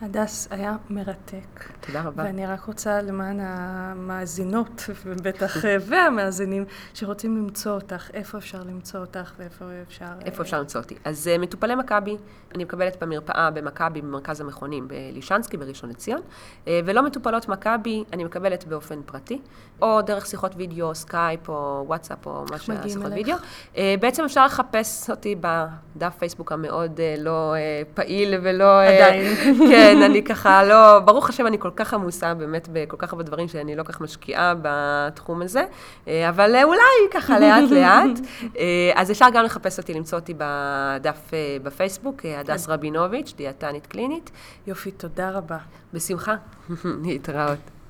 הדס, 0.00 0.48
היה 0.50 0.76
מרתק. 0.90 1.70
תודה 1.80 2.02
רבה. 2.02 2.22
ואני 2.22 2.46
רק 2.46 2.64
רוצה 2.64 3.02
למען 3.02 3.40
המאזינות, 3.40 4.84
ובטח 5.04 5.64
אה, 5.64 5.76
והמאזינים, 5.80 6.64
שרוצים 6.94 7.36
למצוא 7.36 7.72
אותך, 7.72 8.10
איפה 8.14 8.38
אפשר 8.38 8.62
למצוא 8.62 9.00
אותך 9.00 9.32
ואיפה 9.38 9.64
אפשר... 9.88 10.04
אה, 10.04 10.26
איפה 10.26 10.42
אפשר 10.42 10.60
למצוא 10.60 10.80
אותי? 10.80 10.94
אז 11.04 11.30
מטופלי 11.38 11.74
מכבי, 11.74 12.16
אני 12.54 12.64
מקבלת 12.64 13.02
במרפאה 13.02 13.50
במכבי, 13.50 14.00
במרכז 14.00 14.40
המכונים 14.40 14.88
בלישנסקי, 14.88 15.56
בראשון 15.56 15.90
לציון, 15.90 16.20
ולא 16.66 17.02
מטופלות 17.02 17.48
מכבי, 17.48 18.04
אני 18.12 18.24
מקבלת 18.24 18.64
באופן 18.64 19.02
פרטי, 19.06 19.40
או 19.82 20.02
דרך 20.02 20.26
שיחות 20.26 20.52
וידאו, 20.56 20.94
סקייפ, 20.94 21.48
או 21.48 21.84
וואטסאפ, 21.86 22.26
או 22.26 22.44
מה 22.50 22.58
שהשיחות 22.58 23.12
וידאו. 23.12 23.36
אה, 23.74 23.78
בעצם 24.00 24.24
אפשר 24.24 24.46
לחפש 24.46 25.10
אותי 25.10 25.36
בדף 25.40 26.14
פייסבוק 26.18 26.52
המאוד 26.52 26.96
אה, 26.96 27.20
לא 27.20 27.54
אה, 27.54 27.96
פעיל 27.96 28.34
ולא... 28.42 28.82
עדיין. 28.82 29.34
כן. 29.34 29.54
כן, 29.70 30.02
אני 30.02 30.22
ככה 30.22 30.64
לא, 30.64 30.98
ברוך 30.98 31.28
השם, 31.28 31.46
אני 31.46 31.58
כל 31.58 31.70
כך 31.76 31.94
עמוסה 31.94 32.34
באמת 32.34 32.68
בכל 32.72 32.96
כך 32.96 33.12
הרבה 33.12 33.24
דברים 33.24 33.48
שאני 33.48 33.76
לא 33.76 33.82
כל 33.82 33.92
כך 33.92 34.00
משקיעה 34.00 34.54
בתחום 34.62 35.42
הזה, 35.42 35.64
אה, 36.08 36.28
אבל 36.28 36.56
אולי 36.62 36.80
ככה 37.10 37.40
לאט 37.40 37.70
לאט. 37.76 38.18
אה, 38.58 38.90
אז 38.94 39.10
אפשר 39.10 39.26
גם 39.34 39.44
לחפש 39.44 39.78
אותי, 39.78 39.94
למצוא 39.94 40.18
אותי 40.18 40.34
בדף 40.34 41.34
אה, 41.34 41.56
בפייסבוק, 41.62 42.22
הדס 42.38 42.68
רבינוביץ', 42.68 43.34
דיאטנית 43.36 43.86
קלינית. 43.86 44.30
יופי, 44.66 44.90
תודה 44.90 45.30
רבה. 45.30 45.58
בשמחה, 45.92 46.34
להתראות. 47.04 47.81